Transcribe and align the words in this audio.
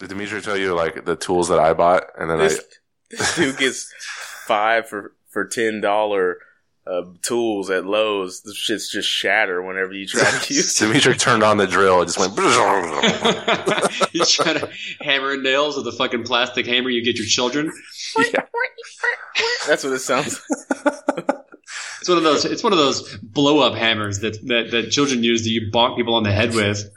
Did 0.00 0.08
Dimitri 0.08 0.40
tell 0.40 0.56
you 0.56 0.74
like 0.74 1.04
the 1.04 1.14
tools 1.14 1.48
that 1.48 1.58
I 1.58 1.74
bought, 1.74 2.04
and 2.18 2.30
then 2.30 2.38
This, 2.38 2.60
this 3.10 3.36
dude 3.36 3.58
gets 3.58 3.92
five 4.46 4.88
for 4.88 5.12
for 5.28 5.44
ten 5.44 5.82
dollar 5.82 6.38
uh, 6.86 7.02
tools 7.20 7.68
at 7.68 7.84
Lowe's. 7.84 8.40
The 8.40 8.52
shits 8.52 8.90
just 8.90 9.08
shatter 9.08 9.60
whenever 9.62 9.92
you 9.92 10.06
try 10.06 10.22
to 10.30 10.36
use. 10.54 10.80
It. 10.80 10.86
Dimitri 10.86 11.16
turned 11.16 11.42
on 11.42 11.58
the 11.58 11.66
drill. 11.66 12.00
It 12.00 12.06
just 12.06 12.18
went. 12.18 12.32
He's 14.10 14.30
trying 14.30 14.58
to 14.60 14.70
hammer 15.02 15.36
nails 15.36 15.76
with 15.76 15.86
a 15.86 15.92
fucking 15.92 16.24
plastic 16.24 16.64
hammer 16.66 16.88
you 16.88 17.04
get 17.04 17.18
your 17.18 17.26
children. 17.26 17.70
yeah. 18.18 18.46
That's 19.68 19.84
what 19.84 19.92
it 19.92 19.98
sounds. 20.00 20.40
like. 20.84 20.94
It's 22.00 22.08
one 22.08 22.16
of 22.16 22.24
those. 22.24 22.46
It's 22.46 22.64
one 22.64 22.72
of 22.72 22.78
those 22.78 23.18
blow 23.18 23.58
up 23.60 23.74
hammers 23.74 24.20
that, 24.20 24.38
that 24.46 24.70
that 24.70 24.90
children 24.90 25.22
use 25.22 25.42
that 25.42 25.50
you 25.50 25.70
bonk 25.70 25.96
people 25.96 26.14
on 26.14 26.22
the 26.22 26.32
head 26.32 26.54
with. 26.54 26.90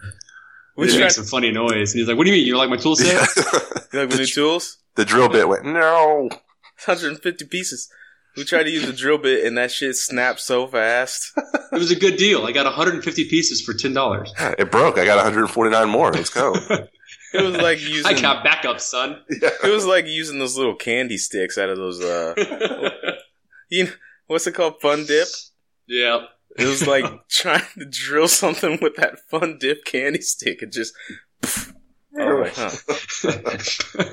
We 0.75 0.85
Which 0.85 0.93
tried, 0.93 1.01
makes 1.01 1.15
some 1.15 1.25
funny 1.25 1.51
noise. 1.51 1.93
And 1.93 1.99
he's 1.99 2.07
like, 2.07 2.17
"What 2.17 2.25
do 2.25 2.31
you 2.31 2.37
mean? 2.37 2.47
You 2.47 2.57
like 2.57 2.69
my 2.69 2.77
tool 2.77 2.95
set?" 2.97 3.29
you 3.93 3.99
like 3.99 4.09
my 4.09 4.15
new 4.17 4.25
tools? 4.39 4.77
the 4.95 5.05
drill 5.05 5.29
bit 5.29 5.47
went 5.47 5.65
no. 5.65 6.29
150 6.85 7.45
pieces. 7.45 7.89
We 8.35 8.43
tried 8.43 8.63
to 8.63 8.71
use 8.71 8.85
the 8.85 8.93
drill 8.93 9.19
bit 9.19 9.45
and 9.45 9.55
that 9.57 9.71
shit 9.71 9.95
snapped 9.95 10.39
so 10.39 10.65
fast. 10.67 11.31
It 11.71 11.77
was 11.77 11.91
a 11.91 11.95
good 11.95 12.17
deal. 12.17 12.45
I 12.45 12.51
got 12.51 12.65
150 12.65 13.29
pieces 13.29 13.61
for 13.61 13.73
ten 13.75 13.93
dollars. 13.93 14.33
It 14.39 14.71
broke. 14.71 14.97
I 14.97 15.05
got 15.05 15.17
149 15.17 15.87
more. 15.89 16.11
Let's 16.11 16.29
go. 16.31 16.53
It 16.55 17.41
was 17.43 17.55
like 17.57 17.79
using. 17.81 18.05
I 18.05 18.19
got 18.19 18.43
backup, 18.43 18.79
son. 18.79 19.19
It 19.29 19.71
was 19.71 19.85
like 19.85 20.07
using 20.07 20.39
those 20.39 20.57
little 20.57 20.75
candy 20.75 21.17
sticks 21.17 21.57
out 21.59 21.69
of 21.69 21.77
those. 21.77 22.01
uh 22.03 22.33
You 23.69 23.85
know, 23.85 23.91
what's 24.27 24.47
it 24.47 24.53
called? 24.53 24.81
Fun 24.81 25.05
dip. 25.05 25.27
yeah. 25.87 26.25
It 26.57 26.65
was 26.65 26.87
like 26.87 27.05
trying 27.29 27.65
to 27.77 27.85
drill 27.85 28.27
something 28.27 28.79
with 28.81 28.95
that 28.97 29.19
fun 29.29 29.57
dip 29.59 29.85
candy 29.85 30.21
stick. 30.21 30.61
It 30.61 30.71
just. 30.71 30.93
Oh, 32.15 32.47
huh. 32.53 32.69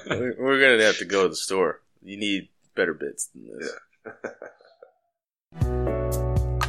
We're 0.08 0.34
we're 0.38 0.58
gonna 0.58 0.82
have 0.82 0.96
to 1.00 1.04
go 1.04 1.24
to 1.24 1.28
the 1.28 1.36
store. 1.36 1.82
You 2.02 2.16
need 2.16 2.48
better 2.74 2.94
bits 2.94 3.27
than 3.27 3.47
this. 3.58 3.72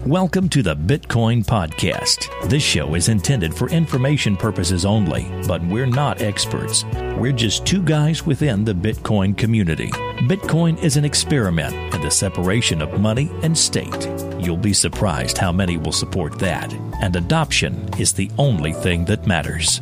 Welcome 0.08 0.50
to 0.50 0.64
the 0.64 0.76
Bitcoin 0.76 1.46
Podcast. 1.46 2.50
This 2.50 2.64
show 2.64 2.96
is 2.96 3.08
intended 3.08 3.54
for 3.54 3.70
information 3.70 4.36
purposes 4.36 4.84
only, 4.84 5.32
but 5.48 5.64
we're 5.66 5.86
not 5.86 6.24
experts. 6.24 6.84
We're 7.20 7.32
just 7.32 7.68
two 7.68 7.84
guys 7.84 8.26
within 8.26 8.66
the 8.66 8.74
Bitcoin 8.74 9.38
community. 9.38 9.90
Bitcoin 10.22 10.82
is 10.82 10.98
an 10.98 11.06
experiment 11.06 11.76
in 11.94 12.02
the 12.02 12.10
separation 12.10 12.82
of 12.82 13.00
money 13.00 13.30
and 13.44 13.56
state. 13.56 14.10
You'll 14.40 14.58
be 14.58 14.74
surprised 14.74 15.38
how 15.38 15.52
many 15.52 15.78
will 15.78 15.92
support 15.92 16.40
that, 16.40 16.74
and 17.00 17.16
adoption 17.16 17.88
is 18.00 18.12
the 18.12 18.32
only 18.40 18.74
thing 18.74 19.06
that 19.06 19.28
matters. 19.28 19.82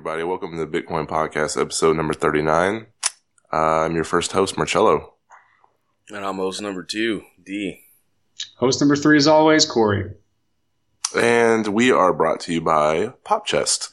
Everybody. 0.00 0.22
Welcome 0.22 0.52
to 0.52 0.64
the 0.64 0.66
Bitcoin 0.66 1.06
Podcast, 1.06 1.60
episode 1.60 1.94
number 1.94 2.14
39. 2.14 2.86
Uh, 3.52 3.56
I'm 3.56 3.94
your 3.94 4.04
first 4.04 4.32
host, 4.32 4.56
Marcello. 4.56 5.12
And 6.08 6.24
almost 6.24 6.62
number 6.62 6.82
two, 6.82 7.22
D. 7.44 7.82
Host 8.56 8.80
number 8.80 8.96
three, 8.96 9.18
as 9.18 9.26
always, 9.26 9.66
Corey. 9.66 10.14
And 11.14 11.66
we 11.66 11.92
are 11.92 12.14
brought 12.14 12.40
to 12.40 12.52
you 12.54 12.62
by 12.62 13.12
PopChest. 13.26 13.90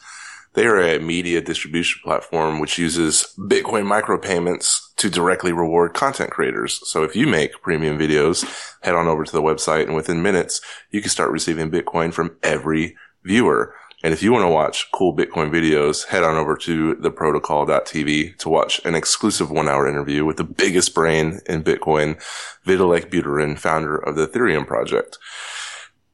They 0.53 0.65
are 0.65 0.79
a 0.79 0.99
media 0.99 1.41
distribution 1.41 1.99
platform 2.05 2.61
which 2.61 2.77
uses 2.77 3.33
Bitcoin 3.37 3.83
micropayments 3.83 4.95
to 4.95 5.09
directly 5.09 5.51
reward 5.51 5.93
content 5.93 6.31
creators. 6.31 6.79
So 6.89 7.03
if 7.03 7.17
you 7.17 7.27
make 7.27 7.61
premium 7.61 7.99
videos, 7.99 8.45
head 8.81 8.95
on 8.95 9.09
over 9.09 9.25
to 9.25 9.31
the 9.33 9.41
website 9.41 9.83
and 9.83 9.95
within 9.95 10.23
minutes, 10.23 10.61
you 10.89 11.01
can 11.01 11.09
start 11.09 11.31
receiving 11.31 11.69
Bitcoin 11.69 12.13
from 12.13 12.37
every 12.43 12.95
viewer. 13.25 13.75
And 14.03 14.13
if 14.13 14.21
you 14.21 14.31
want 14.31 14.43
to 14.43 14.49
watch 14.49 14.91
cool 14.91 15.15
Bitcoin 15.15 15.49
videos, 15.49 16.07
head 16.07 16.23
on 16.23 16.35
over 16.35 16.55
to 16.57 16.95
theprotocol.tv 16.95 18.37
to 18.37 18.49
watch 18.49 18.79
an 18.85 18.93
exclusive 18.93 19.49
one 19.49 19.67
hour 19.67 19.87
interview 19.87 20.23
with 20.23 20.37
the 20.37 20.43
biggest 20.43 20.93
brain 20.93 21.39
in 21.47 21.63
Bitcoin, 21.63 22.21
Vitalik 22.65 23.09
Buterin, 23.09 23.57
founder 23.57 23.97
of 23.97 24.15
the 24.15 24.27
Ethereum 24.27 24.67
project. 24.67 25.17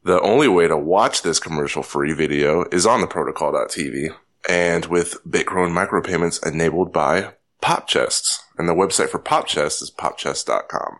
The 0.04 0.22
only 0.22 0.48
way 0.48 0.68
to 0.68 0.78
watch 0.78 1.22
this 1.22 1.40
commercial 1.40 1.84
free 1.84 2.14
video 2.14 2.66
is 2.72 2.86
on 2.86 3.02
the 3.02 3.08
protocol.tv 3.08 4.16
and 4.50 4.86
with 4.86 5.24
Bitcoin 5.26 5.72
micropayments 5.72 6.46
enabled 6.46 6.92
by 6.92 7.34
PopChests. 7.62 8.40
And 8.58 8.68
the 8.68 8.74
website 8.74 9.10
for 9.10 9.20
PopChest 9.20 9.82
is 9.82 9.92
popchest.com. 9.92 11.00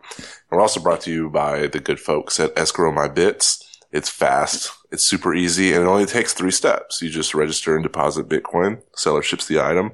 We're 0.50 0.60
also 0.60 0.80
brought 0.80 1.02
to 1.02 1.12
you 1.12 1.30
by 1.30 1.66
the 1.66 1.80
good 1.80 2.00
folks 2.00 2.40
at 2.40 2.56
Escrow 2.56 2.92
My 2.92 3.08
Bits. 3.08 3.62
It's 3.92 4.08
fast. 4.08 4.72
It's 4.94 5.04
super 5.04 5.34
easy 5.34 5.72
and 5.72 5.82
it 5.82 5.88
only 5.88 6.06
takes 6.06 6.32
three 6.32 6.52
steps. 6.52 7.02
You 7.02 7.10
just 7.10 7.34
register 7.34 7.74
and 7.74 7.82
deposit 7.82 8.28
Bitcoin. 8.28 8.80
Seller 8.94 9.22
ships 9.22 9.48
the 9.48 9.60
item. 9.60 9.90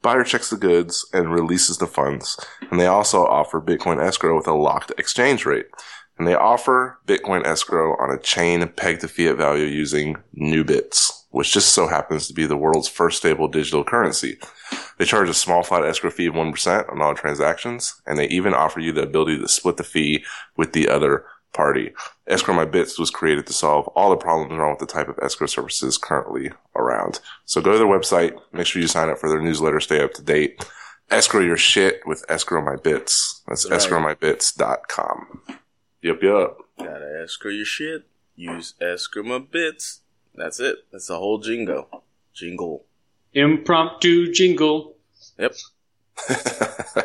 Buyer 0.00 0.22
checks 0.22 0.48
the 0.48 0.56
goods 0.56 1.04
and 1.12 1.34
releases 1.34 1.78
the 1.78 1.88
funds. 1.88 2.38
And 2.70 2.78
they 2.78 2.86
also 2.86 3.26
offer 3.26 3.60
Bitcoin 3.60 4.00
escrow 4.00 4.36
with 4.36 4.46
a 4.46 4.52
locked 4.52 4.92
exchange 4.96 5.44
rate. 5.44 5.66
And 6.16 6.28
they 6.28 6.36
offer 6.36 7.00
Bitcoin 7.04 7.44
escrow 7.44 7.96
on 7.96 8.12
a 8.12 8.20
chain 8.20 8.64
pegged 8.68 9.00
to 9.00 9.08
fiat 9.08 9.36
value 9.36 9.64
using 9.64 10.18
Nubits, 10.38 11.24
which 11.30 11.52
just 11.52 11.74
so 11.74 11.88
happens 11.88 12.28
to 12.28 12.32
be 12.32 12.46
the 12.46 12.56
world's 12.56 12.86
first 12.86 13.18
stable 13.18 13.48
digital 13.48 13.82
currency. 13.82 14.38
They 14.98 15.04
charge 15.04 15.28
a 15.28 15.34
small 15.34 15.64
flat 15.64 15.84
escrow 15.84 16.10
fee 16.10 16.26
of 16.26 16.34
1% 16.34 16.92
on 16.92 17.02
all 17.02 17.16
transactions, 17.16 18.00
and 18.06 18.16
they 18.16 18.28
even 18.28 18.54
offer 18.54 18.78
you 18.78 18.92
the 18.92 19.02
ability 19.02 19.40
to 19.40 19.48
split 19.48 19.78
the 19.78 19.82
fee 19.82 20.24
with 20.56 20.74
the 20.74 20.88
other 20.88 21.24
party. 21.54 21.92
Escrow 22.26 22.54
My 22.54 22.64
Bits 22.66 22.98
was 22.98 23.10
created 23.10 23.46
to 23.46 23.52
solve 23.52 23.86
all 23.88 24.10
the 24.10 24.16
problems 24.16 24.58
wrong 24.58 24.70
with 24.72 24.80
the 24.80 24.92
type 24.92 25.08
of 25.08 25.18
escrow 25.22 25.46
services 25.46 25.96
currently 25.96 26.50
around. 26.76 27.20
So 27.46 27.60
go 27.62 27.72
to 27.72 27.78
their 27.78 27.86
website, 27.86 28.38
make 28.52 28.66
sure 28.66 28.82
you 28.82 28.88
sign 28.88 29.08
up 29.08 29.18
for 29.18 29.28
their 29.28 29.40
newsletter, 29.40 29.80
stay 29.80 30.02
up 30.02 30.12
to 30.14 30.22
date. 30.22 30.64
Escrow 31.10 31.40
your 31.42 31.56
shit 31.56 32.00
with 32.06 32.24
Escrow 32.28 32.62
My 32.62 32.76
Bits. 32.76 33.42
That's 33.46 33.68
Right. 33.70 33.78
escrowmybits.com. 33.80 35.42
Yep, 36.02 36.22
yep. 36.22 36.56
Gotta 36.78 37.20
escrow 37.22 37.50
your 37.50 37.64
shit. 37.64 38.04
Use 38.36 38.74
escrow 38.80 39.22
my 39.22 39.38
bits. 39.38 40.00
That's 40.34 40.58
it. 40.60 40.78
That's 40.90 41.06
the 41.06 41.18
whole 41.18 41.38
jingo. 41.38 42.02
Jingle. 42.34 42.84
Impromptu 43.32 44.32
jingle. 44.32 44.96
Yep. 45.38 45.54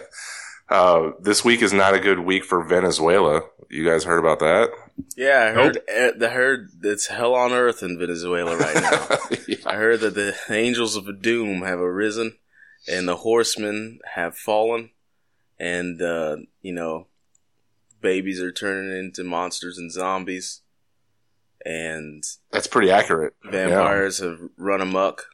uh, 0.69 1.11
this 1.19 1.43
week 1.43 1.61
is 1.61 1.73
not 1.73 1.93
a 1.93 1.99
good 1.99 2.19
week 2.19 2.43
for 2.45 2.63
Venezuela. 2.63 3.41
You 3.69 3.85
guys 3.87 4.03
heard 4.03 4.19
about 4.19 4.39
that? 4.39 4.69
Yeah, 5.15 5.45
I 5.49 5.53
heard. 5.53 5.77
eh, 5.87 6.11
I 6.21 6.27
heard 6.29 6.69
it's 6.83 7.07
hell 7.07 7.35
on 7.35 7.51
earth 7.53 7.83
in 7.83 7.97
Venezuela 7.99 8.57
right 8.57 8.75
now. 8.75 9.17
I 9.65 9.75
heard 9.75 9.99
that 10.01 10.15
the 10.15 10.35
angels 10.49 10.95
of 10.95 11.21
doom 11.21 11.61
have 11.61 11.79
arisen, 11.79 12.37
and 12.87 13.07
the 13.07 13.17
horsemen 13.17 13.99
have 14.15 14.35
fallen, 14.35 14.89
and 15.59 16.01
uh, 16.01 16.37
you 16.61 16.73
know, 16.73 17.07
babies 18.01 18.41
are 18.41 18.51
turning 18.51 18.97
into 18.97 19.23
monsters 19.23 19.77
and 19.77 19.91
zombies, 19.91 20.61
and 21.65 22.23
That's 22.51 22.67
pretty 22.67 22.89
accurate. 22.91 23.33
vampires 23.43 24.17
have 24.19 24.39
run 24.57 24.81
amok. 24.81 25.25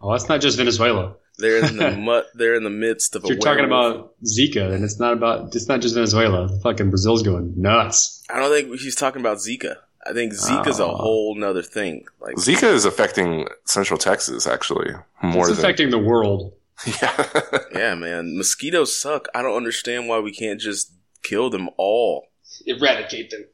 Oh, 0.00 0.10
that's 0.12 0.28
not 0.28 0.40
just 0.40 0.56
Venezuela. 0.58 1.16
They're 1.42 1.64
in 1.66 1.76
the 1.76 1.90
mud. 1.98 2.24
They're 2.34 2.54
in 2.54 2.64
the 2.64 2.70
midst 2.70 3.14
of 3.16 3.24
a. 3.24 3.28
You're 3.28 3.36
talking 3.36 3.64
about 3.64 4.14
Zika, 4.24 4.72
and 4.72 4.82
it's 4.84 4.98
not 4.98 5.12
about. 5.12 5.54
It's 5.54 5.68
not 5.68 5.80
just 5.80 5.94
Venezuela. 5.94 6.48
Fucking 6.62 6.88
Brazil's 6.90 7.22
going 7.22 7.52
nuts. 7.60 8.22
I 8.30 8.38
don't 8.38 8.50
think 8.50 8.80
he's 8.80 8.94
talking 8.96 9.20
about 9.20 9.38
Zika. 9.38 9.76
I 10.06 10.12
think 10.12 10.32
Zika's 10.32 10.80
a 10.80 10.84
Oh. 10.86 10.96
whole 10.96 11.34
nother 11.36 11.62
thing. 11.62 12.06
Like 12.20 12.36
Zika 12.36 12.72
is 12.72 12.84
affecting 12.84 13.46
Central 13.66 13.98
Texas, 13.98 14.46
actually, 14.46 14.92
more 15.22 15.48
it's 15.48 15.56
than. 15.56 15.58
affecting 15.64 15.90
the 15.90 15.98
world. 15.98 16.54
yeah. 17.02 17.28
Yeah, 17.74 17.94
man. 17.94 18.36
Mosquitoes 18.36 18.98
suck. 18.98 19.28
I 19.34 19.42
don't 19.42 19.56
understand 19.56 20.08
why 20.08 20.18
we 20.20 20.32
can't 20.32 20.60
just 20.60 20.92
kill 21.22 21.50
them 21.50 21.68
all. 21.76 22.26
Eradicate 22.66 23.30
them. 23.30 23.44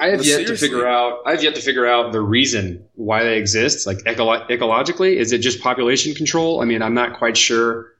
I 0.00 0.08
have 0.08 0.24
yet 0.24 0.36
seriously. 0.46 0.54
to 0.54 0.60
figure 0.60 0.86
out. 0.86 1.20
I 1.26 1.32
have 1.32 1.42
yet 1.42 1.54
to 1.56 1.60
figure 1.60 1.86
out 1.86 2.12
the 2.12 2.20
reason 2.20 2.84
why 2.94 3.24
they 3.24 3.36
exist. 3.36 3.86
Like 3.86 3.98
ecolo- 3.98 4.48
ecologically, 4.48 5.16
is 5.16 5.32
it 5.32 5.38
just 5.38 5.60
population 5.60 6.14
control? 6.14 6.60
I 6.62 6.64
mean, 6.66 6.82
I'm 6.82 6.94
not 6.94 7.18
quite 7.18 7.36
sure 7.36 7.92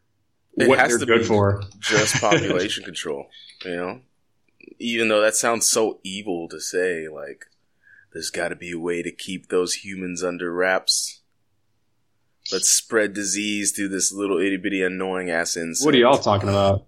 It 0.56 0.68
what 0.68 0.78
has 0.78 0.90
they're 0.90 0.98
to 1.00 1.06
good 1.06 1.18
be. 1.20 1.24
for. 1.24 1.62
just 1.80 2.14
population 2.20 2.84
control. 2.84 3.26
You 3.64 3.76
know, 3.76 4.00
even 4.78 5.08
though 5.08 5.20
that 5.22 5.34
sounds 5.34 5.68
so 5.68 5.98
evil 6.04 6.48
to 6.50 6.60
say, 6.60 7.08
like 7.08 7.46
there's 8.12 8.30
got 8.30 8.48
to 8.48 8.56
be 8.56 8.72
a 8.72 8.78
way 8.78 9.02
to 9.02 9.10
keep 9.10 9.48
those 9.48 9.74
humans 9.74 10.22
under 10.22 10.52
wraps. 10.52 11.20
Let's 12.52 12.68
spread 12.68 13.12
disease 13.12 13.72
through 13.72 13.88
this 13.88 14.12
little 14.12 14.38
itty 14.38 14.56
bitty 14.56 14.82
annoying 14.82 15.30
ass 15.30 15.56
insect. 15.56 15.84
What 15.86 15.94
are 15.94 15.98
y'all 15.98 16.18
talking 16.18 16.48
about? 16.48 16.86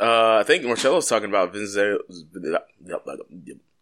Uh, 0.00 0.38
I 0.40 0.44
think 0.44 0.64
Marcello's 0.64 1.08
talking 1.08 1.28
about 1.28 1.52
Venezuela, 1.52 1.98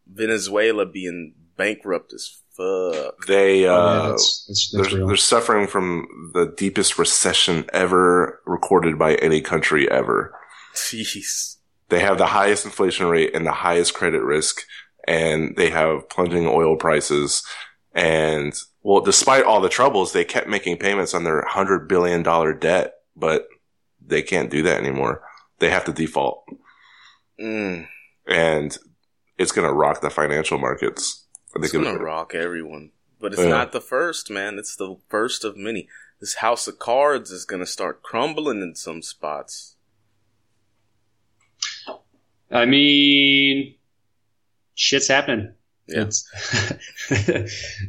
Venezuela 0.06 0.84
being 0.86 1.34
bankrupt 1.56 2.12
as 2.12 2.40
fuck. 2.56 3.26
They, 3.26 3.66
uh, 3.66 3.72
oh, 3.72 4.02
yeah, 4.02 4.08
that's, 4.10 4.44
that's, 4.48 4.70
that's 4.72 4.92
they're, 4.92 5.06
they're 5.06 5.16
suffering 5.16 5.68
from 5.68 6.30
the 6.34 6.52
deepest 6.56 6.98
recession 6.98 7.66
ever 7.72 8.40
recorded 8.46 8.98
by 8.98 9.14
any 9.16 9.40
country 9.40 9.88
ever. 9.90 10.34
Jeez. 10.74 11.56
They 11.88 12.00
have 12.00 12.18
the 12.18 12.26
highest 12.26 12.64
inflation 12.64 13.06
rate 13.06 13.34
and 13.34 13.46
the 13.46 13.52
highest 13.52 13.94
credit 13.94 14.22
risk, 14.22 14.62
and 15.06 15.56
they 15.56 15.70
have 15.70 16.08
plunging 16.08 16.46
oil 16.46 16.76
prices. 16.76 17.44
And 17.94 18.54
well, 18.82 19.00
despite 19.00 19.44
all 19.44 19.60
the 19.60 19.68
troubles, 19.68 20.12
they 20.12 20.24
kept 20.24 20.48
making 20.48 20.78
payments 20.78 21.14
on 21.14 21.24
their 21.24 21.44
hundred 21.46 21.88
billion 21.88 22.22
dollar 22.22 22.52
debt, 22.52 22.94
but 23.16 23.46
they 24.04 24.22
can't 24.22 24.50
do 24.50 24.62
that 24.62 24.80
anymore. 24.80 25.22
They 25.58 25.70
have 25.70 25.84
to 25.84 25.92
default. 25.92 26.44
Mm. 27.40 27.86
And 28.26 28.78
it's 29.36 29.52
going 29.52 29.66
to 29.66 29.72
rock 29.72 30.00
the 30.00 30.10
financial 30.10 30.58
markets. 30.58 31.24
It's 31.54 31.72
going 31.72 31.84
to 31.84 32.02
rock 32.02 32.34
everyone. 32.34 32.90
But 33.20 33.32
it's 33.32 33.42
yeah. 33.42 33.48
not 33.48 33.72
the 33.72 33.80
first, 33.80 34.30
man. 34.30 34.58
It's 34.58 34.76
the 34.76 34.96
first 35.08 35.44
of 35.44 35.56
many. 35.56 35.88
This 36.20 36.34
house 36.34 36.68
of 36.68 36.78
cards 36.78 37.30
is 37.30 37.44
going 37.44 37.60
to 37.60 37.66
start 37.66 38.02
crumbling 38.02 38.60
in 38.60 38.74
some 38.74 39.02
spots. 39.02 39.76
I 42.50 42.64
mean, 42.64 43.74
shit's 44.74 45.08
happening. 45.08 45.52
Yeah. 45.86 46.02
It's 46.02 46.30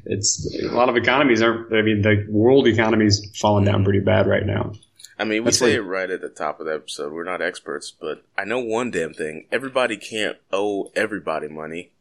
it's 0.06 0.58
a 0.64 0.68
lot 0.74 0.90
of 0.90 0.98
economies 0.98 1.42
aren't. 1.42 1.74
I 1.74 1.82
mean, 1.82 2.02
the 2.02 2.26
world 2.30 2.68
economy 2.68 3.06
is 3.06 3.30
falling 3.40 3.66
down 3.66 3.84
pretty 3.84 4.00
bad 4.00 4.28
right 4.28 4.46
now. 4.46 4.74
I 5.20 5.26
mean, 5.26 5.44
we 5.44 5.48
That's 5.48 5.60
say 5.60 5.76
it 5.76 5.80
right 5.80 6.10
at 6.10 6.22
the 6.22 6.30
top 6.30 6.62
of 6.62 6.66
the 6.66 6.74
episode. 6.74 7.12
We're 7.12 7.26
not 7.26 7.42
experts, 7.42 7.92
but 7.92 8.24
I 8.38 8.46
know 8.46 8.60
one 8.60 8.90
damn 8.90 9.14
thing. 9.14 9.48
Everybody 9.52 9.98
can't 9.98 10.38
owe 10.52 10.92
everybody 10.96 11.50
money. 11.50 11.92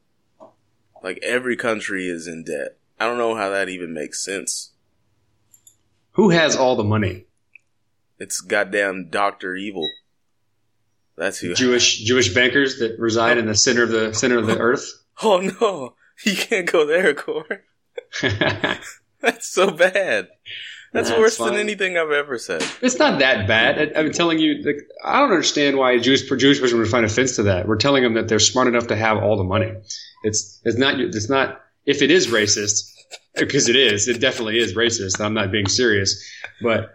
Like 1.03 1.19
every 1.23 1.56
country 1.56 2.06
is 2.09 2.29
in 2.29 2.44
debt. 2.44 2.76
I 3.00 3.06
don't 3.06 3.19
know 3.19 3.35
how 3.35 3.50
that 3.50 3.69
even 3.69 3.93
makes 3.93 4.25
sense. 4.25 4.70
Who 6.12 6.31
has 6.31 6.56
all 6.56 6.76
the 6.76 6.85
money? 6.85 7.26
It's 8.20 8.41
goddamn 8.41 9.09
Doctor 9.09 9.56
Evil. 9.56 9.88
That's 11.17 11.38
who. 11.38 11.55
Jewish 11.55 11.99
Jewish 11.99 12.32
bankers 12.32 12.79
that 12.79 12.99
reside 12.99 13.38
in 13.38 13.47
the 13.47 13.55
center 13.55 13.82
of 13.82 13.91
the 13.91 14.12
center 14.15 14.38
of 14.38 14.47
the 14.47 14.59
earth. 14.59 14.94
Oh 15.20 15.41
no, 15.41 15.97
you 16.25 16.37
can't 16.37 16.70
go 16.70 16.87
there, 16.87 17.12
Core. 17.12 17.65
That's 19.20 19.49
so 19.49 19.73
bad. 19.73 20.29
That's, 20.93 21.11
That's 21.11 21.20
worse 21.20 21.37
fine. 21.37 21.52
than 21.52 21.61
anything 21.61 21.99
I've 21.99 22.11
ever 22.11 22.38
said. 22.38 22.64
It's 22.81 22.99
not 22.99 23.19
that 23.19 23.46
bad. 23.46 23.93
I, 23.94 24.00
am 24.00 24.11
telling 24.11 24.38
you, 24.38 24.62
like, 24.64 24.88
I 25.05 25.19
don't 25.19 25.31
understand 25.31 25.76
why 25.76 25.93
a 25.93 26.00
Jewish 26.00 26.26
Jewish 26.29 26.61
person 26.61 26.79
would 26.79 26.88
find 26.88 27.05
offense 27.05 27.37
to 27.37 27.43
that. 27.44 27.69
We're 27.69 27.76
telling 27.76 28.02
them 28.02 28.14
that 28.14 28.29
they're 28.29 28.38
smart 28.38 28.69
enough 28.69 28.87
to 28.87 28.96
have 28.96 29.19
all 29.19 29.37
the 29.37 29.44
money. 29.44 29.73
It's 30.25 30.61
it's 30.64 30.79
not 30.79 30.99
it's 30.99 31.29
not 31.29 31.61
if 31.85 32.00
it 32.00 32.11
is 32.11 32.29
racist 32.29 32.90
because 33.35 33.69
it 33.69 33.76
is. 33.76 34.08
It 34.08 34.20
definitely 34.20 34.58
is 34.58 34.75
racist. 34.75 35.20
I'm 35.20 35.35
not 35.35 35.52
being 35.52 35.69
serious, 35.69 36.25
but 36.62 36.91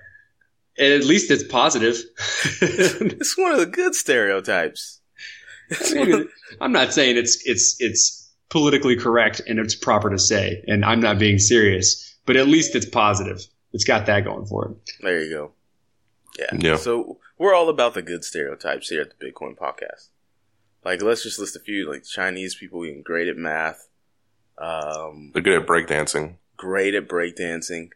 at 0.79 1.03
least 1.03 1.29
it's 1.29 1.43
positive. 1.43 1.97
it's 2.61 3.37
one 3.37 3.51
of 3.51 3.59
the 3.59 3.67
good 3.67 3.93
stereotypes. 3.93 5.01
I'm 6.61 6.71
not 6.71 6.93
saying 6.93 7.17
it's 7.17 7.45
it's 7.45 7.75
it's 7.79 8.31
politically 8.49 8.95
correct 8.95 9.41
and 9.47 9.59
it's 9.59 9.75
proper 9.75 10.09
to 10.09 10.19
say, 10.19 10.63
and 10.67 10.83
I'm 10.83 10.99
not 10.99 11.19
being 11.19 11.39
serious, 11.39 12.15
but 12.25 12.35
at 12.35 12.47
least 12.47 12.75
it's 12.75 12.85
positive. 12.85 13.39
It's 13.73 13.83
got 13.83 14.05
that 14.05 14.23
going 14.23 14.45
for 14.45 14.67
it. 14.67 14.91
There 15.01 15.23
you 15.23 15.29
go. 15.29 15.51
Yeah. 16.37 16.55
yeah. 16.57 16.75
So 16.77 17.19
we're 17.37 17.53
all 17.53 17.69
about 17.69 17.93
the 17.93 18.01
good 18.01 18.23
stereotypes 18.23 18.89
here 18.89 19.01
at 19.01 19.17
the 19.17 19.25
Bitcoin 19.25 19.57
Podcast. 19.57 20.09
Like, 20.85 21.01
let's 21.01 21.23
just 21.23 21.39
list 21.39 21.55
a 21.55 21.59
few. 21.59 21.89
Like 21.89 22.03
Chinese 22.03 22.55
people 22.55 22.81
being 22.81 23.01
great 23.01 23.27
at 23.27 23.37
math. 23.37 23.87
Um, 24.57 25.31
They're 25.33 25.41
good 25.41 25.61
at 25.61 25.67
breakdancing. 25.67 26.35
Great 26.57 26.93
at 26.93 27.07
breakdancing. 27.07 27.89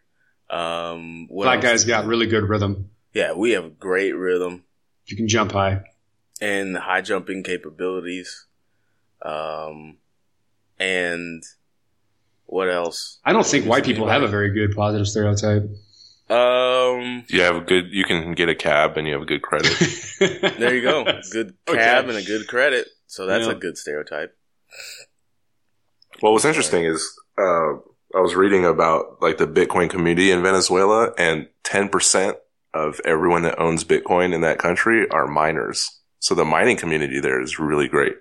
Um, 0.50 1.28
Black 1.30 1.62
guys 1.62 1.86
got 1.86 2.06
really 2.06 2.28
good 2.28 2.48
rhythm. 2.48 2.90
Yeah, 3.14 3.34
we 3.34 3.52
have 3.52 3.80
great 3.80 4.14
rhythm. 4.14 4.64
You 5.06 5.18
can 5.18 5.28
jump 5.28 5.52
high. 5.52 5.84
And 6.40 6.78
high 6.78 7.02
jumping 7.02 7.44
capabilities. 7.44 8.46
Um, 9.22 9.98
and 10.80 11.44
what 12.48 12.70
else? 12.70 13.20
I 13.24 13.34
don't 13.34 13.46
think 13.46 13.66
white 13.66 13.86
people 13.86 14.08
have 14.08 14.24
a 14.24 14.28
very 14.28 14.52
good 14.52 14.76
positive 14.76 15.08
stereotype. 15.08 15.64
Um, 16.30 17.24
you 17.30 17.42
have 17.42 17.56
a 17.56 17.62
good. 17.62 17.92
You 17.92 18.04
can 18.04 18.34
get 18.34 18.50
a 18.50 18.56
cab 18.56 18.98
and 18.98 19.08
you 19.08 19.14
have 19.14 19.22
a 19.22 19.26
good 19.26 19.42
credit. 19.42 19.72
there 20.20 20.76
you 20.76 20.82
go. 20.82 21.04
Good 21.32 21.54
cab 21.66 22.06
okay. 22.06 22.10
and 22.10 22.18
a 22.18 22.28
good 22.28 22.48
credit. 22.48 22.88
So 23.06 23.26
that's 23.26 23.46
yeah. 23.46 23.52
a 23.52 23.56
good 23.56 23.78
stereotype. 23.78 24.36
Well, 26.22 26.34
what's 26.34 26.44
interesting 26.44 26.84
is 26.84 27.18
uh, 27.38 27.76
I 28.14 28.20
was 28.20 28.36
reading 28.36 28.66
about 28.66 29.22
like 29.22 29.38
the 29.38 29.48
Bitcoin 29.48 29.90
community 29.90 30.32
in 30.32 30.42
Venezuela, 30.42 31.14
and 31.18 31.48
ten 31.64 31.88
percent 31.88 32.38
of 32.74 33.00
everyone 33.06 33.44
that 33.44 33.60
owns 33.60 33.86
Bitcoin 33.86 34.34
in 34.34 34.42
that 34.42 34.58
country 34.58 35.10
are 35.10 35.28
miners. 35.28 36.02
So 36.20 36.36
the 36.36 36.46
mining 36.46 36.76
community 36.76 37.22
there 37.22 37.42
is 37.42 37.60
really 37.60 37.88
great. 37.88 38.16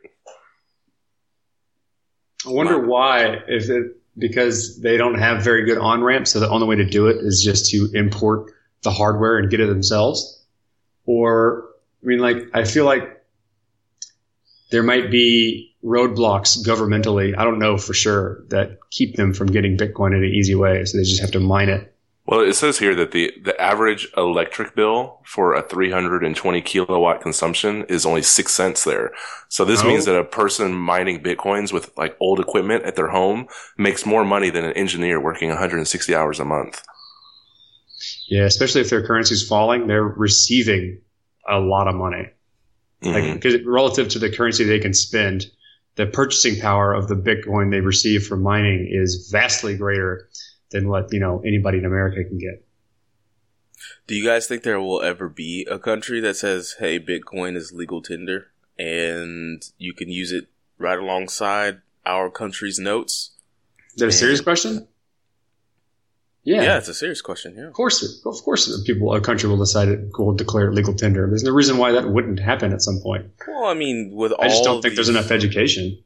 I 2.46 2.50
wonder 2.50 2.78
why. 2.78 3.42
Is 3.48 3.68
it 3.68 3.96
because 4.18 4.80
they 4.80 4.96
don't 4.96 5.18
have 5.18 5.42
very 5.42 5.64
good 5.64 5.78
on 5.78 6.02
ramps, 6.02 6.32
so 6.32 6.40
the 6.40 6.48
only 6.48 6.66
way 6.66 6.76
to 6.76 6.84
do 6.84 7.08
it 7.08 7.16
is 7.20 7.42
just 7.44 7.70
to 7.70 7.90
import 7.94 8.52
the 8.82 8.90
hardware 8.90 9.38
and 9.38 9.50
get 9.50 9.60
it 9.60 9.66
themselves? 9.66 10.44
Or, 11.04 11.68
I 12.02 12.06
mean, 12.06 12.18
like, 12.18 12.38
I 12.54 12.64
feel 12.64 12.84
like 12.84 13.24
there 14.70 14.82
might 14.82 15.10
be 15.10 15.76
roadblocks 15.84 16.58
governmentally, 16.66 17.36
I 17.36 17.44
don't 17.44 17.58
know 17.58 17.76
for 17.76 17.94
sure, 17.94 18.44
that 18.48 18.78
keep 18.90 19.16
them 19.16 19.32
from 19.32 19.48
getting 19.48 19.76
Bitcoin 19.76 20.16
in 20.16 20.24
an 20.24 20.32
easy 20.34 20.54
way. 20.54 20.84
So 20.84 20.98
they 20.98 21.04
just 21.04 21.20
have 21.20 21.32
to 21.32 21.40
mine 21.40 21.68
it. 21.68 21.95
Well, 22.26 22.40
it 22.40 22.54
says 22.54 22.78
here 22.78 22.96
that 22.96 23.12
the, 23.12 23.32
the 23.40 23.58
average 23.60 24.08
electric 24.16 24.74
bill 24.74 25.20
for 25.24 25.54
a 25.54 25.62
320 25.62 26.60
kilowatt 26.62 27.20
consumption 27.20 27.84
is 27.84 28.04
only 28.04 28.22
six 28.22 28.52
cents 28.52 28.82
there. 28.82 29.12
So 29.48 29.64
this 29.64 29.82
oh. 29.82 29.86
means 29.86 30.06
that 30.06 30.18
a 30.18 30.24
person 30.24 30.74
mining 30.74 31.22
bitcoins 31.22 31.72
with 31.72 31.96
like 31.96 32.16
old 32.18 32.40
equipment 32.40 32.84
at 32.84 32.96
their 32.96 33.08
home 33.08 33.46
makes 33.78 34.04
more 34.04 34.24
money 34.24 34.50
than 34.50 34.64
an 34.64 34.72
engineer 34.72 35.20
working 35.20 35.50
160 35.50 36.14
hours 36.14 36.40
a 36.40 36.44
month. 36.44 36.82
Yeah, 38.28 38.44
especially 38.44 38.80
if 38.80 38.90
their 38.90 39.06
currency 39.06 39.34
is 39.34 39.46
falling, 39.46 39.86
they're 39.86 40.02
receiving 40.02 41.00
a 41.48 41.60
lot 41.60 41.86
of 41.86 41.94
money. 41.94 42.28
Mm-hmm. 43.02 43.12
Like, 43.12 43.34
because 43.34 43.62
relative 43.64 44.08
to 44.08 44.18
the 44.18 44.30
currency 44.30 44.64
they 44.64 44.80
can 44.80 44.94
spend, 44.94 45.46
the 45.94 46.06
purchasing 46.06 46.60
power 46.60 46.92
of 46.92 47.06
the 47.08 47.14
Bitcoin 47.14 47.70
they 47.70 47.80
receive 47.80 48.26
from 48.26 48.42
mining 48.42 48.88
is 48.90 49.28
vastly 49.30 49.76
greater 49.76 50.28
than 50.70 50.88
what 50.88 51.12
you 51.12 51.20
know 51.20 51.42
anybody 51.46 51.78
in 51.78 51.84
America 51.84 52.24
can 52.24 52.38
get. 52.38 52.64
Do 54.06 54.14
you 54.14 54.24
guys 54.24 54.46
think 54.46 54.62
there 54.62 54.80
will 54.80 55.02
ever 55.02 55.28
be 55.28 55.66
a 55.70 55.78
country 55.78 56.20
that 56.20 56.36
says, 56.36 56.76
"Hey, 56.78 56.98
Bitcoin 56.98 57.56
is 57.56 57.72
legal 57.72 58.02
tender, 58.02 58.48
and 58.78 59.62
you 59.78 59.92
can 59.92 60.08
use 60.10 60.32
it 60.32 60.48
right 60.78 60.98
alongside 60.98 61.82
our 62.04 62.30
country's 62.30 62.78
notes"? 62.78 63.32
Is 63.94 64.00
that 64.00 64.08
a 64.08 64.12
serious 64.12 64.40
question? 64.40 64.88
Yeah, 66.46 66.62
yeah, 66.62 66.78
it's 66.78 66.86
a 66.86 66.94
serious 66.94 67.20
question. 67.20 67.54
Yeah, 67.56 67.66
of 67.66 67.72
course, 67.72 68.22
of 68.24 68.42
course, 68.44 68.80
people, 68.82 69.12
a 69.12 69.20
country 69.20 69.48
will 69.48 69.56
decide 69.56 69.88
it 69.88 70.16
will 70.16 70.32
declare 70.32 70.68
it 70.68 70.74
legal 70.74 70.94
tender. 70.94 71.26
There's 71.26 71.42
no 71.42 71.50
reason 71.50 71.76
why 71.76 71.90
that 71.90 72.08
wouldn't 72.08 72.38
happen 72.38 72.72
at 72.72 72.82
some 72.82 73.00
point. 73.00 73.32
Well, 73.48 73.64
I 73.64 73.74
mean, 73.74 74.12
with 74.14 74.32
I 74.38 74.46
just 74.46 74.62
don't 74.62 74.80
think 74.80 74.92
these, 74.92 74.96
there's 74.96 75.08
enough 75.08 75.32
education. 75.32 75.98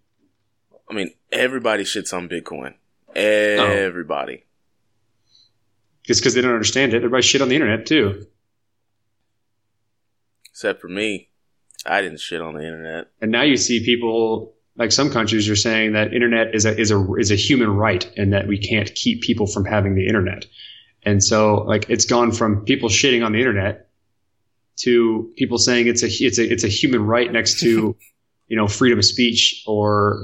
I 0.88 0.95
mean, 0.95 1.11
everybody 1.31 1.85
shits 1.85 2.17
on 2.17 2.26
Bitcoin. 2.26 2.75
Everybody. 3.14 4.45
Just 6.11 6.23
because 6.23 6.35
they 6.35 6.40
don't 6.40 6.55
understand 6.55 6.93
it. 6.93 6.97
Everybody 6.97 7.23
shit 7.23 7.40
on 7.40 7.49
the 7.49 7.55
internet 7.55 7.87
too. 7.87 8.26
Except 10.47 10.81
for 10.81 10.88
me. 10.88 11.29
I 11.87 12.02
didn't 12.02 12.19
shit 12.19 12.40
on 12.40 12.55
the 12.55 12.64
internet. 12.64 13.12
And 13.21 13.31
now 13.31 13.43
you 13.43 13.57
see 13.57 13.85
people 13.85 14.57
like 14.75 14.90
some 14.90 15.12
countries 15.12 15.49
are 15.49 15.55
saying 15.55 15.93
that 15.93 16.12
internet 16.12 16.52
is 16.52 16.67
a 16.67 16.76
is 16.76 16.90
a 16.90 17.14
is 17.14 17.31
a 17.31 17.37
human 17.37 17.71
right 17.71 18.11
and 18.17 18.33
that 18.33 18.49
we 18.49 18.59
can't 18.59 18.93
keep 18.93 19.23
people 19.23 19.47
from 19.47 19.64
having 19.64 19.95
the 19.95 20.09
internet. 20.09 20.47
And 21.05 21.23
so 21.23 21.59
like 21.59 21.88
it's 21.88 22.07
gone 22.07 22.33
from 22.33 22.64
people 22.64 22.88
shitting 22.88 23.25
on 23.25 23.31
the 23.31 23.38
internet 23.38 23.88
to 24.79 25.31
people 25.37 25.59
saying 25.59 25.87
it's 25.87 26.02
a 26.02 26.09
it's 26.09 26.40
a 26.40 26.52
it's 26.52 26.64
a 26.64 26.69
human 26.69 27.05
right 27.07 27.31
next 27.31 27.61
to 27.61 27.97
you 28.49 28.57
know 28.57 28.67
freedom 28.67 28.99
of 28.99 29.05
speech 29.05 29.62
or 29.64 30.21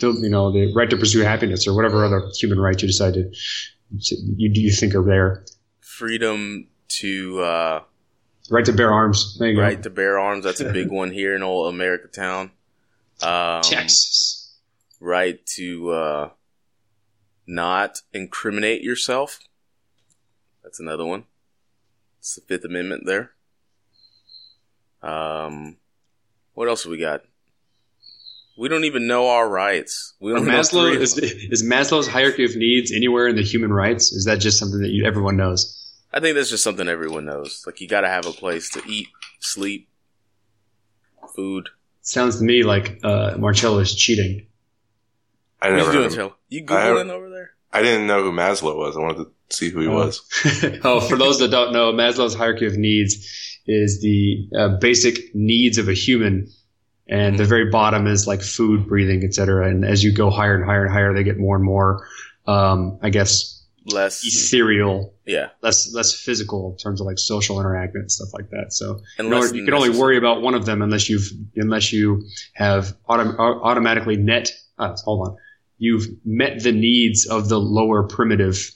you 0.00 0.30
know 0.30 0.50
the 0.52 0.72
right 0.74 0.88
to 0.88 0.96
pursue 0.96 1.20
happiness 1.20 1.68
or 1.68 1.74
whatever 1.74 2.02
other 2.02 2.30
human 2.34 2.58
right 2.58 2.80
you 2.80 2.88
decide 2.88 3.12
to 3.12 3.30
you 3.90 4.52
do 4.52 4.60
you 4.60 4.72
think 4.72 4.94
are 4.94 5.02
there? 5.02 5.44
Freedom 5.80 6.68
to 6.88 7.40
uh, 7.40 7.82
right 8.50 8.64
to 8.64 8.72
bear 8.72 8.92
arms. 8.92 9.38
right 9.40 9.76
go. 9.76 9.82
to 9.82 9.90
bear 9.90 10.18
arms. 10.18 10.44
That's 10.44 10.60
a 10.60 10.72
big 10.72 10.90
one 10.90 11.10
here 11.10 11.34
in 11.34 11.42
old 11.42 11.72
America 11.72 12.08
town. 12.08 12.50
Um, 13.22 13.62
Texas. 13.62 14.56
Right 15.00 15.44
to 15.54 15.90
uh, 15.90 16.30
not 17.46 18.02
incriminate 18.12 18.82
yourself. 18.82 19.40
That's 20.62 20.80
another 20.80 21.04
one. 21.04 21.24
It's 22.18 22.34
the 22.34 22.40
Fifth 22.42 22.64
Amendment 22.64 23.04
there. 23.06 23.30
Um, 25.02 25.76
what 26.54 26.68
else 26.68 26.82
have 26.82 26.90
we 26.90 26.98
got? 26.98 27.22
We 28.58 28.68
don't 28.68 28.84
even 28.84 29.06
know 29.06 29.28
our 29.28 29.48
rights. 29.48 30.14
We 30.20 30.32
don't 30.32 30.44
Maslow 30.44 30.92
is, 30.94 31.16
is 31.16 31.62
Maslow's 31.62 32.08
hierarchy 32.08 32.44
of 32.44 32.56
needs 32.56 32.90
anywhere 32.90 33.28
in 33.28 33.36
the 33.36 33.42
human 33.42 33.72
rights? 33.72 34.10
Is 34.12 34.24
that 34.24 34.40
just 34.40 34.58
something 34.58 34.80
that 34.80 34.90
you, 34.90 35.04
everyone 35.04 35.36
knows? 35.36 35.94
I 36.12 36.18
think 36.18 36.34
that's 36.34 36.50
just 36.50 36.64
something 36.64 36.88
everyone 36.88 37.24
knows. 37.24 37.62
Like 37.66 37.80
you 37.80 37.86
got 37.86 38.00
to 38.00 38.08
have 38.08 38.26
a 38.26 38.32
place 38.32 38.70
to 38.70 38.82
eat, 38.84 39.06
sleep, 39.38 39.88
food. 41.36 41.68
Sounds 42.02 42.38
to 42.38 42.44
me 42.44 42.64
like 42.64 42.98
uh, 43.04 43.36
Marcello 43.38 43.78
is 43.78 43.94
cheating. 43.94 44.46
I 45.62 45.70
never 45.70 45.86
you 45.86 45.92
doing, 45.92 46.04
him. 46.10 46.16
Taylor? 46.16 46.32
You 46.48 46.64
I 46.68 46.88
over 46.90 47.30
there? 47.30 47.50
I 47.72 47.82
didn't 47.82 48.08
know 48.08 48.24
who 48.24 48.32
Maslow 48.32 48.76
was. 48.76 48.96
I 48.96 49.00
wanted 49.00 49.24
to 49.24 49.56
see 49.56 49.70
who 49.70 49.80
he 49.80 49.86
Oh. 49.86 49.94
was. 49.94 50.20
oh, 50.84 51.00
for 51.00 51.16
those 51.16 51.38
that 51.38 51.52
don't 51.52 51.72
know, 51.72 51.92
Maslow's 51.92 52.34
hierarchy 52.34 52.66
of 52.66 52.76
needs 52.76 53.60
is 53.66 54.00
the 54.00 54.48
uh, 54.58 54.68
basic 54.80 55.32
needs 55.34 55.78
of 55.78 55.88
a 55.88 55.94
human, 55.94 56.48
and 57.08 57.38
the 57.38 57.44
very 57.44 57.70
bottom 57.70 58.06
is 58.06 58.26
like 58.26 58.42
food, 58.42 58.86
breathing, 58.86 59.24
etc. 59.24 59.68
And 59.68 59.84
as 59.84 60.02
you 60.04 60.12
go 60.12 60.30
higher 60.30 60.54
and 60.56 60.64
higher 60.64 60.84
and 60.84 60.92
higher, 60.92 61.14
they 61.14 61.24
get 61.24 61.38
more 61.38 61.56
and 61.56 61.64
more, 61.64 62.06
um, 62.46 62.98
I 63.02 63.10
guess, 63.10 63.54
Less, 63.90 64.22
ethereal, 64.22 65.14
yeah, 65.26 65.48
less 65.62 65.94
less 65.94 66.12
physical 66.12 66.72
in 66.72 66.76
terms 66.76 67.00
of 67.00 67.06
like 67.06 67.18
social 67.18 67.58
interaction 67.58 68.02
and 68.02 68.12
stuff 68.12 68.28
like 68.34 68.50
that. 68.50 68.66
So 68.74 69.00
order- 69.18 69.54
you 69.56 69.64
can 69.64 69.72
only 69.72 69.88
worry 69.90 70.18
about 70.18 70.42
one 70.42 70.54
of 70.54 70.66
them 70.66 70.82
unless 70.82 71.08
you've 71.08 71.26
unless 71.56 71.90
you 71.90 72.24
have 72.52 72.94
autom- 73.08 73.38
automatically 73.38 74.16
net. 74.18 74.52
Uh, 74.78 74.94
hold 75.04 75.28
on, 75.28 75.36
you've 75.78 76.06
met 76.26 76.62
the 76.62 76.72
needs 76.72 77.24
of 77.26 77.48
the 77.48 77.58
lower 77.58 78.02
primitive 78.06 78.70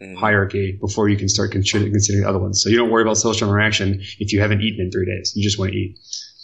Mhm. 0.00 0.16
hierarchy 0.16 0.78
before 0.80 1.08
you 1.10 1.16
can 1.18 1.28
start 1.28 1.50
considering, 1.52 1.90
considering 1.92 2.22
the 2.22 2.28
other 2.30 2.38
ones. 2.38 2.62
So 2.62 2.70
you 2.70 2.76
don't 2.78 2.90
worry 2.90 3.02
about 3.02 3.18
social 3.18 3.48
interaction 3.48 4.00
if 4.18 4.32
you 4.32 4.40
haven't 4.40 4.62
eaten 4.62 4.80
in 4.86 4.90
three 4.92 5.04
days. 5.06 5.32
You 5.36 5.42
just 5.42 5.58
want 5.58 5.72
to 5.72 5.76
eat 5.76 5.98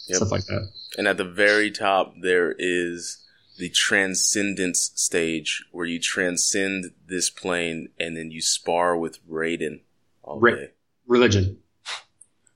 Yep. 0.09 0.17
stuff 0.17 0.31
like 0.31 0.45
that. 0.45 0.67
And 0.97 1.07
at 1.07 1.17
the 1.17 1.25
very 1.25 1.71
top, 1.71 2.15
there 2.21 2.55
is 2.57 3.23
the 3.57 3.69
transcendence 3.69 4.91
stage 4.95 5.63
where 5.71 5.85
you 5.85 5.99
transcend 5.99 6.91
this 7.07 7.29
plane 7.29 7.89
and 7.99 8.17
then 8.17 8.31
you 8.31 8.41
spar 8.41 8.97
with 8.97 9.25
Raiden 9.27 9.81
all 10.23 10.39
Ra- 10.39 10.55
day. 10.55 10.71
Religion. 11.07 11.59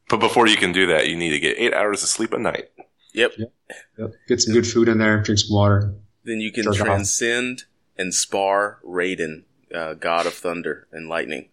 But 0.10 0.20
before 0.20 0.48
you 0.48 0.58
can 0.58 0.72
do 0.72 0.88
that, 0.88 1.08
you 1.08 1.16
need 1.16 1.30
to 1.30 1.40
get 1.40 1.58
eight 1.60 1.74
hours 1.74 2.02
of 2.04 2.10
sleep 2.10 2.34
a 2.34 2.40
night. 2.40 2.70
Yep. 3.14 3.34
Yep. 3.98 4.14
Get 4.28 4.42
some 4.42 4.54
good 4.54 4.68
food 4.68 4.88
in 4.88 4.98
there. 4.98 5.22
Drink 5.22 5.40
some 5.40 5.56
water. 5.56 5.94
Then 6.24 6.40
you 6.42 6.52
can 6.52 6.64
Jerk 6.64 6.74
off. 6.74 6.80
transcend 6.80 7.64
and 7.98 8.14
spar 8.14 8.80
Raiden, 8.86 9.44
uh, 9.74 9.94
God 9.94 10.26
of 10.26 10.34
Thunder 10.34 10.88
and 10.92 11.08
Lightning, 11.08 11.50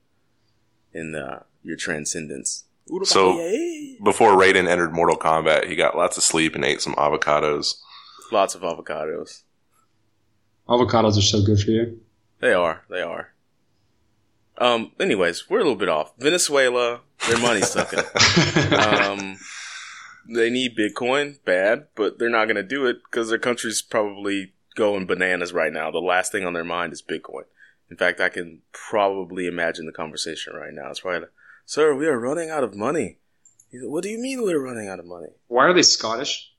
in 0.93 1.15
uh, 1.15 1.43
your 1.63 1.77
transcendence. 1.77 2.65
So- 3.05 3.37
Before 4.05 4.33
Raiden 4.33 4.69
entered 4.69 4.93
Mortal 4.93 5.17
Kombat, 5.17 5.67
he 5.69 5.75
got 5.77 5.97
lots 5.97 6.17
of 6.17 6.23
sleep 6.23 6.55
and 6.55 6.65
ate 6.65 6.81
some 6.81 6.95
avocados. 6.95 7.81
lots 8.31 8.55
of 8.55 8.63
avocados. 8.63 9.43
Avocados 10.69 11.17
are 11.17 11.23
so 11.23 11.43
good 11.45 11.61
for 11.61 11.71
you. 11.71 12.01
They 12.41 12.53
are. 12.53 12.83
They 12.91 13.01
are. 13.03 13.33
Um. 14.59 14.93
Anyways, 14.99 15.49
we're 15.49 15.59
a 15.59 15.63
little 15.63 15.77
bit 15.77 15.89
off. 15.89 16.13
Venezuela, 16.19 17.01
their 17.29 17.39
money's 17.39 17.69
sucking. 17.71 17.99
um, 18.79 19.39
they 20.29 20.49
need 20.51 20.77
Bitcoin 20.77 21.39
bad, 21.45 21.89
but 21.95 22.19
they're 22.19 22.31
not 22.31 22.47
going 22.47 22.57
to 22.57 22.63
do 22.63 22.87
it 22.87 22.97
because 23.05 23.29
their 23.29 23.39
country's 23.39 23.83
probably 23.83 24.55
going 24.75 25.07
bananas 25.07 25.53
right 25.53 25.73
now. 25.73 25.91
The 25.91 25.99
last 25.99 26.33
thing 26.33 26.45
on 26.45 26.53
their 26.55 26.65
mind 26.65 26.93
is 26.93 27.03
Bitcoin. 27.03 27.45
In 27.91 27.97
fact, 27.97 28.21
I 28.21 28.29
can 28.29 28.63
probably 28.73 29.47
imagine 29.47 29.87
the 29.87 29.93
conversation 29.93 30.55
right 30.55 30.73
now. 30.73 30.91
It's 30.91 31.01
probably, 31.01 31.21
like, 31.21 31.31
"Sir, 31.67 31.95
we 31.95 32.07
are 32.07 32.19
running 32.19 32.49
out 32.49 32.65
of 32.65 32.75
money." 32.75 33.19
He's 33.71 33.83
like, 33.83 33.91
what 33.91 34.03
do 34.03 34.09
you 34.09 34.19
mean 34.19 34.43
we're 34.43 34.63
running 34.63 34.89
out 34.89 34.99
of 35.01 35.05
money? 35.07 35.27
Why 35.49 35.65
are 35.67 35.75
they 35.75 35.83
Scottish? 35.83 36.51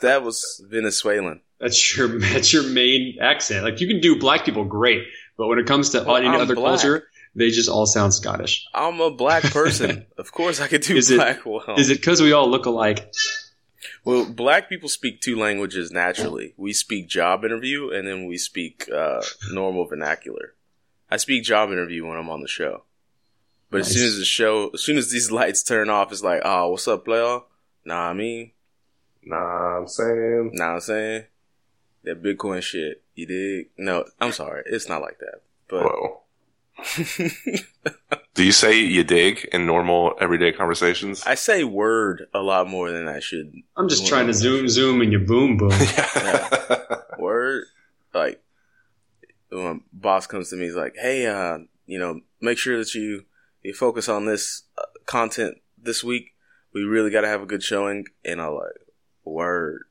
that 0.00 0.22
was 0.24 0.60
Venezuelan. 0.68 1.42
That's 1.60 1.94
your 1.94 2.18
that's 2.18 2.54
your 2.54 2.62
main 2.62 3.18
accent. 3.20 3.64
Like 3.64 3.82
you 3.82 3.86
can 3.86 4.00
do 4.00 4.18
black 4.18 4.46
people 4.46 4.64
great, 4.64 5.04
but 5.36 5.46
when 5.48 5.58
it 5.58 5.66
comes 5.66 5.90
to 5.90 6.02
Well, 6.02 6.16
any 6.16 6.26
I'm 6.28 6.40
other 6.40 6.54
black. 6.54 6.80
culture, 6.80 7.06
they 7.34 7.50
just 7.50 7.68
all 7.68 7.84
sound 7.84 8.14
Scottish. 8.14 8.64
I'm 8.72 8.98
a 9.02 9.10
black 9.10 9.42
person. 9.42 10.06
of 10.16 10.32
course, 10.32 10.58
I 10.58 10.68
could 10.68 10.80
do 10.80 10.96
Is 10.96 11.10
it- 11.10 11.16
black 11.16 11.44
well. 11.44 11.74
Is 11.76 11.90
it 11.90 11.98
because 11.98 12.22
we 12.22 12.32
all 12.32 12.48
look 12.48 12.64
alike? 12.64 13.12
Well, 14.06 14.24
black 14.24 14.70
people 14.70 14.88
speak 14.88 15.20
two 15.20 15.36
languages 15.36 15.90
naturally. 15.92 16.54
We 16.56 16.72
speak 16.72 17.08
job 17.08 17.44
interview 17.44 17.90
and 17.90 18.08
then 18.08 18.24
we 18.24 18.38
speak 18.38 18.88
uh, 18.90 19.20
normal 19.52 19.84
vernacular. 19.84 20.54
I 21.10 21.18
speak 21.18 21.44
job 21.44 21.70
interview 21.70 22.06
when 22.06 22.16
I'm 22.16 22.30
on 22.30 22.40
the 22.40 22.48
show. 22.48 22.84
But 23.70 23.82
as 23.82 23.92
soon 23.92 24.06
as 24.06 24.18
the 24.18 24.24
show, 24.24 24.70
as 24.74 24.82
soon 24.82 24.98
as 24.98 25.10
these 25.10 25.30
lights 25.30 25.62
turn 25.62 25.88
off, 25.88 26.10
it's 26.10 26.22
like, 26.24 26.42
oh, 26.44 26.70
what's 26.70 26.88
up, 26.88 27.04
player? 27.04 27.40
Nah, 27.84 28.08
I 28.10 28.12
mean, 28.12 28.50
Nah, 29.22 29.78
I'm 29.78 29.86
saying. 29.88 30.50
nah, 30.54 30.74
I'm 30.74 30.80
saying 30.80 31.24
that 32.04 32.22
Bitcoin 32.22 32.62
shit. 32.62 33.02
You 33.14 33.26
dig? 33.26 33.68
No, 33.76 34.04
I'm 34.20 34.32
sorry, 34.32 34.62
it's 34.66 34.88
not 34.88 35.02
like 35.02 35.18
that. 35.20 35.42
But 35.68 35.84
Whoa. 35.84 36.20
Do 38.34 38.44
you 38.44 38.52
say 38.52 38.78
you 38.78 39.04
dig 39.04 39.46
in 39.52 39.66
normal 39.66 40.14
everyday 40.20 40.52
conversations? 40.52 41.22
I 41.26 41.34
say 41.34 41.62
word 41.64 42.26
a 42.32 42.40
lot 42.40 42.68
more 42.68 42.90
than 42.90 43.06
I 43.06 43.20
should. 43.20 43.52
I'm 43.76 43.88
just 43.88 44.06
trying 44.06 44.26
to 44.28 44.32
zoom 44.34 44.68
zoom 44.68 45.02
and 45.02 45.12
you 45.12 45.18
boom 45.18 45.58
boom. 45.58 45.70
yeah. 45.80 46.78
word 47.18 47.64
like 48.14 48.40
when 49.50 49.82
boss 49.92 50.26
comes 50.26 50.48
to 50.50 50.56
me 50.56 50.64
he's 50.64 50.74
like 50.74 50.96
hey 50.96 51.26
uh 51.26 51.58
you 51.86 51.98
know 51.98 52.20
make 52.40 52.56
sure 52.56 52.78
that 52.78 52.94
you 52.94 53.24
you 53.62 53.74
focus 53.74 54.08
on 54.08 54.26
this 54.26 54.62
uh, 54.78 54.82
content 55.06 55.58
this 55.76 56.02
week 56.04 56.30
we 56.72 56.82
really 56.82 57.10
got 57.10 57.22
to 57.22 57.28
have 57.28 57.42
a 57.42 57.46
good 57.46 57.62
showing 57.62 58.04
and 58.24 58.40
i 58.40 58.46
like 58.46 58.72
word. 59.24 59.82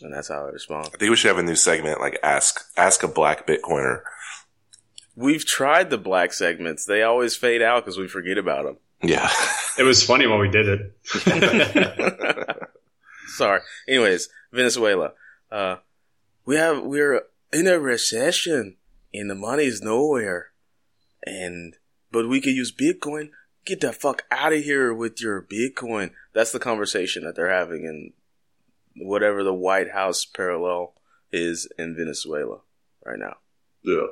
And 0.00 0.12
that's 0.12 0.28
how 0.28 0.46
i 0.46 0.50
respond. 0.50 0.88
I 0.94 0.96
think 0.96 1.10
we 1.10 1.16
should 1.16 1.28
have 1.28 1.38
a 1.38 1.42
new 1.42 1.54
segment 1.54 2.00
like 2.00 2.18
ask 2.22 2.60
ask 2.76 3.02
a 3.02 3.08
black 3.08 3.46
Bitcoiner. 3.46 4.02
we've 5.14 5.44
tried 5.44 5.90
the 5.90 5.98
black 5.98 6.32
segments. 6.32 6.84
They 6.84 7.02
always 7.02 7.36
fade 7.36 7.62
out 7.62 7.84
because 7.84 7.98
we 7.98 8.08
forget 8.08 8.38
about 8.38 8.64
them 8.64 8.78
Yeah. 9.02 9.30
it 9.78 9.82
was 9.84 10.02
funny 10.02 10.26
when 10.26 10.40
we 10.40 10.48
did 10.48 10.66
it. 10.68 10.92
sorry. 13.28 13.60
Anyways 13.88 14.28
venezuela. 14.52 15.12
Uh 15.50 15.76
we 16.44 16.56
have 16.56 16.82
we're 16.82 17.22
in 17.52 17.66
a 17.68 17.78
recession 17.78 18.76
and 19.14 19.30
the 19.30 19.34
money's 19.34 19.82
nowhere. 19.82 20.52
And 21.24 21.76
but 22.12 22.28
we 22.28 22.40
could 22.40 22.54
use 22.54 22.72
bitcoin 22.72 23.30
get 23.64 23.80
the 23.80 23.92
fuck 23.92 24.24
out 24.30 24.52
of 24.52 24.62
here 24.62 24.92
with 24.92 25.20
your 25.20 25.40
bitcoin 25.42 26.10
that's 26.32 26.52
the 26.52 26.58
conversation 26.58 27.24
that 27.24 27.34
they're 27.34 27.52
having 27.52 27.84
in 27.84 28.12
whatever 29.06 29.42
the 29.42 29.54
white 29.54 29.90
house 29.92 30.24
parallel 30.24 30.94
is 31.32 31.66
in 31.78 31.96
venezuela 31.96 32.58
right 33.04 33.18
now 33.18 33.36
yeah. 33.82 34.06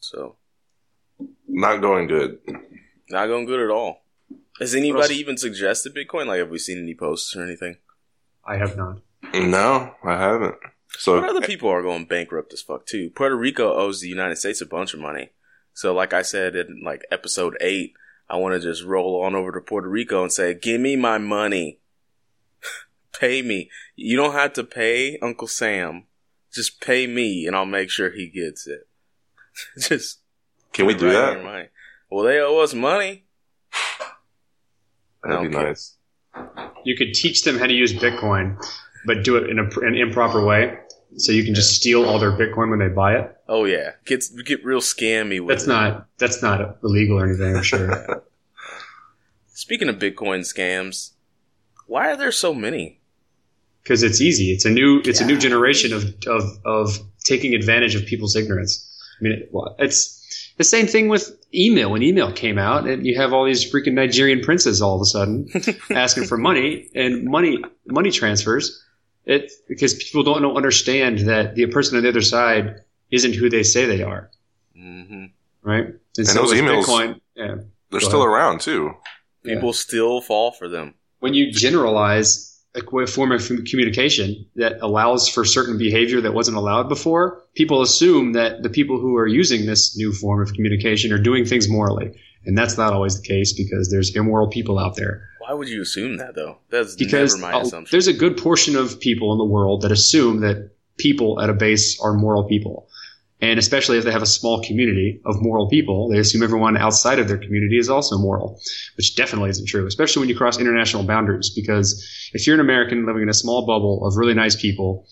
so 0.00 0.36
Not 1.46 1.80
going 1.80 2.06
good. 2.08 2.38
not 3.10 3.26
going 3.26 3.44
good 3.44 3.60
at 3.60 3.70
all 3.70 4.02
has 4.58 4.74
else? 4.74 4.78
anybody 4.80 5.14
even 5.16 5.36
suggested 5.36 5.94
bitcoin 5.94 6.26
like 6.26 6.38
have 6.38 6.50
we 6.50 6.58
seen 6.58 6.78
any 6.78 6.94
posts 6.94 7.34
or 7.36 7.42
anything 7.44 7.76
I 8.46 8.58
have 8.58 8.76
not. 8.76 8.98
No, 9.32 9.94
I 10.04 10.18
haven't. 10.18 10.56
So 10.98 11.18
But 11.18 11.30
other 11.30 11.40
people 11.40 11.70
are 11.70 11.80
going 11.80 12.04
bankrupt 12.04 12.52
as 12.52 12.60
fuck 12.60 12.84
too. 12.84 13.08
Puerto 13.08 13.34
Rico 13.34 13.72
owes 13.72 14.02
the 14.02 14.08
United 14.08 14.36
States 14.36 14.60
a 14.60 14.66
bunch 14.66 14.92
of 14.92 15.00
money. 15.00 15.30
So, 15.74 15.92
like 15.92 16.12
I 16.12 16.22
said 16.22 16.56
in 16.56 16.82
like 16.84 17.02
episode 17.10 17.56
eight, 17.60 17.94
I 18.28 18.36
want 18.36 18.54
to 18.54 18.60
just 18.60 18.84
roll 18.84 19.22
on 19.22 19.34
over 19.34 19.52
to 19.52 19.60
Puerto 19.60 19.88
Rico 19.88 20.22
and 20.22 20.32
say, 20.32 20.54
"Give 20.54 20.80
me 20.80 20.96
my 20.96 21.18
money, 21.18 21.80
pay 23.20 23.42
me. 23.42 23.70
You 23.96 24.16
don't 24.16 24.32
have 24.32 24.52
to 24.54 24.64
pay 24.64 25.18
Uncle 25.18 25.48
Sam. 25.48 26.04
Just 26.52 26.80
pay 26.80 27.06
me, 27.06 27.46
and 27.46 27.56
I'll 27.56 27.66
make 27.66 27.90
sure 27.90 28.10
he 28.10 28.28
gets 28.28 28.66
it." 28.66 28.86
just 29.78 30.20
can 30.72 30.86
we 30.86 30.94
do 30.94 31.06
right 31.06 31.12
that? 31.12 31.42
your. 31.42 31.68
Well, 32.10 32.24
they 32.24 32.38
owe 32.40 32.58
us 32.60 32.74
money. 32.74 33.24
That'd 35.22 35.50
be 35.50 35.56
nice. 35.56 35.96
You 36.84 36.96
could 36.96 37.14
teach 37.14 37.44
them 37.44 37.58
how 37.58 37.66
to 37.66 37.72
use 37.72 37.94
Bitcoin, 37.94 38.62
but 39.06 39.24
do 39.24 39.36
it 39.36 39.48
in 39.48 39.58
a, 39.58 39.64
an 39.80 39.94
improper 39.94 40.44
way. 40.44 40.78
So 41.16 41.32
you 41.32 41.44
can 41.44 41.54
just 41.54 41.74
steal 41.74 42.04
all 42.04 42.18
their 42.18 42.32
Bitcoin 42.32 42.70
when 42.70 42.78
they 42.78 42.88
buy 42.88 43.16
it. 43.16 43.36
Oh 43.48 43.64
yeah, 43.64 43.92
get 44.04 44.24
get 44.44 44.64
real 44.64 44.80
scammy 44.80 45.40
with 45.40 45.48
That's 45.56 45.64
it. 45.64 45.68
not 45.68 46.06
that's 46.18 46.42
not 46.42 46.78
illegal 46.82 47.20
or 47.20 47.26
anything. 47.26 47.56
I'm 47.56 47.62
sure. 47.62 48.24
Speaking 49.48 49.88
of 49.88 49.96
Bitcoin 49.96 50.40
scams, 50.40 51.12
why 51.86 52.10
are 52.10 52.16
there 52.16 52.32
so 52.32 52.52
many? 52.54 53.00
because 53.84 54.02
it's 54.02 54.20
easy. 54.20 54.50
It's 54.50 54.64
a 54.64 54.70
new 54.70 55.00
it's 55.04 55.20
a 55.20 55.26
new 55.26 55.38
generation 55.38 55.92
of, 55.92 56.14
of 56.26 56.42
of 56.64 56.98
taking 57.24 57.54
advantage 57.54 57.94
of 57.94 58.06
people's 58.06 58.34
ignorance. 58.34 58.90
I 59.20 59.22
mean, 59.24 59.32
it, 59.34 59.48
well, 59.52 59.76
it's 59.78 60.52
the 60.56 60.64
same 60.64 60.86
thing 60.86 61.08
with 61.08 61.30
email. 61.54 61.90
When 61.92 62.02
email 62.02 62.32
came 62.32 62.58
out, 62.58 62.86
and 62.88 63.06
you 63.06 63.16
have 63.16 63.32
all 63.32 63.44
these 63.44 63.70
freaking 63.70 63.92
Nigerian 63.92 64.40
princes 64.40 64.80
all 64.80 64.96
of 64.96 65.02
a 65.02 65.04
sudden 65.04 65.48
asking 65.90 66.24
for 66.24 66.38
money 66.38 66.88
and 66.94 67.24
money 67.24 67.62
money 67.86 68.10
transfers. 68.10 68.80
It 69.26 69.50
because 69.68 69.94
people 69.94 70.22
don't 70.22 70.56
understand 70.56 71.20
that 71.20 71.54
the 71.54 71.66
person 71.66 71.96
on 71.96 72.02
the 72.02 72.08
other 72.08 72.20
side 72.20 72.80
isn't 73.10 73.34
who 73.34 73.48
they 73.48 73.62
say 73.62 73.86
they 73.86 74.02
are, 74.02 74.30
hmm 74.76 75.26
right? 75.62 75.86
And, 75.86 75.98
And 76.18 76.26
so 76.28 76.42
those 76.42 76.52
emails- 76.52 76.84
Bitcoin, 76.84 77.20
yeah. 77.34 77.56
They're 77.90 78.00
still 78.00 78.22
ahead. 78.22 78.34
around 78.34 78.60
too. 78.60 78.92
People 79.44 79.72
still 79.72 80.20
fall 80.20 80.50
for 80.52 80.68
them. 80.68 80.94
when 81.20 81.32
you 81.32 81.50
generalize 81.52 82.50
a 82.74 83.06
form 83.06 83.30
of 83.32 83.46
communication 83.70 84.44
that 84.56 84.78
allows 84.82 85.28
for 85.28 85.44
certain 85.44 85.78
behavior 85.78 86.20
that 86.20 86.34
wasn't 86.34 86.56
allowed 86.56 86.88
before, 86.88 87.42
people 87.54 87.80
assume 87.82 88.32
that 88.32 88.62
the 88.62 88.68
people 88.68 88.98
who 89.00 89.16
are 89.16 89.26
using 89.28 89.64
this 89.64 89.96
new 89.96 90.12
form 90.12 90.42
of 90.42 90.52
communication 90.54 91.12
are 91.12 91.18
doing 91.18 91.44
things 91.46 91.68
morally. 91.68 92.10
And 92.46 92.58
that's 92.58 92.76
not 92.76 92.92
always 92.92 93.20
the 93.20 93.26
case 93.26 93.52
because 93.52 93.90
there's 93.90 94.14
immoral 94.16 94.48
people 94.48 94.78
out 94.78 94.96
there. 94.96 95.28
Why 95.46 95.54
would 95.54 95.68
you 95.68 95.82
assume 95.82 96.16
that 96.16 96.34
though? 96.34 96.58
That's 96.70 96.94
because 96.96 97.36
never 97.36 97.52
my 97.52 97.58
uh, 97.58 97.62
assumption. 97.62 97.94
there's 97.94 98.06
a 98.06 98.14
good 98.14 98.38
portion 98.38 98.76
of 98.76 98.98
people 98.98 99.32
in 99.32 99.38
the 99.38 99.44
world 99.44 99.82
that 99.82 99.92
assume 99.92 100.40
that 100.40 100.70
people 100.96 101.40
at 101.40 101.50
a 101.50 101.54
base 101.54 102.00
are 102.00 102.14
moral 102.14 102.44
people. 102.44 102.88
And 103.40 103.58
especially 103.58 103.98
if 103.98 104.04
they 104.04 104.12
have 104.12 104.22
a 104.22 104.26
small 104.26 104.62
community 104.62 105.20
of 105.26 105.42
moral 105.42 105.68
people, 105.68 106.08
they 106.08 106.18
assume 106.18 106.42
everyone 106.42 106.78
outside 106.78 107.18
of 107.18 107.28
their 107.28 107.36
community 107.36 107.78
is 107.78 107.90
also 107.90 108.16
moral, 108.16 108.58
which 108.96 109.16
definitely 109.16 109.50
isn't 109.50 109.66
true, 109.66 109.86
especially 109.86 110.20
when 110.20 110.30
you 110.30 110.36
cross 110.36 110.58
international 110.58 111.02
boundaries. 111.02 111.50
Because 111.54 112.30
if 112.32 112.46
you're 112.46 112.54
an 112.54 112.60
American 112.60 113.04
living 113.04 113.22
in 113.22 113.28
a 113.28 113.34
small 113.34 113.66
bubble 113.66 114.06
of 114.06 114.16
really 114.16 114.32
nice 114.32 114.56
people, 114.56 115.06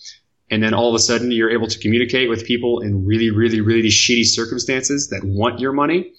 and 0.49 0.63
then 0.63 0.73
all 0.73 0.89
of 0.89 0.95
a 0.95 0.99
sudden 0.99 1.31
you're 1.31 1.51
able 1.51 1.67
to 1.67 1.77
communicate 1.77 2.27
with 2.27 2.43
people 2.45 2.79
in 2.79 3.05
really, 3.05 3.29
really, 3.29 3.61
really 3.61 3.89
shitty 3.89 4.25
circumstances 4.25 5.09
that 5.09 5.21
want 5.23 5.59
your 5.59 5.73
money, 5.73 6.13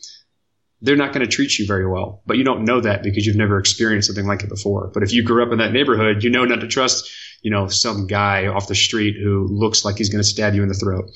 they're 0.82 0.96
not 0.96 1.12
going 1.12 1.24
to 1.24 1.30
treat 1.30 1.58
you 1.58 1.66
very 1.66 1.86
well. 1.86 2.22
But 2.26 2.36
you 2.36 2.44
don't 2.44 2.64
know 2.64 2.80
that 2.80 3.02
because 3.02 3.26
you've 3.26 3.36
never 3.36 3.58
experienced 3.58 4.08
something 4.08 4.26
like 4.26 4.42
it 4.42 4.48
before. 4.48 4.90
But 4.92 5.02
if 5.02 5.12
you 5.12 5.22
grew 5.22 5.42
up 5.44 5.52
in 5.52 5.58
that 5.58 5.72
neighborhood, 5.72 6.22
you 6.22 6.30
know 6.30 6.44
not 6.44 6.60
to 6.60 6.68
trust, 6.68 7.10
you 7.42 7.50
know, 7.50 7.68
some 7.68 8.06
guy 8.06 8.46
off 8.46 8.68
the 8.68 8.74
street 8.74 9.16
who 9.16 9.46
looks 9.50 9.84
like 9.84 9.96
he's 9.96 10.10
going 10.10 10.22
to 10.22 10.28
stab 10.28 10.54
you 10.54 10.62
in 10.62 10.68
the 10.68 10.74
throat. 10.74 11.10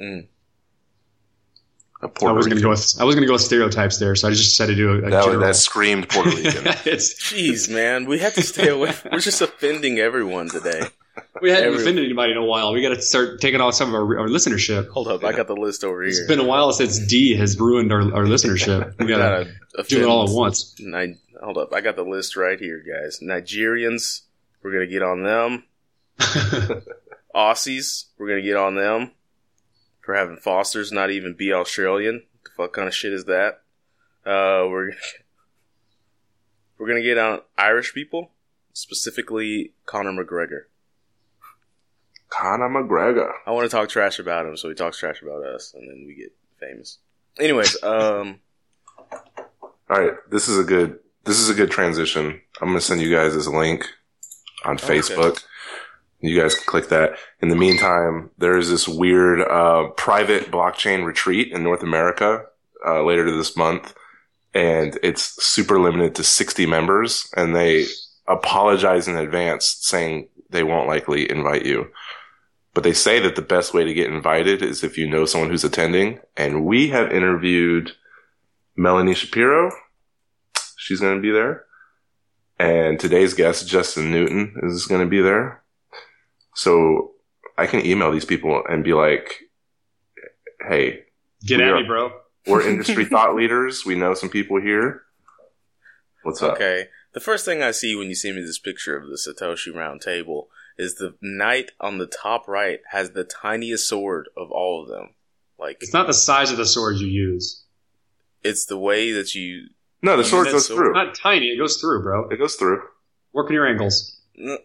Mm. 0.00 0.26
A 2.02 2.08
I 2.24 2.32
was 2.32 2.46
going 2.46 2.56
to 2.56 2.62
go 2.62 2.70
with 2.70 2.96
I 2.98 3.04
was 3.04 3.14
going 3.14 3.22
to 3.22 3.26
go 3.26 3.34
with 3.34 3.42
stereotypes 3.42 3.98
there, 3.98 4.16
so 4.16 4.26
I 4.26 4.30
just 4.30 4.44
decided 4.44 4.76
to 4.76 4.82
do 4.82 4.90
a, 4.90 4.98
a 5.08 5.10
That, 5.10 5.24
general. 5.24 5.40
that 5.40 5.54
screamed 5.54 6.08
Puerto 6.08 6.30
Rican. 6.30 6.66
it's, 6.86 7.14
Jeez, 7.22 7.70
man, 7.70 8.06
we 8.06 8.20
have 8.20 8.32
to 8.34 8.42
stay 8.42 8.68
away. 8.68 8.94
We're 9.12 9.18
just 9.18 9.42
offending 9.42 9.98
everyone 9.98 10.48
today. 10.48 10.84
We 11.42 11.50
hadn't 11.50 11.66
Every- 11.66 11.80
offended 11.82 12.04
anybody 12.04 12.32
in 12.32 12.38
a 12.38 12.44
while. 12.44 12.72
We 12.72 12.82
got 12.82 12.90
to 12.90 13.00
start 13.02 13.40
taking 13.40 13.60
off 13.60 13.74
some 13.74 13.88
of 13.90 13.94
our, 13.94 14.18
our 14.20 14.28
listenership. 14.28 14.88
Hold 14.88 15.08
up, 15.08 15.24
I 15.24 15.32
got 15.32 15.46
the 15.46 15.54
list 15.56 15.84
over 15.84 16.02
It's 16.04 16.18
here. 16.18 16.28
been 16.28 16.40
a 16.40 16.44
while 16.44 16.72
since 16.72 16.98
D 16.98 17.34
has 17.36 17.58
ruined 17.58 17.92
our, 17.92 18.00
our 18.00 18.24
listenership. 18.24 18.98
We 18.98 19.06
got 19.06 19.18
to 19.44 19.52
Gotta 19.76 19.88
do 19.88 20.02
it 20.02 20.06
all 20.08 20.28
at 20.28 20.34
once. 20.34 20.74
Ni- 20.78 21.16
hold 21.42 21.58
up, 21.58 21.72
I 21.72 21.80
got 21.80 21.96
the 21.96 22.02
list 22.04 22.36
right 22.36 22.58
here, 22.58 22.82
guys. 22.86 23.20
Nigerians, 23.22 24.22
we're 24.62 24.72
gonna 24.72 24.86
get 24.86 25.02
on 25.02 25.22
them. 25.22 25.64
Aussies, 27.34 28.06
we're 28.18 28.28
gonna 28.28 28.42
get 28.42 28.56
on 28.56 28.74
them 28.74 29.12
for 30.00 30.14
having 30.14 30.36
Fosters 30.36 30.90
not 30.92 31.10
even 31.10 31.34
be 31.34 31.52
Australian. 31.52 32.14
What 32.32 32.44
the 32.44 32.50
fuck 32.56 32.72
kind 32.74 32.88
of 32.88 32.94
shit 32.94 33.12
is 33.12 33.24
that? 33.26 33.60
Uh, 34.26 34.66
we're 34.68 34.90
we're 36.78 36.88
gonna 36.88 37.02
get 37.02 37.18
on 37.18 37.40
Irish 37.56 37.94
people, 37.94 38.32
specifically 38.72 39.72
Conor 39.86 40.12
McGregor. 40.24 40.64
Conor 42.40 42.70
McGregor. 42.70 43.32
I 43.46 43.50
want 43.50 43.70
to 43.70 43.76
talk 43.76 43.90
trash 43.90 44.18
about 44.18 44.46
him, 44.46 44.56
so 44.56 44.70
he 44.70 44.74
talks 44.74 44.98
trash 44.98 45.20
about 45.20 45.44
us, 45.44 45.74
and 45.74 45.88
then 45.88 46.04
we 46.06 46.14
get 46.14 46.32
famous. 46.58 46.98
Anyways, 47.38 47.82
um, 47.82 48.40
All 49.12 50.00
right, 50.00 50.12
this 50.30 50.48
is 50.48 50.58
a 50.58 50.64
good 50.64 50.98
this 51.24 51.38
is 51.38 51.50
a 51.50 51.54
good 51.54 51.70
transition. 51.70 52.40
I'm 52.60 52.68
going 52.68 52.78
to 52.78 52.84
send 52.84 53.02
you 53.02 53.14
guys 53.14 53.34
this 53.34 53.46
link 53.46 53.86
on. 54.64 54.78
Facebook. 54.78 55.44
You 56.22 56.38
guys 56.40 56.54
can 56.54 56.64
click 56.64 56.88
that. 56.88 57.18
In 57.40 57.48
the 57.48 57.56
meantime, 57.56 58.30
there 58.38 58.56
is 58.56 58.70
this 58.70 58.88
weird 58.88 59.40
uh, 59.40 59.88
private 59.96 60.50
blockchain 60.50 61.04
retreat 61.04 61.52
in 61.52 61.62
North 61.62 61.82
America 61.82 62.44
uh, 62.86 63.02
later 63.04 63.30
this 63.34 63.56
month, 63.56 63.94
and 64.54 64.98
it's 65.02 65.42
super 65.42 65.78
limited 65.78 66.14
to 66.16 66.24
60 66.24 66.66
members. 66.66 67.30
And 67.36 67.54
they 67.56 67.86
apologize 68.26 69.08
in 69.08 69.16
advance, 69.16 69.78
saying 69.80 70.28
they 70.50 70.62
won't 70.62 70.88
likely 70.88 71.30
invite 71.30 71.64
you. 71.64 71.90
But 72.72 72.84
they 72.84 72.92
say 72.92 73.18
that 73.20 73.34
the 73.36 73.42
best 73.42 73.74
way 73.74 73.84
to 73.84 73.92
get 73.94 74.10
invited 74.12 74.62
is 74.62 74.84
if 74.84 74.96
you 74.96 75.08
know 75.08 75.24
someone 75.26 75.50
who's 75.50 75.64
attending. 75.64 76.20
And 76.36 76.64
we 76.64 76.88
have 76.88 77.12
interviewed 77.12 77.92
Melanie 78.76 79.14
Shapiro. 79.14 79.72
She's 80.76 81.00
going 81.00 81.16
to 81.16 81.22
be 81.22 81.32
there. 81.32 81.64
And 82.58 83.00
today's 83.00 83.34
guest, 83.34 83.66
Justin 83.66 84.10
Newton, 84.10 84.54
is 84.62 84.86
going 84.86 85.00
to 85.00 85.08
be 85.08 85.20
there. 85.20 85.62
So 86.54 87.12
I 87.58 87.66
can 87.66 87.84
email 87.84 88.12
these 88.12 88.24
people 88.24 88.62
and 88.68 88.84
be 88.84 88.92
like, 88.94 89.34
hey, 90.68 91.04
Get 91.44 91.60
at 91.60 91.68
are- 91.70 91.80
me, 91.80 91.86
bro. 91.86 92.12
we're 92.46 92.62
industry 92.68 93.04
thought 93.04 93.34
leaders. 93.34 93.84
We 93.84 93.94
know 93.96 94.14
some 94.14 94.28
people 94.28 94.60
here. 94.60 95.02
What's 96.22 96.42
up? 96.42 96.54
Okay. 96.56 96.88
The 97.14 97.20
first 97.20 97.44
thing 97.44 97.62
I 97.62 97.70
see 97.72 97.96
when 97.96 98.08
you 98.08 98.14
see 98.14 98.30
me 98.30 98.42
this 98.42 98.58
picture 98.58 98.96
of 98.96 99.08
the 99.08 99.16
Satoshi 99.18 99.74
round 99.74 100.00
table 100.02 100.48
is 100.80 100.94
the 100.96 101.14
knight 101.20 101.70
on 101.80 101.98
the 101.98 102.06
top 102.06 102.48
right 102.48 102.80
has 102.90 103.10
the 103.10 103.24
tiniest 103.24 103.88
sword 103.88 104.28
of 104.36 104.50
all 104.50 104.82
of 104.82 104.88
them. 104.88 105.10
Like 105.58 105.76
It's 105.80 105.92
not 105.92 106.06
the 106.06 106.14
size 106.14 106.50
of 106.50 106.56
the 106.56 106.66
sword 106.66 106.96
you 106.96 107.06
use. 107.06 107.62
it's 108.42 108.64
the 108.66 108.78
way 108.78 109.12
that 109.12 109.34
you 109.34 109.66
No, 110.02 110.16
the 110.16 110.24
sword 110.24 110.46
goes 110.48 110.66
that 110.68 110.74
through. 110.74 110.92
Not 110.94 111.14
tiny. 111.14 111.46
It 111.48 111.58
goes 111.58 111.76
through, 111.80 112.02
bro. 112.02 112.28
It 112.30 112.38
goes 112.38 112.54
through. 112.56 112.82
Working 113.32 113.54
your 113.54 113.66
angles. 113.68 114.16
n- 114.38 114.58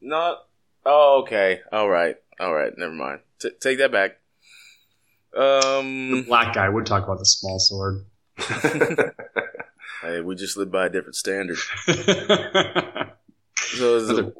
not. 0.00 0.46
Oh, 0.84 1.20
okay. 1.22 1.60
All 1.70 1.88
right. 1.88 2.16
All 2.40 2.52
right. 2.54 2.72
Never 2.76 2.92
mind. 2.92 3.20
T- 3.40 3.50
take 3.60 3.78
that 3.78 3.92
back. 3.92 4.16
The 5.32 5.78
Um. 5.78 6.24
black 6.26 6.54
guy 6.54 6.68
would 6.68 6.86
talk 6.86 7.04
about 7.04 7.18
the 7.20 7.24
small 7.26 7.58
sword. 7.60 8.04
Hey, 10.02 10.22
we 10.22 10.34
just 10.34 10.56
live 10.56 10.70
by 10.72 10.86
a 10.86 10.88
different 10.88 11.14
standard. 11.14 11.58
So, 13.56 13.96
is 13.98 14.08
the, 14.08 14.32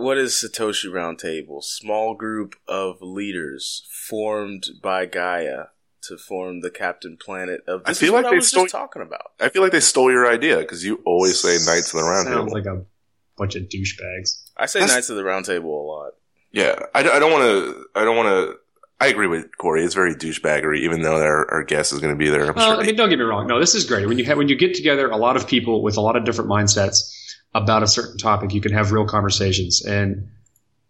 what 0.00 0.18
is 0.18 0.32
Satoshi 0.34 0.86
Roundtable? 0.90 1.62
Small 1.62 2.14
group 2.14 2.54
of 2.66 2.96
leaders 3.00 3.86
formed 4.08 4.64
by 4.82 5.06
Gaia 5.06 5.64
to 6.04 6.16
form 6.16 6.60
the 6.60 6.70
Captain 6.70 7.16
Planet 7.20 7.60
of. 7.68 7.84
This 7.84 7.88
I 7.88 7.90
This 7.90 7.98
feel 8.00 8.06
is 8.08 8.12
like 8.14 8.24
what 8.24 8.30
they 8.30 8.36
I 8.36 8.38
was 8.38 8.48
stole- 8.48 8.64
just 8.64 8.72
talking 8.72 9.02
about. 9.02 9.32
I 9.40 9.48
feel 9.48 9.62
like 9.62 9.72
they 9.72 9.80
stole 9.80 10.10
your 10.10 10.30
idea 10.30 10.58
because 10.58 10.84
you 10.84 11.00
always 11.04 11.38
say 11.40 11.58
Knights 11.70 11.92
of 11.94 12.00
the 12.00 12.04
Round 12.06 12.26
Sounds 12.26 12.52
Table. 12.52 12.52
like 12.52 12.66
a 12.66 12.84
bunch 13.36 13.54
of 13.56 13.62
douchebags. 13.64 14.42
I 14.56 14.66
say 14.66 14.80
That's- 14.80 14.96
Knights 14.96 15.10
of 15.10 15.16
the 15.16 15.24
Round 15.24 15.44
Table 15.44 15.70
a 15.70 15.86
lot. 15.86 16.12
Yeah, 16.52 16.74
I, 16.94 17.02
don't- 17.02 17.30
want 17.30 17.44
to. 17.44 17.84
I 17.94 18.04
don't 18.04 18.16
want 18.16 18.28
to. 18.28 18.56
I 19.02 19.06
agree 19.06 19.28
with 19.28 19.56
Corey. 19.56 19.82
It's 19.84 19.94
very 19.94 20.14
douchebaggery, 20.14 20.80
even 20.80 21.00
though 21.02 21.16
our, 21.22 21.50
our 21.50 21.62
guest 21.62 21.90
is 21.92 22.00
going 22.00 22.12
to 22.12 22.18
be 22.18 22.28
there. 22.28 22.48
I'm 22.48 22.54
Well, 22.54 22.72
sure. 22.74 22.82
I 22.82 22.86
mean, 22.86 22.96
don't 22.96 23.08
get 23.08 23.18
me 23.18 23.24
wrong. 23.24 23.46
No, 23.46 23.58
this 23.58 23.74
is 23.74 23.86
great. 23.86 24.06
When 24.06 24.18
you 24.18 24.24
have, 24.26 24.36
when 24.36 24.48
you 24.48 24.56
get 24.56 24.74
together 24.74 25.08
a 25.08 25.16
lot 25.16 25.36
of 25.36 25.46
people 25.46 25.82
with 25.82 25.96
a 25.96 26.02
lot 26.02 26.16
of 26.16 26.24
different 26.24 26.50
mindsets 26.50 27.14
about 27.54 27.82
a 27.82 27.86
certain 27.86 28.18
topic, 28.18 28.54
you 28.54 28.60
can 28.60 28.72
have 28.72 28.92
real 28.92 29.06
conversations. 29.06 29.84
And 29.84 30.28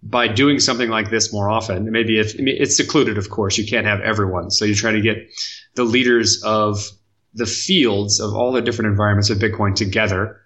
by 0.03 0.29
doing 0.29 0.61
something 0.61 0.89
like 0.89 1.11
this 1.11 1.33
more 1.33 1.49
often, 1.49 1.91
maybe 1.91 2.19
if 2.19 2.35
I 2.39 2.43
mean, 2.43 2.57
it's 2.59 2.77
secluded, 2.77 3.19
of 3.19 3.31
course, 3.31 3.59
you 3.59 3.67
can't 3.67 3.87
have 3.87 4.01
everyone. 4.01 4.51
So 4.51 4.65
you 4.65 4.75
try 4.75 4.93
to 4.93 5.01
get 5.01 5.31
the 5.75 5.85
leaders 5.85 6.43
of 6.43 6.91
the 7.35 7.47
fields 7.47 8.21
of 8.21 8.35
all 8.35 8.53
the 8.53 8.63
different 8.63 8.91
environments 8.91 9.31
of 9.31 9.39
Bitcoin 9.39 9.75
together 9.75 10.41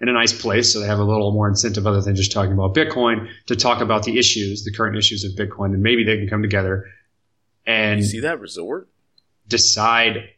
in 0.00 0.08
a 0.08 0.12
nice 0.12 0.32
place, 0.32 0.72
so 0.72 0.78
they 0.78 0.86
have 0.86 1.00
a 1.00 1.04
little 1.04 1.32
more 1.32 1.48
incentive 1.48 1.86
other 1.86 2.00
than 2.00 2.14
just 2.14 2.30
talking 2.30 2.52
about 2.52 2.74
Bitcoin 2.74 3.28
to 3.46 3.56
talk 3.56 3.80
about 3.80 4.04
the 4.04 4.16
issues, 4.16 4.62
the 4.62 4.72
current 4.72 4.96
issues 4.96 5.24
of 5.24 5.32
Bitcoin, 5.32 5.74
and 5.74 5.82
maybe 5.82 6.04
they 6.04 6.16
can 6.16 6.28
come 6.28 6.42
together 6.42 6.86
and 7.66 8.00
You 8.00 8.06
see 8.06 8.20
that 8.20 8.40
resort? 8.40 8.88
decide 9.48 10.28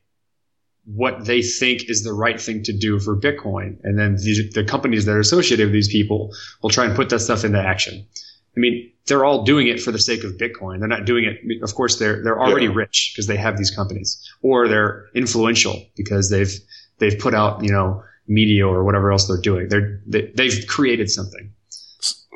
what 0.85 1.25
they 1.25 1.43
think 1.43 1.88
is 1.88 2.03
the 2.03 2.12
right 2.12 2.40
thing 2.40 2.62
to 2.64 2.73
do 2.77 2.99
for 2.99 3.16
Bitcoin. 3.16 3.79
And 3.85 3.99
then 3.99 4.16
the, 4.16 4.51
the 4.55 4.64
companies 4.64 5.05
that 5.05 5.12
are 5.12 5.21
associated 5.21 5.66
with 5.66 5.73
these 5.73 5.88
people 5.88 6.35
will 6.62 6.71
try 6.71 6.85
and 6.87 6.97
put 6.97 7.11
that 7.11 7.21
stuff 7.21 7.45
into 7.45 7.59
action. 7.61 8.07
I 8.57 8.61
mean, 8.61 8.90
they're 9.07 9.25
all 9.25 9.45
doing 9.45 9.69
it 9.69 9.81
for 9.81 9.93
the 9.93 9.99
sake 9.99 10.25
of 10.25 10.33
Bitcoin. 10.33 10.81
They're 10.81 10.88
not 10.88 11.05
doing 11.05 11.25
it. 11.25 11.62
Of 11.62 11.75
course, 11.75 11.99
they're, 11.99 12.23
they're 12.25 12.40
already 12.40 12.66
Yeah. 12.66 12.73
rich 12.75 13.12
because 13.14 13.27
they 13.27 13.37
have 13.37 13.57
these 13.59 13.71
companies 13.71 14.21
or 14.43 14.66
they're 14.69 15.07
influential 15.14 15.81
because 15.97 16.31
they've, 16.31 16.53
they've 16.99 17.19
put 17.19 17.35
out, 17.35 17.62
you 17.62 17.71
know, 17.71 18.03
media 18.27 18.66
or 18.66 18.83
whatever 18.85 19.12
else 19.12 19.27
they're 19.29 19.40
doing. 19.40 19.69
They're, 19.69 20.01
they, 20.07 20.33
they've 20.35 20.64
created 20.66 21.11
something. 21.11 21.53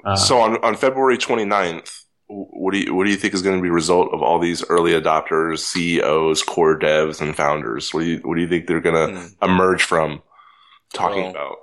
Uh, 0.05 0.17
so 0.17 0.39
on, 0.41 0.63
on 0.63 0.77
February 0.77 1.17
29th, 1.17 2.04
what 2.35 2.73
do 2.73 2.79
you 2.79 2.95
what 2.95 3.05
do 3.05 3.11
you 3.11 3.17
think 3.17 3.35
is 3.35 3.43
going 3.43 3.57
to 3.57 3.63
be 3.63 3.69
a 3.69 3.73
result 3.73 4.09
of 4.13 4.23
all 4.23 4.39
these 4.39 4.65
early 4.69 4.93
adopters, 4.93 5.61
CEOs, 5.61 6.43
core 6.43 6.79
devs, 6.79 7.21
and 7.21 7.37
founders? 7.37 7.93
What 7.95 8.01
do 8.01 8.07
you 8.07 8.19
what 8.25 8.35
do 8.37 8.41
you 8.41 8.49
think 8.49 8.67
they're 8.67 8.81
going 8.81 9.15
to 9.15 9.21
Hmm. 9.21 9.45
emerge 9.45 9.83
from 9.83 10.23
talking 10.93 11.23
Well, 11.23 11.31
about? 11.31 11.57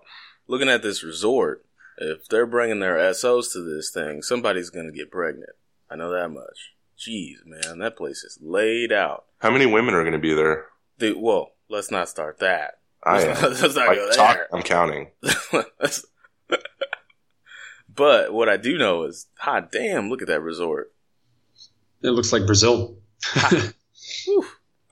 Looking 0.48 0.70
at 0.70 0.82
this 0.84 1.04
resort, 1.04 1.66
if 1.98 2.28
they're 2.28 2.46
bringing 2.46 2.80
their 2.80 2.98
SOs 3.14 3.52
to 3.54 3.60
this 3.62 3.90
thing, 3.92 4.22
somebody's 4.22 4.70
going 4.70 4.86
to 4.88 4.92
get 4.98 5.12
pregnant. 5.12 5.52
I 5.90 5.96
know 5.96 6.12
that 6.12 6.30
much. 6.30 6.74
Jeez, 6.98 7.46
man, 7.46 7.80
that 7.80 7.98
place 7.98 8.24
is 8.24 8.38
laid 8.42 8.92
out. 8.92 9.26
How 9.40 9.50
many 9.52 9.66
women 9.66 9.94
are 9.96 10.02
going 10.04 10.14
to 10.14 10.20
be 10.20 10.34
there? 10.34 10.66
The, 11.00 11.14
well, 11.14 11.54
let's 11.70 11.90
not 11.92 12.10
start 12.10 12.40
that. 12.40 12.80
I 13.04 13.24
Let's 13.26 13.44
am. 13.44 13.52
not, 13.52 13.62
let's 13.62 13.76
not 13.76 13.88
Like, 13.88 13.98
go 13.98 14.12
talk- 14.12 14.36
there. 14.36 14.48
I'm 14.54 14.62
counting. 14.62 15.08
That's- 18.02 18.26
but 18.28 18.34
what 18.34 18.50
I 18.50 18.58
do 18.58 18.78
know 18.78 19.04
is, 19.04 19.28
hot 19.38 19.72
damn, 19.72 20.10
look 20.10 20.22
at 20.22 20.28
that 20.28 20.42
resort. 20.42 20.94
it 22.04 22.10
looks 22.10 22.34
like 22.34 22.46
Brazil. 22.46 22.98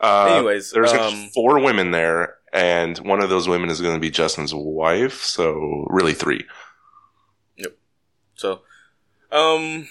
Uh, 0.02 0.28
Anyways, 0.38 0.72
there's 0.72 0.94
um, 0.94 1.28
four 1.34 1.60
women 1.60 1.92
there, 1.92 2.36
and 2.54 2.98
one 3.00 3.22
of 3.22 3.30
those 3.30 3.50
women 3.50 3.70
is 3.70 3.82
going 3.82 3.96
to 3.96 4.00
be 4.00 4.10
Justin's 4.10 4.54
wife. 4.56 5.24
So 5.24 5.86
really 5.90 6.14
three. 6.14 6.46
Yep. 7.58 7.78
So, 8.36 8.62
um, 9.30 9.90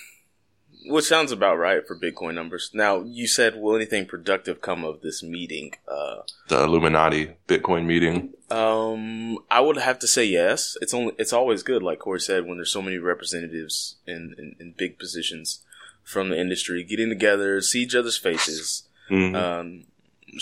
which 0.87 1.05
sounds 1.05 1.33
about 1.33 1.57
right 1.57 1.87
for 1.87 1.99
Bitcoin 1.99 2.35
numbers. 2.35 2.71
Now, 2.73 3.03
you 3.03 3.27
said, 3.27 3.57
will 3.57 3.77
anything 3.77 4.07
productive 4.07 4.61
come 4.61 4.85
of 4.85 5.01
this 5.01 5.23
meeting? 5.23 5.73
Uh, 5.87 6.23
the 6.49 6.63
Illuminati 6.65 7.37
Bitcoin 7.47 7.85
meeting. 7.85 8.35
Um, 8.51 9.39
I 9.51 9.61
would 9.61 9.77
have 9.77 9.99
to 10.01 10.09
say 10.09 10.25
yes. 10.25 10.77
It's 10.81 10.95
only 10.95 11.15
it's 11.19 11.33
always 11.33 11.63
good, 11.63 11.83
like 11.83 11.99
Corey 11.99 12.21
said, 12.21 12.47
when 12.47 12.59
there's 12.59 12.73
so 12.73 12.83
many 12.83 12.99
representatives 12.99 13.97
in, 14.07 14.35
in, 14.39 14.57
in 14.59 14.75
big 14.77 14.99
positions 14.99 15.65
from 16.03 16.31
the 16.31 16.41
industry 16.41 16.83
getting 16.85 17.11
together, 17.11 17.61
see 17.61 17.83
each 17.83 17.95
other's 17.95 18.17
faces. 18.17 18.85
Mm-hmm. 19.11 19.35
Um, 19.35 19.85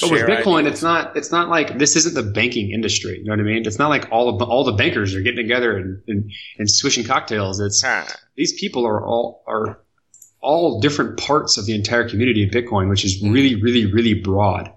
but 0.01 0.11
with 0.11 0.23
Bitcoin, 0.23 0.61
ideas. 0.61 0.75
it's 0.75 0.83
not 0.83 1.17
it's 1.17 1.31
not 1.31 1.49
like 1.49 1.79
this 1.79 1.97
isn't 1.97 2.15
the 2.15 2.31
banking 2.31 2.71
industry. 2.73 3.19
You 3.19 3.25
know 3.25 3.33
what 3.33 3.41
I 3.41 3.45
mean? 3.45 3.67
It's 3.67 3.79
not 3.79 3.89
like 3.89 4.09
all 4.11 4.29
of 4.29 4.39
the, 4.39 4.45
all 4.45 4.65
the 4.65 4.73
bankers 4.73 5.15
are 5.15 5.21
getting 5.21 5.45
together 5.45 5.77
and, 5.77 6.03
and, 6.09 6.33
and 6.59 6.71
swishing 6.71 7.05
cocktails. 7.05 7.61
It's 7.61 7.85
these 8.37 8.53
people 8.61 8.87
are 8.87 9.05
all 9.05 9.43
are 9.47 9.81
all 10.47 10.81
different 10.81 11.19
parts 11.19 11.59
of 11.59 11.67
the 11.67 11.75
entire 11.75 12.09
community 12.09 12.45
of 12.45 12.51
Bitcoin, 12.51 12.89
which 12.89 13.05
is 13.05 13.21
mm-hmm. 13.21 13.33
really, 13.33 13.55
really, 13.57 13.93
really 13.93 14.15
broad, 14.15 14.73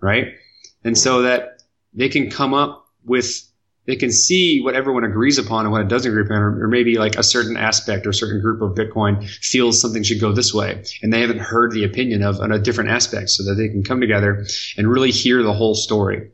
right? 0.00 0.34
And 0.82 0.98
so 0.98 1.22
that 1.22 1.62
they 1.94 2.08
can 2.08 2.28
come 2.28 2.52
up 2.52 2.84
with 3.04 3.48
they 3.84 3.96
can 3.96 4.12
see 4.12 4.60
what 4.60 4.76
everyone 4.76 5.02
agrees 5.02 5.38
upon 5.38 5.64
and 5.64 5.72
what 5.72 5.80
it 5.80 5.88
doesn't 5.88 6.10
agree 6.10 6.24
upon, 6.24 6.36
or, 6.36 6.64
or, 6.64 6.68
maybe 6.68 6.98
like 6.98 7.16
a 7.16 7.22
certain 7.24 7.56
aspect 7.56 8.06
or 8.06 8.10
a 8.10 8.14
certain 8.14 8.40
group 8.40 8.62
of 8.62 8.76
Bitcoin 8.76 9.28
feels 9.28 9.80
something 9.80 10.04
should 10.04 10.20
go 10.20 10.30
this 10.32 10.54
way, 10.54 10.84
and 11.02 11.12
they 11.12 11.20
haven't 11.20 11.40
heard 11.40 11.72
the 11.72 11.82
opinion 11.82 12.22
of 12.22 12.38
on 12.38 12.52
a 12.52 12.60
different 12.60 12.90
aspect, 12.90 13.30
so 13.30 13.42
that 13.44 13.54
they 13.54 13.68
can 13.68 13.82
come 13.82 14.00
together 14.00 14.46
and 14.76 14.88
really 14.88 15.10
hear 15.10 15.42
the 15.42 15.52
whole 15.52 15.74
story. 15.74 16.30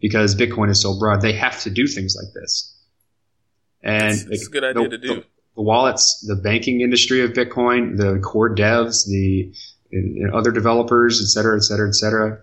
Because 0.00 0.36
Bitcoin 0.36 0.70
is 0.70 0.80
so 0.80 0.98
broad, 0.98 1.22
they 1.22 1.32
have 1.32 1.60
to 1.62 1.70
do 1.70 1.86
things 1.86 2.16
like 2.16 2.32
this. 2.34 2.76
And 3.82 4.12
it's, 4.12 4.24
it's 4.26 4.46
a 4.46 4.50
good 4.50 4.64
idea 4.64 4.88
the, 4.88 4.88
to 4.90 4.98
do. 4.98 5.14
The, 5.14 5.24
the, 5.56 5.62
wallets, 5.62 6.24
the 6.26 6.36
banking 6.36 6.80
industry 6.80 7.22
of 7.22 7.32
Bitcoin, 7.32 7.96
the 7.96 8.20
core 8.20 8.54
devs, 8.54 9.06
the 9.06 9.52
you 9.90 10.26
know, 10.26 10.36
other 10.36 10.50
developers, 10.50 11.20
et 11.20 11.26
cetera, 11.26 11.56
et 11.56 11.62
cetera, 11.62 11.88
et 11.88 11.94
cetera, 11.94 12.38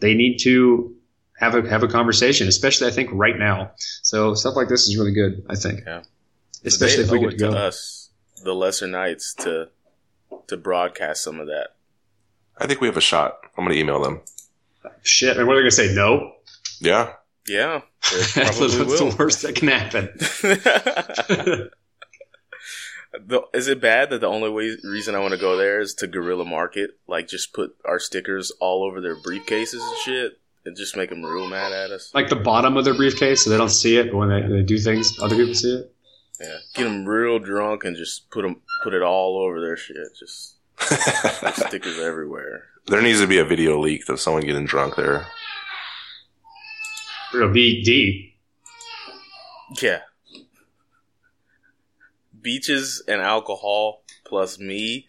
they 0.00 0.14
need 0.14 0.38
to 0.38 0.94
have 1.38 1.54
a 1.54 1.68
have 1.68 1.82
a 1.82 1.88
conversation, 1.88 2.46
especially 2.46 2.86
I 2.86 2.90
think 2.90 3.10
right 3.12 3.38
now. 3.38 3.72
So 4.02 4.34
stuff 4.34 4.54
like 4.54 4.68
this 4.68 4.86
is 4.86 4.96
really 4.96 5.12
good. 5.12 5.44
I 5.48 5.56
think, 5.56 5.80
yeah. 5.86 6.02
especially 6.64 7.04
if 7.04 7.10
we 7.10 7.20
get 7.20 7.30
to 7.30 7.36
go. 7.36 7.50
To 7.50 7.56
us, 7.56 8.10
the 8.44 8.54
lesser 8.54 8.86
knights, 8.86 9.34
to 9.40 9.70
to 10.46 10.56
broadcast 10.56 11.22
some 11.22 11.40
of 11.40 11.46
that. 11.46 11.70
I 12.58 12.66
think 12.66 12.80
we 12.80 12.86
have 12.86 12.96
a 12.96 13.02
shot. 13.02 13.38
I'm 13.56 13.64
going 13.64 13.74
to 13.74 13.80
email 13.80 14.00
them. 14.02 14.20
Shit, 15.02 15.36
and 15.36 15.46
what 15.46 15.54
are 15.54 15.56
they 15.56 15.62
going 15.62 15.70
to 15.70 15.76
say? 15.76 15.94
No. 15.94 16.32
Yeah. 16.80 17.14
Yeah. 17.48 17.80
That's 18.34 18.58
the 18.58 19.16
worst 19.18 19.42
that 19.42 19.56
can 19.56 19.68
happen. 19.68 20.10
the, 23.18 23.42
is 23.52 23.68
it 23.68 23.80
bad 23.80 24.10
that 24.10 24.20
the 24.20 24.26
only 24.26 24.50
way, 24.50 24.76
reason 24.84 25.14
I 25.14 25.20
want 25.20 25.32
to 25.32 25.40
go 25.40 25.56
there 25.56 25.80
is 25.80 25.94
to 25.94 26.06
guerrilla 26.06 26.44
market? 26.44 26.98
Like, 27.06 27.28
just 27.28 27.52
put 27.52 27.76
our 27.84 27.98
stickers 27.98 28.50
all 28.60 28.84
over 28.84 29.00
their 29.00 29.16
briefcases 29.16 29.80
and 29.80 29.98
shit? 29.98 30.38
and 30.64 30.76
just 30.76 30.96
make 30.96 31.10
them 31.10 31.22
real 31.22 31.46
mad 31.46 31.72
at 31.72 31.90
us. 31.90 32.10
Like 32.14 32.28
the 32.28 32.36
bottom 32.36 32.76
of 32.76 32.84
their 32.84 32.94
briefcase, 32.94 33.44
so 33.44 33.50
they 33.50 33.56
don't 33.56 33.68
see 33.68 33.96
it, 33.96 34.10
but 34.10 34.18
when 34.18 34.28
they, 34.28 34.40
they 34.40 34.62
do 34.62 34.78
things, 34.78 35.18
other 35.20 35.36
people 35.36 35.54
see 35.54 35.74
it. 35.74 35.94
Yeah, 36.40 36.56
get 36.74 36.84
them 36.84 37.06
real 37.06 37.38
drunk 37.38 37.84
and 37.84 37.96
just 37.96 38.30
put 38.30 38.42
them 38.42 38.60
put 38.82 38.92
it 38.92 39.02
all 39.02 39.38
over 39.38 39.60
their 39.60 39.76
shit. 39.76 39.96
Just 40.18 40.56
stickers 41.66 41.98
everywhere. 41.98 42.64
There 42.86 43.00
needs 43.00 43.20
to 43.20 43.26
be 43.26 43.38
a 43.38 43.44
video 43.44 43.78
leak 43.78 44.08
of 44.08 44.20
someone 44.20 44.42
getting 44.42 44.66
drunk 44.66 44.96
there. 44.96 45.26
It'll 47.32 47.52
be 47.52 47.82
deep. 47.82 48.36
Yeah. 49.80 50.00
Beaches 52.44 53.02
and 53.08 53.22
alcohol 53.22 54.02
plus 54.24 54.58
me 54.58 55.06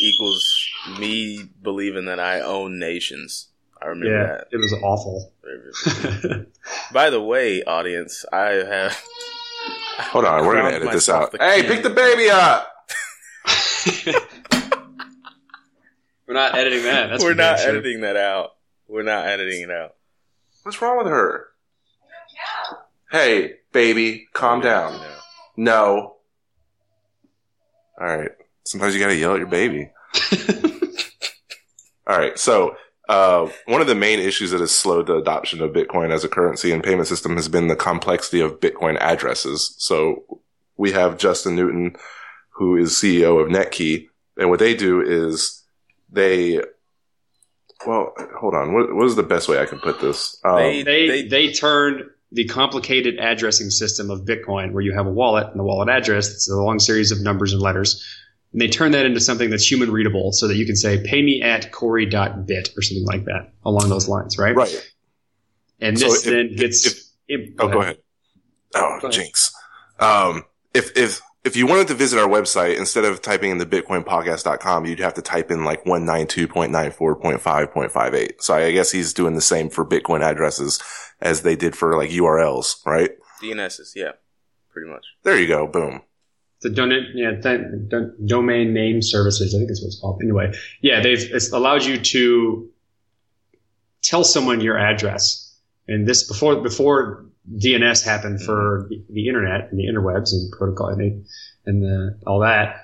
equals 0.00 0.68
me 0.98 1.48
believing 1.62 2.04
that 2.06 2.18
I 2.18 2.40
own 2.40 2.78
nations. 2.78 3.48
I 3.80 3.86
remember 3.86 4.16
yeah, 4.16 4.26
that. 4.26 4.48
It 4.50 4.56
was 4.56 4.72
awful. 4.82 5.32
By 6.92 7.10
the 7.10 7.22
way, 7.22 7.62
audience, 7.62 8.24
I 8.32 8.46
have. 8.46 9.00
Hold 9.98 10.24
on, 10.24 10.44
we're 10.44 10.56
gonna 10.56 10.74
edit 10.74 10.90
this 10.90 11.08
out. 11.08 11.36
Hey, 11.38 11.62
pick 11.62 11.82
the 11.84 11.90
baby 11.90 12.28
up. 12.28 12.68
we're 16.26 16.34
not 16.34 16.56
editing 16.56 16.82
that. 16.84 17.10
That's 17.10 17.22
we're 17.22 17.34
not 17.34 17.60
editing 17.60 18.00
that 18.00 18.16
out. 18.16 18.56
We're 18.88 19.02
not 19.02 19.26
editing 19.26 19.62
it 19.62 19.70
out. 19.70 19.94
What's 20.64 20.82
wrong 20.82 20.98
with 20.98 21.06
her? 21.06 21.48
Hey, 23.10 23.58
baby, 23.72 24.26
calm 24.32 24.60
down. 24.60 25.00
No. 25.56 26.13
All 28.00 28.06
right. 28.06 28.30
Sometimes 28.64 28.94
you 28.94 29.00
gotta 29.00 29.16
yell 29.16 29.34
at 29.34 29.38
your 29.38 29.46
baby. 29.46 29.90
All 32.06 32.18
right. 32.18 32.38
So 32.38 32.76
uh, 33.08 33.48
one 33.66 33.80
of 33.80 33.86
the 33.86 33.94
main 33.94 34.18
issues 34.18 34.50
that 34.50 34.60
has 34.60 34.70
slowed 34.70 35.06
the 35.06 35.16
adoption 35.16 35.62
of 35.62 35.72
Bitcoin 35.72 36.10
as 36.10 36.24
a 36.24 36.28
currency 36.28 36.72
and 36.72 36.82
payment 36.82 37.08
system 37.08 37.36
has 37.36 37.48
been 37.48 37.68
the 37.68 37.76
complexity 37.76 38.40
of 38.40 38.60
Bitcoin 38.60 38.98
addresses. 38.98 39.74
So 39.78 40.40
we 40.76 40.92
have 40.92 41.18
Justin 41.18 41.56
Newton, 41.56 41.96
who 42.50 42.76
is 42.76 42.92
CEO 42.92 43.40
of 43.40 43.48
Netki, 43.48 44.08
and 44.36 44.50
what 44.50 44.58
they 44.58 44.74
do 44.74 45.00
is 45.00 45.62
they 46.10 46.60
well, 47.86 48.14
hold 48.38 48.54
on. 48.54 48.72
What, 48.72 48.94
what 48.94 49.04
is 49.06 49.16
the 49.16 49.22
best 49.22 49.48
way 49.48 49.60
I 49.60 49.66
can 49.66 49.78
put 49.78 50.00
this? 50.00 50.40
Um, 50.44 50.56
they, 50.56 50.82
they, 50.82 51.06
they, 51.06 51.28
they 51.28 51.52
turn 51.52 52.10
the 52.34 52.44
complicated 52.46 53.20
addressing 53.20 53.70
system 53.70 54.10
of 54.10 54.22
Bitcoin, 54.22 54.72
where 54.72 54.82
you 54.82 54.92
have 54.92 55.06
a 55.06 55.10
wallet 55.10 55.46
and 55.46 55.58
the 55.58 55.62
wallet 55.62 55.88
address, 55.88 56.28
it's 56.28 56.50
a 56.50 56.56
long 56.56 56.80
series 56.80 57.12
of 57.12 57.22
numbers 57.22 57.52
and 57.52 57.62
letters, 57.62 58.04
and 58.52 58.60
they 58.60 58.66
turn 58.66 58.90
that 58.92 59.06
into 59.06 59.20
something 59.20 59.50
that's 59.50 59.70
human 59.70 59.92
readable 59.92 60.32
so 60.32 60.48
that 60.48 60.56
you 60.56 60.66
can 60.66 60.74
say, 60.74 61.00
pay 61.02 61.22
me 61.22 61.42
at 61.42 61.70
corey.bit 61.70 62.70
or 62.76 62.82
something 62.82 63.04
like 63.04 63.26
that 63.26 63.52
along 63.64 63.88
those 63.88 64.08
lines, 64.08 64.36
right? 64.36 64.56
Right. 64.56 64.92
And 65.80 65.96
this 65.96 66.24
so 66.24 66.28
if, 66.28 66.34
then 66.34 66.56
gets. 66.56 66.84
If, 66.86 67.04
if, 67.28 67.54
go 67.56 67.64
oh, 67.64 67.68
ahead. 67.68 67.74
go 67.74 67.80
ahead. 67.82 67.98
Oh, 68.74 68.98
go 69.00 69.10
jinx. 69.10 69.54
Um, 70.00 70.42
if, 70.72 70.96
if, 70.96 71.20
if 71.44 71.54
you 71.56 71.68
wanted 71.68 71.86
to 71.88 71.94
visit 71.94 72.18
our 72.18 72.28
website, 72.28 72.78
instead 72.78 73.04
of 73.04 73.20
typing 73.22 73.52
in 73.52 73.58
the 73.58 73.66
bitcoinpodcast.com, 73.66 74.86
you'd 74.86 74.98
have 74.98 75.14
to 75.14 75.22
type 75.22 75.52
in 75.52 75.64
like 75.64 75.84
192.94.5.58. 75.84 78.40
So 78.40 78.54
I 78.54 78.72
guess 78.72 78.90
he's 78.90 79.12
doing 79.12 79.34
the 79.34 79.40
same 79.40 79.70
for 79.70 79.84
Bitcoin 79.84 80.22
addresses 80.22 80.82
as 81.24 81.42
they 81.42 81.56
did 81.56 81.74
for 81.74 81.96
like 81.96 82.10
URLs, 82.10 82.86
right? 82.86 83.10
DNSs, 83.42 83.96
yeah, 83.96 84.12
pretty 84.70 84.88
much. 84.88 85.04
There 85.24 85.36
you 85.36 85.48
go. 85.48 85.66
Boom 85.66 86.02
the 86.64 86.70
don- 86.70 87.12
yeah, 87.14 88.00
domain 88.26 88.72
name 88.72 89.02
services. 89.02 89.54
I 89.54 89.58
think 89.58 89.68
that's 89.68 89.82
what 89.82 89.88
it's 89.88 90.00
called. 90.00 90.20
Anyway, 90.22 90.52
yeah, 90.80 91.00
they've 91.00 91.22
it's 91.22 91.52
allowed 91.52 91.84
you 91.84 91.98
to 91.98 92.70
tell 94.02 94.24
someone 94.24 94.60
your 94.60 94.76
address. 94.76 95.56
And 95.86 96.08
this 96.08 96.26
before 96.26 96.62
before 96.62 97.26
DNS 97.56 98.04
happened 98.04 98.42
for 98.42 98.86
the, 98.88 99.04
the 99.10 99.28
internet 99.28 99.70
and 99.70 99.78
the 99.78 99.84
interwebs 99.84 100.32
and 100.32 100.50
protocol 100.52 100.88
and, 100.88 101.00
they, 101.00 101.22
and 101.66 101.82
the, 101.82 102.18
all 102.26 102.40
that. 102.40 102.76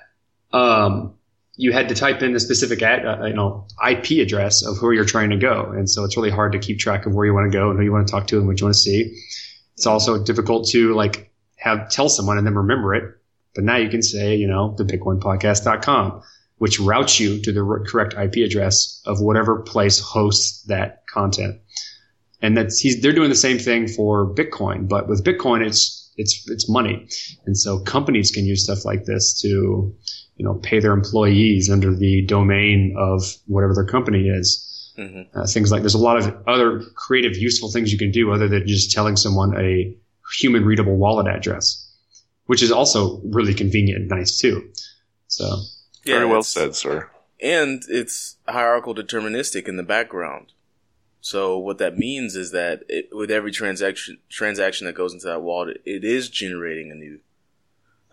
Um, 0.53 1.15
you 1.55 1.71
had 1.73 1.89
to 1.89 1.95
type 1.95 2.21
in 2.21 2.33
the 2.33 2.39
specific 2.39 2.81
ad, 2.81 3.05
uh, 3.05 3.25
you 3.25 3.33
know 3.33 3.67
IP 3.87 4.25
address 4.25 4.65
of 4.65 4.77
who 4.77 4.91
you're 4.91 5.05
trying 5.05 5.29
to 5.31 5.37
go, 5.37 5.71
and 5.71 5.89
so 5.89 6.03
it's 6.03 6.17
really 6.17 6.31
hard 6.31 6.51
to 6.53 6.59
keep 6.59 6.79
track 6.79 7.05
of 7.05 7.13
where 7.13 7.25
you 7.25 7.33
want 7.33 7.51
to 7.51 7.57
go 7.57 7.69
and 7.69 7.79
who 7.79 7.85
you 7.85 7.91
want 7.91 8.07
to 8.07 8.11
talk 8.11 8.27
to 8.27 8.37
and 8.37 8.47
what 8.47 8.59
you 8.59 8.65
want 8.65 8.75
to 8.75 8.81
see. 8.81 9.17
It's 9.73 9.85
also 9.85 10.23
difficult 10.23 10.67
to 10.69 10.93
like 10.93 11.31
have 11.57 11.89
tell 11.89 12.09
someone 12.09 12.37
and 12.37 12.45
then 12.45 12.55
remember 12.55 12.95
it 12.95 13.21
but 13.53 13.63
now 13.63 13.77
you 13.77 13.89
can 13.89 14.01
say, 14.01 14.35
you 14.35 14.47
know, 14.47 14.75
the 14.77 14.83
bitcoinpodcast.com, 14.83 16.21
which 16.57 16.79
routes 16.79 17.19
you 17.19 17.41
to 17.41 17.51
the 17.51 17.85
correct 17.87 18.13
IP 18.13 18.45
address 18.45 19.01
of 19.05 19.19
whatever 19.19 19.61
place 19.61 19.99
hosts 19.99 20.63
that 20.63 21.03
content. 21.07 21.59
And 22.41 22.57
that's, 22.57 22.83
they're 23.01 23.13
doing 23.13 23.29
the 23.29 23.35
same 23.35 23.59
thing 23.59 23.87
for 23.87 24.33
Bitcoin, 24.33 24.87
but 24.87 25.07
with 25.07 25.23
Bitcoin, 25.23 25.65
it's, 25.65 26.11
it's, 26.17 26.49
it's 26.49 26.69
money. 26.69 27.07
And 27.45 27.57
so 27.57 27.79
companies 27.79 28.31
can 28.31 28.45
use 28.45 28.63
stuff 28.63 28.85
like 28.85 29.05
this 29.05 29.39
to, 29.41 29.95
you 30.41 30.47
know, 30.47 30.55
pay 30.55 30.79
their 30.79 30.93
employees 30.93 31.69
under 31.69 31.95
the 31.95 32.25
domain 32.25 32.95
of 32.97 33.23
whatever 33.45 33.75
their 33.75 33.85
company 33.85 34.27
is. 34.27 34.67
Mm-hmm. 34.97 35.37
Uh, 35.37 35.47
things 35.47 35.71
like 35.71 35.81
there's 35.83 35.93
a 35.93 35.99
lot 35.99 36.17
of 36.17 36.35
other 36.47 36.81
creative, 36.95 37.37
useful 37.37 37.71
things 37.71 37.93
you 37.93 37.97
can 37.97 38.11
do 38.11 38.31
other 38.33 38.47
than 38.47 38.67
just 38.67 38.91
telling 38.91 39.15
someone 39.15 39.55
a 39.57 39.95
human 40.39 40.65
readable 40.65 40.97
wallet 40.97 41.27
address 41.27 41.87
which 42.51 42.61
is 42.61 42.69
also 42.69 43.21
really 43.23 43.53
convenient 43.53 44.01
and 44.01 44.09
nice 44.09 44.37
too. 44.37 44.69
So 45.27 45.45
yeah, 46.03 46.15
very 46.15 46.25
well 46.25 46.43
said, 46.43 46.75
sir. 46.75 47.09
And 47.41 47.81
it's 47.87 48.35
hierarchical 48.45 48.93
deterministic 48.93 49.69
in 49.69 49.77
the 49.77 49.83
background. 49.83 50.51
So 51.21 51.57
what 51.57 51.77
that 51.77 51.97
means 51.97 52.35
is 52.35 52.51
that 52.51 52.83
it, 52.89 53.07
with 53.13 53.31
every 53.31 53.53
transaction 53.53 54.17
transaction 54.29 54.85
that 54.85 54.95
goes 54.95 55.13
into 55.13 55.27
that 55.27 55.41
wallet, 55.41 55.81
it 55.85 56.03
is 56.03 56.29
generating 56.29 56.91
a 56.91 56.95
new 56.95 57.19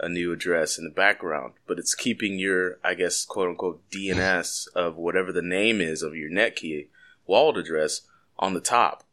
a 0.00 0.08
new 0.08 0.32
address 0.32 0.78
in 0.78 0.84
the 0.84 0.90
background, 0.90 1.54
but 1.66 1.78
it's 1.78 1.94
keeping 1.94 2.38
your, 2.38 2.78
I 2.84 2.94
guess, 2.94 3.24
quote 3.24 3.48
unquote 3.48 3.82
DNS 3.90 4.68
of 4.74 4.96
whatever 4.96 5.32
the 5.32 5.42
name 5.42 5.80
is 5.80 6.02
of 6.02 6.14
your 6.14 6.30
Netki 6.30 6.88
wallet 7.26 7.56
address 7.56 8.02
on 8.38 8.54
the 8.54 8.60
top. 8.60 9.04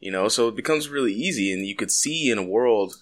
You 0.00 0.10
know, 0.10 0.28
so 0.28 0.48
it 0.48 0.56
becomes 0.56 0.88
really 0.88 1.14
easy, 1.14 1.52
and 1.52 1.66
you 1.66 1.74
could 1.74 1.90
see 1.90 2.30
in 2.30 2.36
a 2.36 2.42
world 2.42 2.96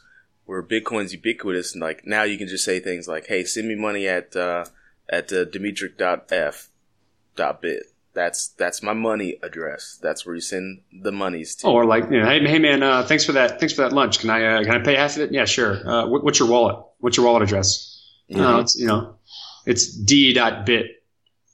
where 0.45 0.63
Bitcoin's 0.63 1.13
ubiquitous, 1.13 1.73
and 1.73 1.83
like 1.83 2.07
now 2.07 2.23
you 2.23 2.39
can 2.39 2.47
just 2.47 2.65
say 2.65 2.79
things 2.79 3.09
like, 3.09 3.27
"Hey, 3.27 3.45
send 3.45 3.67
me 3.67 3.75
money 3.75 4.07
at 4.07 4.37
uh, 4.37 4.67
at 5.09 5.33
uh, 5.33 5.45
Dimitrik.f.bit. 5.45 7.92
That's 8.15 8.49
that's 8.49 8.83
my 8.83 8.93
money 8.93 9.39
address. 9.43 9.99
That's 10.03 10.27
where 10.27 10.35
you 10.35 10.41
send 10.41 10.83
the 11.03 11.13
monies 11.13 11.55
to. 11.57 11.69
Oh, 11.69 11.73
or 11.73 11.85
like, 11.87 12.11
you 12.11 12.21
know, 12.21 12.27
hey, 12.27 12.47
hey 12.47 12.59
man, 12.59 12.83
uh, 12.83 13.05
thanks 13.05 13.25
for 13.25 13.33
that. 13.33 13.59
Thanks 13.59 13.73
for 13.75 13.83
that 13.83 13.93
lunch. 13.93 14.19
Can 14.19 14.29
I 14.29 14.45
uh, 14.45 14.65
can 14.65 14.73
I 14.73 14.85
pay 14.85 14.97
half 14.97 15.17
of 15.17 15.23
it? 15.23 15.33
Yeah, 15.33 15.47
sure. 15.47 15.89
Uh, 15.89 16.07
what, 16.09 16.23
what's 16.23 16.39
your 16.39 16.49
wallet? 16.49 16.85
What's 16.99 17.17
your 17.17 17.25
wallet 17.25 17.43
address? 17.43 18.07
Mm-hmm. 18.31 18.41
No, 18.41 18.61
it's 18.61 18.79
you 18.79 18.87
know, 18.87 19.17
it's 19.65 19.87
d.bit. 19.97 20.87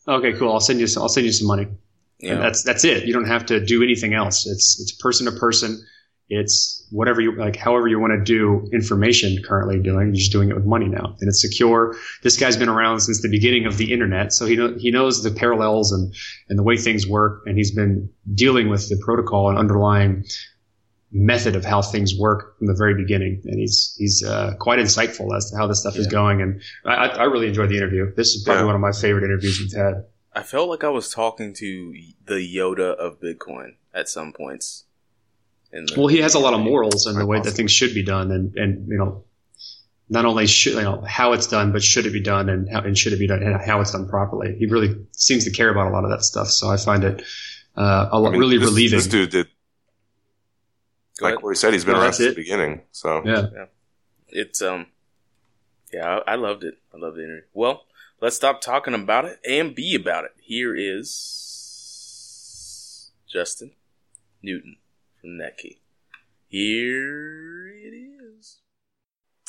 Okay, 0.08 0.32
cool. 0.32 0.52
I'll 0.52 0.60
send 0.60 0.80
you. 0.80 0.86
Some, 0.86 1.02
I'll 1.02 1.08
send 1.08 1.26
you 1.26 1.32
some 1.32 1.46
money. 1.46 1.68
Yeah. 2.18 2.32
And 2.32 2.42
that's 2.42 2.64
that's 2.64 2.84
it. 2.84 3.04
You 3.04 3.12
don't 3.12 3.28
have 3.28 3.46
to 3.46 3.64
do 3.64 3.82
anything 3.82 4.14
else. 4.14 4.46
It's 4.46 4.80
it's 4.80 4.92
person 4.92 5.26
to 5.26 5.38
person. 5.38 5.84
It's 6.30 6.86
whatever 6.90 7.20
you 7.20 7.34
like, 7.36 7.56
however 7.56 7.88
you 7.88 7.98
want 7.98 8.12
to 8.12 8.22
do 8.22 8.68
information 8.72 9.42
currently 9.42 9.78
doing. 9.78 10.08
You're 10.08 10.16
just 10.16 10.32
doing 10.32 10.50
it 10.50 10.54
with 10.54 10.66
money 10.66 10.86
now, 10.86 11.16
and 11.20 11.28
it's 11.28 11.40
secure. 11.40 11.96
This 12.22 12.36
guy's 12.36 12.56
been 12.56 12.68
around 12.68 13.00
since 13.00 13.22
the 13.22 13.30
beginning 13.30 13.64
of 13.64 13.78
the 13.78 13.92
internet, 13.92 14.32
so 14.32 14.44
he 14.44 14.56
know, 14.56 14.74
he 14.78 14.90
knows 14.90 15.22
the 15.22 15.30
parallels 15.30 15.90
and 15.90 16.14
and 16.48 16.58
the 16.58 16.62
way 16.62 16.76
things 16.76 17.06
work, 17.06 17.42
and 17.46 17.56
he's 17.56 17.74
been 17.74 18.10
dealing 18.34 18.68
with 18.68 18.88
the 18.88 19.00
protocol 19.02 19.48
and 19.48 19.58
underlying 19.58 20.24
method 21.10 21.56
of 21.56 21.64
how 21.64 21.80
things 21.80 22.14
work 22.18 22.58
from 22.58 22.66
the 22.66 22.74
very 22.74 22.94
beginning, 22.94 23.40
and 23.44 23.58
he's 23.58 23.94
he's 23.98 24.22
uh, 24.22 24.54
quite 24.60 24.78
insightful 24.78 25.34
as 25.36 25.50
to 25.50 25.56
how 25.56 25.66
this 25.66 25.80
stuff 25.80 25.94
yeah. 25.94 26.00
is 26.00 26.06
going. 26.06 26.42
And 26.42 26.60
I, 26.84 27.08
I 27.08 27.24
really 27.24 27.48
enjoyed 27.48 27.70
the 27.70 27.76
interview. 27.76 28.12
This 28.14 28.34
is 28.34 28.44
probably 28.44 28.62
yeah. 28.62 28.66
one 28.66 28.74
of 28.74 28.80
my 28.80 28.92
favorite 28.92 29.24
interviews 29.24 29.60
we've 29.60 29.80
had. 29.80 30.04
I 30.34 30.42
felt 30.42 30.68
like 30.68 30.84
I 30.84 30.90
was 30.90 31.10
talking 31.10 31.54
to 31.54 31.94
the 32.26 32.56
Yoda 32.56 32.94
of 32.94 33.20
Bitcoin 33.20 33.76
at 33.94 34.08
some 34.08 34.32
points. 34.32 34.84
The, 35.70 35.94
well, 35.96 36.07
he 36.07 36.18
has 36.18 36.35
a 36.35 36.38
lot 36.38 36.54
of 36.54 36.61
morals 36.61 37.07
and 37.07 37.18
the 37.18 37.26
way 37.26 37.40
that 37.40 37.50
things 37.50 37.72
should 37.72 37.94
be 37.94 38.02
done, 38.02 38.31
and 38.33 38.57
and 38.57 38.88
you 38.88 38.96
know, 38.96 39.24
not 40.09 40.24
only 40.24 40.46
should 40.46 40.74
you 40.74 40.83
know 40.83 41.02
how 41.07 41.35
it's 41.35 41.46
done, 41.46 41.72
but 41.72 41.83
should 41.83 42.07
it 42.07 42.12
be 42.12 42.22
done, 42.22 42.48
and 42.48 42.68
how 42.70 42.81
and 42.81 42.96
should 42.96 43.12
it 43.12 43.18
be 43.18 43.26
done, 43.26 43.42
and 43.42 43.61
how 43.61 43.81
it's 43.81 43.92
done 43.92 44.09
properly. 44.09 44.57
He 44.59 44.66
really 44.66 44.96
seems 45.12 45.44
to 45.44 45.50
care 45.50 45.68
about 45.68 45.88
a 45.88 45.90
lot 45.90 46.04
of 46.04 46.11
that 46.11 46.22
stuff. 46.24 46.48
So 46.48 46.70
I 46.70 46.78
find 46.78 47.04
it 47.04 47.22
uh, 47.76 48.09
a, 48.11 48.16
I 48.16 48.31
mean, 48.31 48.40
really 48.40 48.57
this, 48.57 48.68
relieving. 48.68 48.98
This 48.98 49.07
dude 49.09 49.31
did, 49.31 49.48
like 51.20 51.37
Corey 51.37 51.54
said, 51.54 51.74
he's 51.74 51.85
been 51.85 51.94
no, 51.94 52.00
around 52.00 52.14
since 52.14 52.35
the 52.35 52.40
beginning. 52.40 52.81
So 52.92 53.22
yeah. 53.26 53.46
yeah, 53.54 53.66
it's 54.28 54.62
um, 54.62 54.87
yeah, 55.92 56.20
I, 56.26 56.33
I 56.33 56.35
loved 56.37 56.64
it. 56.64 56.78
I 56.94 56.96
loved 56.96 57.18
the 57.18 57.24
interview. 57.24 57.42
Well, 57.52 57.85
let's 58.22 58.37
stop 58.37 58.62
talking 58.62 58.94
about 58.94 59.26
it 59.26 59.38
and 59.46 59.74
be 59.74 59.94
about 59.94 60.24
it. 60.24 60.31
Here 60.40 60.74
is 60.74 61.12
Justin 63.31 63.72
Newton 64.42 64.78
Netki. 65.28 65.78
Here 66.46 67.68
it 67.68 67.94
is. 67.94 68.58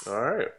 All 0.08 0.22
right. 0.22 0.50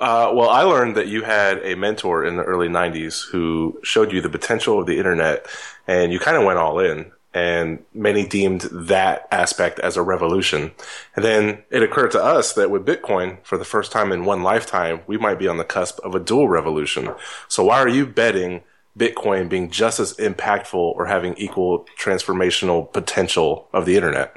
Uh, 0.00 0.30
well, 0.32 0.48
I 0.48 0.62
learned 0.62 0.96
that 0.96 1.08
you 1.08 1.22
had 1.22 1.58
a 1.64 1.74
mentor 1.74 2.24
in 2.24 2.36
the 2.36 2.44
early 2.44 2.68
90s 2.68 3.28
who 3.30 3.80
showed 3.82 4.12
you 4.12 4.20
the 4.20 4.28
potential 4.28 4.78
of 4.78 4.86
the 4.86 4.96
internet 4.96 5.46
and 5.88 6.12
you 6.12 6.20
kind 6.20 6.36
of 6.36 6.44
went 6.44 6.58
all 6.58 6.78
in 6.78 7.10
and 7.34 7.84
many 7.92 8.26
deemed 8.26 8.62
that 8.72 9.28
aspect 9.30 9.78
as 9.80 9.96
a 9.96 10.02
revolution. 10.02 10.72
And 11.14 11.24
then 11.24 11.62
it 11.70 11.82
occurred 11.82 12.12
to 12.12 12.22
us 12.22 12.52
that 12.54 12.70
with 12.70 12.86
Bitcoin, 12.86 13.44
for 13.44 13.58
the 13.58 13.64
first 13.64 13.92
time 13.92 14.12
in 14.12 14.24
one 14.24 14.42
lifetime, 14.42 15.00
we 15.06 15.18
might 15.18 15.38
be 15.38 15.48
on 15.48 15.58
the 15.58 15.64
cusp 15.64 15.98
of 16.00 16.14
a 16.14 16.20
dual 16.20 16.48
revolution. 16.48 17.12
So 17.48 17.64
why 17.64 17.78
are 17.78 17.88
you 17.88 18.06
betting 18.06 18.62
Bitcoin 18.98 19.48
being 19.48 19.70
just 19.70 20.00
as 20.00 20.14
impactful 20.14 20.74
or 20.74 21.06
having 21.06 21.34
equal 21.36 21.86
transformational 22.00 22.92
potential 22.92 23.68
of 23.72 23.84
the 23.84 23.96
internet? 23.96 24.36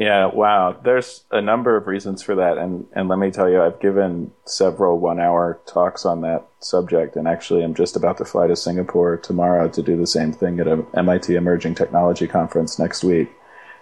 Yeah, 0.00 0.30
wow. 0.32 0.74
There's 0.82 1.24
a 1.30 1.42
number 1.42 1.76
of 1.76 1.86
reasons 1.86 2.22
for 2.22 2.34
that, 2.36 2.56
and 2.56 2.86
and 2.94 3.06
let 3.10 3.18
me 3.18 3.30
tell 3.30 3.50
you, 3.50 3.60
I've 3.60 3.80
given 3.80 4.32
several 4.46 4.98
one-hour 4.98 5.60
talks 5.66 6.06
on 6.06 6.22
that 6.22 6.46
subject, 6.58 7.16
and 7.16 7.28
actually, 7.28 7.62
I'm 7.62 7.74
just 7.74 7.96
about 7.96 8.16
to 8.16 8.24
fly 8.24 8.46
to 8.46 8.56
Singapore 8.56 9.18
tomorrow 9.18 9.68
to 9.68 9.82
do 9.82 9.98
the 9.98 10.06
same 10.06 10.32
thing 10.32 10.58
at 10.58 10.66
a 10.66 10.86
MIT 10.94 11.34
Emerging 11.34 11.74
Technology 11.74 12.26
Conference 12.26 12.78
next 12.78 13.04
week, 13.04 13.30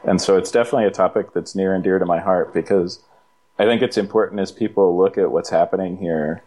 and 0.02 0.20
so 0.20 0.36
it's 0.36 0.50
definitely 0.50 0.86
a 0.86 0.90
topic 0.90 1.34
that's 1.34 1.54
near 1.54 1.72
and 1.72 1.84
dear 1.84 2.00
to 2.00 2.04
my 2.04 2.18
heart 2.18 2.52
because 2.52 2.98
I 3.56 3.66
think 3.66 3.80
it's 3.80 3.96
important 3.96 4.40
as 4.40 4.50
people 4.50 4.98
look 4.98 5.18
at 5.18 5.30
what's 5.30 5.50
happening 5.50 5.98
here 5.98 6.42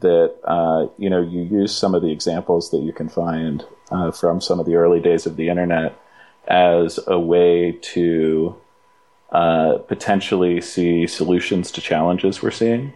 that 0.00 0.34
uh, 0.42 0.88
you 0.98 1.08
know 1.08 1.22
you 1.22 1.42
use 1.42 1.72
some 1.72 1.94
of 1.94 2.02
the 2.02 2.10
examples 2.10 2.72
that 2.72 2.82
you 2.82 2.92
can 2.92 3.08
find 3.08 3.64
uh, 3.92 4.10
from 4.10 4.40
some 4.40 4.58
of 4.58 4.66
the 4.66 4.74
early 4.74 4.98
days 4.98 5.26
of 5.26 5.36
the 5.36 5.48
internet 5.48 5.96
as 6.48 6.98
a 7.06 7.20
way 7.20 7.70
to 7.70 8.56
uh, 9.32 9.78
potentially 9.88 10.60
see 10.60 11.06
solutions 11.06 11.70
to 11.72 11.80
challenges 11.80 12.42
we're 12.42 12.50
seeing 12.50 12.92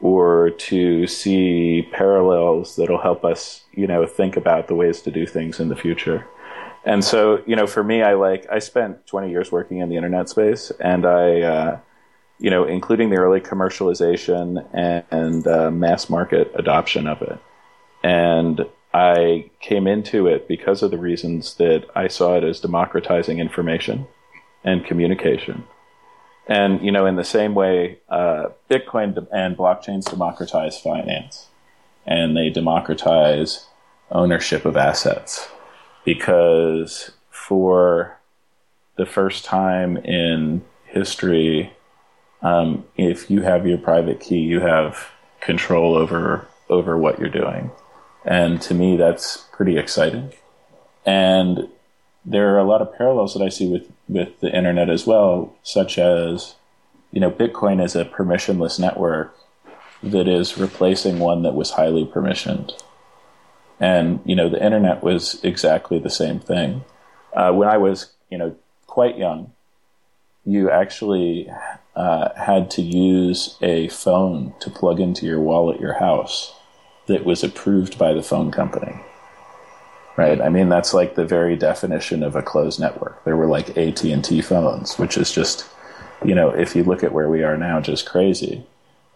or 0.00 0.50
to 0.50 1.06
see 1.06 1.88
parallels 1.92 2.76
that'll 2.76 3.00
help 3.00 3.24
us, 3.24 3.62
you 3.72 3.86
know, 3.86 4.04
think 4.04 4.36
about 4.36 4.68
the 4.68 4.74
ways 4.74 5.00
to 5.02 5.10
do 5.10 5.24
things 5.24 5.58
in 5.60 5.68
the 5.68 5.76
future. 5.76 6.26
And 6.84 7.04
so, 7.04 7.42
you 7.46 7.54
know, 7.54 7.66
for 7.66 7.82
me, 7.82 8.02
I 8.02 8.14
like, 8.14 8.46
I 8.50 8.58
spent 8.58 9.06
20 9.06 9.30
years 9.30 9.52
working 9.52 9.78
in 9.78 9.88
the 9.88 9.96
internet 9.96 10.28
space 10.28 10.72
and 10.80 11.06
I, 11.06 11.42
uh, 11.42 11.78
you 12.38 12.50
know, 12.50 12.64
including 12.64 13.10
the 13.10 13.16
early 13.16 13.40
commercialization 13.40 14.66
and, 14.72 15.04
and 15.10 15.46
uh, 15.46 15.70
mass 15.70 16.10
market 16.10 16.50
adoption 16.54 17.06
of 17.06 17.22
it. 17.22 17.38
And 18.02 18.66
I 18.94 19.50
came 19.60 19.86
into 19.86 20.26
it 20.26 20.48
because 20.48 20.82
of 20.82 20.90
the 20.90 20.98
reasons 20.98 21.54
that 21.54 21.86
I 21.94 22.08
saw 22.08 22.36
it 22.36 22.44
as 22.44 22.60
democratizing 22.60 23.38
information 23.38 24.06
and 24.64 24.84
communication. 24.84 25.64
And 26.46 26.82
you 26.82 26.90
know, 26.90 27.06
in 27.06 27.16
the 27.16 27.24
same 27.24 27.54
way, 27.54 27.98
uh, 28.08 28.46
Bitcoin 28.70 29.26
and 29.30 29.56
blockchains 29.56 30.10
democratize 30.10 30.80
finance, 30.80 31.48
and 32.06 32.36
they 32.36 32.48
democratize 32.48 33.66
ownership 34.10 34.64
of 34.64 34.76
assets, 34.76 35.48
because 36.04 37.10
for 37.30 38.18
the 38.96 39.06
first 39.06 39.44
time 39.44 39.98
in 39.98 40.64
history, 40.86 41.72
um, 42.40 42.84
if 42.96 43.30
you 43.30 43.42
have 43.42 43.66
your 43.66 43.78
private 43.78 44.20
key, 44.20 44.38
you 44.38 44.60
have 44.60 45.10
control 45.40 45.94
over 45.94 46.48
over 46.70 46.96
what 46.96 47.18
you're 47.18 47.28
doing, 47.28 47.70
and 48.24 48.60
to 48.62 48.74
me, 48.74 48.96
that's 48.96 49.44
pretty 49.52 49.76
exciting. 49.76 50.32
And 51.04 51.68
there 52.24 52.54
are 52.54 52.58
a 52.58 52.64
lot 52.64 52.82
of 52.82 52.94
parallels 52.96 53.34
that 53.34 53.42
I 53.42 53.48
see 53.48 53.70
with, 53.70 53.90
with 54.08 54.40
the 54.40 54.54
internet 54.54 54.88
as 54.88 55.06
well, 55.06 55.54
such 55.62 55.98
as, 55.98 56.54
you 57.12 57.20
know, 57.20 57.30
Bitcoin 57.30 57.82
is 57.82 57.94
a 57.94 58.04
permissionless 58.04 58.78
network 58.78 59.36
that 60.02 60.28
is 60.28 60.58
replacing 60.58 61.18
one 61.18 61.42
that 61.42 61.54
was 61.54 61.72
highly 61.72 62.04
permissioned. 62.04 62.72
And, 63.80 64.20
you 64.24 64.34
know, 64.34 64.48
the 64.48 64.64
internet 64.64 65.02
was 65.02 65.42
exactly 65.44 65.98
the 65.98 66.10
same 66.10 66.40
thing. 66.40 66.84
Uh, 67.34 67.52
when 67.52 67.68
I 67.68 67.76
was, 67.76 68.12
you 68.30 68.38
know, 68.38 68.56
quite 68.86 69.18
young, 69.18 69.52
you 70.44 70.70
actually 70.70 71.50
uh, 71.94 72.30
had 72.34 72.70
to 72.72 72.82
use 72.82 73.56
a 73.60 73.88
phone 73.88 74.54
to 74.60 74.70
plug 74.70 74.98
into 74.98 75.26
your 75.26 75.40
wall 75.40 75.72
at 75.72 75.80
your 75.80 75.94
house 75.94 76.54
that 77.06 77.24
was 77.24 77.44
approved 77.44 77.98
by 77.98 78.12
the 78.12 78.22
phone 78.22 78.50
company 78.50 79.00
right? 80.18 80.40
I 80.40 80.48
mean, 80.48 80.68
that's 80.68 80.92
like 80.92 81.14
the 81.14 81.24
very 81.24 81.54
definition 81.54 82.24
of 82.24 82.34
a 82.34 82.42
closed 82.42 82.80
network. 82.80 83.24
There 83.24 83.36
were 83.36 83.46
like 83.46 83.78
AT 83.78 84.02
and 84.02 84.24
T 84.24 84.42
phones, 84.42 84.98
which 84.98 85.16
is 85.16 85.30
just, 85.30 85.64
you 86.24 86.34
know, 86.34 86.50
if 86.50 86.74
you 86.74 86.82
look 86.82 87.04
at 87.04 87.12
where 87.12 87.28
we 87.28 87.44
are 87.44 87.56
now, 87.56 87.80
just 87.80 88.04
crazy. 88.04 88.66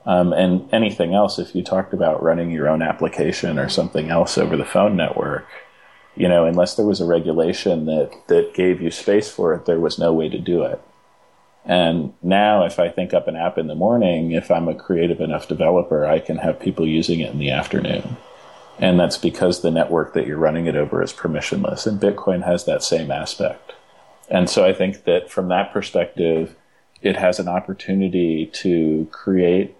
Um, 0.06 0.32
and 0.32 0.72
anything 0.72 1.12
else, 1.12 1.40
if 1.40 1.56
you 1.56 1.64
talked 1.64 1.92
about 1.92 2.22
running 2.22 2.52
your 2.52 2.68
own 2.68 2.82
application 2.82 3.58
or 3.58 3.68
something 3.68 4.10
else 4.10 4.38
over 4.38 4.56
the 4.56 4.64
phone 4.64 4.96
network, 4.96 5.44
you 6.14 6.28
know, 6.28 6.44
unless 6.44 6.76
there 6.76 6.86
was 6.86 7.00
a 7.00 7.04
regulation 7.04 7.86
that 7.86 8.12
that 8.28 8.54
gave 8.54 8.80
you 8.80 8.92
space 8.92 9.28
for 9.28 9.54
it, 9.54 9.66
there 9.66 9.80
was 9.80 9.98
no 9.98 10.12
way 10.12 10.28
to 10.28 10.38
do 10.38 10.62
it. 10.62 10.80
And 11.64 12.12
now, 12.22 12.64
if 12.64 12.78
I 12.78 12.88
think 12.88 13.12
up 13.12 13.26
an 13.26 13.36
app 13.36 13.58
in 13.58 13.66
the 13.66 13.74
morning, 13.74 14.32
if 14.32 14.52
I'm 14.52 14.68
a 14.68 14.74
creative 14.74 15.20
enough 15.20 15.48
developer, 15.48 16.06
I 16.06 16.20
can 16.20 16.36
have 16.38 16.60
people 16.60 16.86
using 16.86 17.18
it 17.18 17.32
in 17.32 17.40
the 17.40 17.50
afternoon. 17.50 18.16
And 18.78 18.98
that's 18.98 19.18
because 19.18 19.60
the 19.60 19.70
network 19.70 20.14
that 20.14 20.26
you're 20.26 20.38
running 20.38 20.66
it 20.66 20.76
over 20.76 21.02
is 21.02 21.12
permissionless. 21.12 21.86
And 21.86 22.00
Bitcoin 22.00 22.44
has 22.44 22.64
that 22.64 22.82
same 22.82 23.10
aspect. 23.10 23.72
And 24.28 24.48
so 24.48 24.64
I 24.64 24.72
think 24.72 25.04
that 25.04 25.30
from 25.30 25.48
that 25.48 25.72
perspective, 25.72 26.56
it 27.02 27.16
has 27.16 27.38
an 27.38 27.48
opportunity 27.48 28.46
to 28.46 29.06
create 29.10 29.76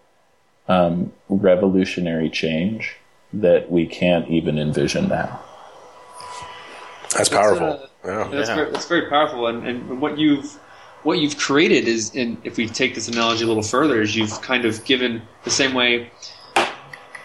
um, 0.69 1.13
revolutionary 1.29 2.29
change 2.29 2.97
that 3.33 3.71
we 3.71 3.87
can't 3.87 4.29
even 4.29 4.59
envision 4.59 5.09
now. 5.09 5.41
That's 7.17 7.29
powerful. 7.29 7.67
uh, 7.67 7.87
yeah. 8.05 8.29
That's, 8.31 8.49
yeah. 8.49 8.55
Very, 8.57 8.71
that's 8.71 8.87
very 8.89 9.09
powerful. 9.09 9.47
And, 9.47 9.67
and 9.67 10.01
what 10.01 10.19
you've 10.19 10.59
what 11.03 11.19
you've 11.19 11.37
created 11.37 11.89
is, 11.89 12.15
and 12.15 12.37
if 12.45 12.57
we 12.57 12.69
take 12.69 12.95
this 12.95 13.09
analogy 13.09 13.45
a 13.45 13.47
little 13.49 13.63
further, 13.63 14.01
is 14.01 14.15
you've 14.15 14.41
kind 14.41 14.65
of 14.65 14.85
given 14.85 15.23
the 15.43 15.51
same 15.51 15.75
way 15.75 16.11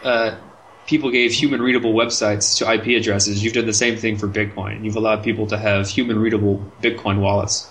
uh, 0.04 0.36
people 0.88 1.12
gave 1.12 1.32
human 1.32 1.62
readable 1.62 1.94
websites 1.94 2.58
to 2.58 2.74
IP 2.74 3.00
addresses, 3.00 3.44
you've 3.44 3.54
done 3.54 3.66
the 3.66 3.74
same 3.74 3.98
thing 3.98 4.18
for 4.18 4.28
Bitcoin. 4.28 4.84
You've 4.84 4.96
allowed 4.96 5.24
people 5.24 5.46
to 5.48 5.58
have 5.58 5.88
human 5.88 6.18
readable 6.18 6.64
Bitcoin 6.82 7.20
wallets. 7.20 7.70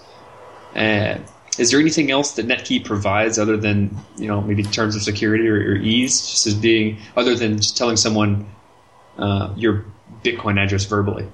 And 0.75 1.25
is 1.59 1.71
there 1.71 1.81
anything 1.81 2.11
else 2.11 2.33
that 2.33 2.47
Netki 2.47 2.85
provides 2.85 3.39
other 3.39 3.57
than 3.57 3.97
you 4.19 4.29
know 4.29 4.43
maybe 4.43 4.63
terms 4.63 4.95
of 4.95 5.03
security 5.03 5.49
or, 5.49 5.55
or 5.55 5.77
ease, 5.77 6.21
just 6.21 6.47
as 6.47 6.55
being 6.55 6.99
other 7.17 7.35
than 7.35 7.57
just 7.57 7.77
telling 7.77 7.97
someone 7.97 8.47
uh, 9.19 9.53
your 9.57 9.85
Bitcoin 10.23 10.63
address 10.63 10.85
verbally. 10.85 11.27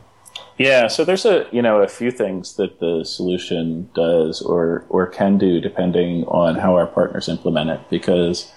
Yeah, 0.59 0.87
so 0.87 1.05
there's 1.05 1.25
a 1.25 1.49
you 1.51 1.61
know 1.61 1.83
a 1.83 1.88
few 1.88 2.12
things 2.12 2.55
that 2.55 2.79
the 2.79 3.05
solution 3.05 3.90
does 3.95 4.40
or 4.40 4.85
or 4.88 5.09
can 5.09 5.38
do 5.38 5.61
depending 5.61 6.25
on 6.27 6.55
how 6.55 6.77
our 6.77 6.87
partners 6.87 7.29
implement 7.29 7.71
it 7.71 7.81
because 7.90 8.53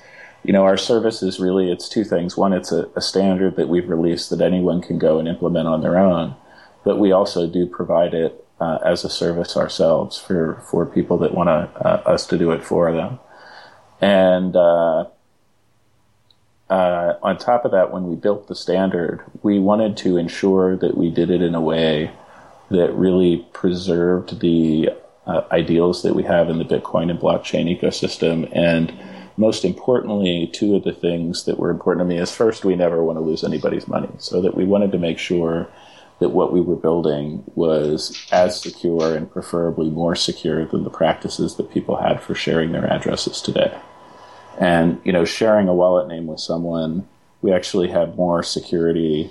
you 0.46 0.54
know 0.54 0.64
our 0.64 0.78
service 0.78 1.22
is 1.24 1.40
really 1.40 1.72
it's 1.72 1.90
two 1.90 2.04
things 2.04 2.38
one 2.38 2.54
it's 2.54 2.72
a, 2.72 2.90
a 2.96 3.02
standard 3.02 3.56
that 3.56 3.68
we've 3.68 3.90
released 3.90 4.30
that 4.30 4.42
anyone 4.42 4.82
can 4.82 4.98
go 4.98 5.20
and 5.20 5.28
implement 5.28 5.68
on 5.68 5.82
their 5.82 5.98
own 5.98 6.36
but 6.84 7.00
we 7.00 7.12
also 7.12 7.48
do 7.48 7.66
provide 7.66 8.14
it 8.14 8.46
uh, 8.60 8.78
as 8.86 9.04
a 9.04 9.10
service 9.10 9.58
ourselves 9.58 10.18
for 10.18 10.62
for 10.70 10.86
people 10.86 11.18
that 11.18 11.34
want 11.34 11.50
uh, 11.50 11.68
us 12.06 12.26
to 12.28 12.38
do 12.38 12.52
it 12.52 12.64
for 12.64 12.92
them 12.92 13.20
and 14.02 14.56
uh, 14.56 15.06
uh, 16.70 17.14
on 17.22 17.38
top 17.38 17.64
of 17.64 17.72
that, 17.72 17.92
when 17.92 18.08
we 18.08 18.16
built 18.16 18.48
the 18.48 18.56
standard, 18.56 19.24
we 19.44 19.60
wanted 19.60 19.96
to 19.98 20.18
ensure 20.18 20.76
that 20.76 20.98
we 20.98 21.12
did 21.12 21.30
it 21.30 21.42
in 21.42 21.54
a 21.54 21.62
way 21.62 22.12
that 22.72 22.92
really 22.94 23.46
preserved 23.54 24.40
the 24.40 24.90
uh, 25.28 25.42
ideals 25.52 26.02
that 26.02 26.16
we 26.16 26.24
have 26.24 26.50
in 26.50 26.58
the 26.58 26.66
Bitcoin 26.66 27.12
and 27.12 27.20
blockchain 27.20 27.66
ecosystem. 27.80 28.50
And 28.52 28.92
most 29.38 29.66
importantly, 29.66 30.50
two 30.54 30.76
of 30.76 30.84
the 30.84 30.94
things 30.94 31.44
that 31.46 31.60
were 31.60 31.70
important 31.70 32.08
to 32.08 32.16
me 32.16 32.22
is 32.22 32.34
first, 32.34 32.64
we 32.64 32.76
never 32.76 33.04
want 33.04 33.18
to 33.18 33.24
lose 33.24 33.44
anybody's 33.44 33.88
money. 33.88 34.10
So 34.18 34.42
that 34.42 34.56
we 34.56 34.64
wanted 34.64 34.92
to 34.94 34.98
make 34.98 35.20
sure 35.20 35.68
that 36.20 36.30
what 36.30 36.54
we 36.54 36.62
were 36.62 36.78
building 36.78 37.44
was 37.56 38.26
as 38.32 38.60
secure 38.60 39.16
and 39.16 39.30
preferably 39.30 39.90
more 39.90 40.16
secure 40.16 40.66
than 40.66 40.84
the 40.84 40.90
practices 40.90 41.56
that 41.56 41.72
people 41.72 41.98
had 41.98 42.22
for 42.22 42.34
sharing 42.34 42.72
their 42.72 42.90
addresses 42.92 43.42
today. 43.42 43.78
And, 44.58 45.02
you 45.04 45.12
know, 45.12 45.26
sharing 45.26 45.68
a 45.68 45.74
wallet 45.74 46.08
name 46.08 46.28
with 46.28 46.40
someone, 46.40 47.06
we 47.42 47.52
actually 47.52 47.90
have 47.90 48.16
more 48.16 48.42
security 48.42 49.30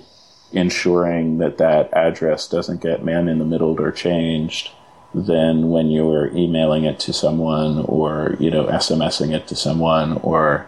ensuring 0.51 1.39
that 1.39 1.57
that 1.57 1.91
address 1.93 2.47
doesn't 2.47 2.81
get 2.81 3.03
man 3.03 3.27
in 3.27 3.39
the 3.39 3.45
middle 3.45 3.81
or 3.81 3.91
changed 3.91 4.69
than 5.15 5.69
when 5.69 5.87
you 5.87 6.05
were 6.05 6.29
emailing 6.35 6.83
it 6.83 6.99
to 6.99 7.13
someone 7.13 7.79
or, 7.85 8.35
you 8.39 8.51
know, 8.51 8.65
SMSing 8.65 9.33
it 9.33 9.47
to 9.47 9.55
someone 9.55 10.17
or, 10.17 10.67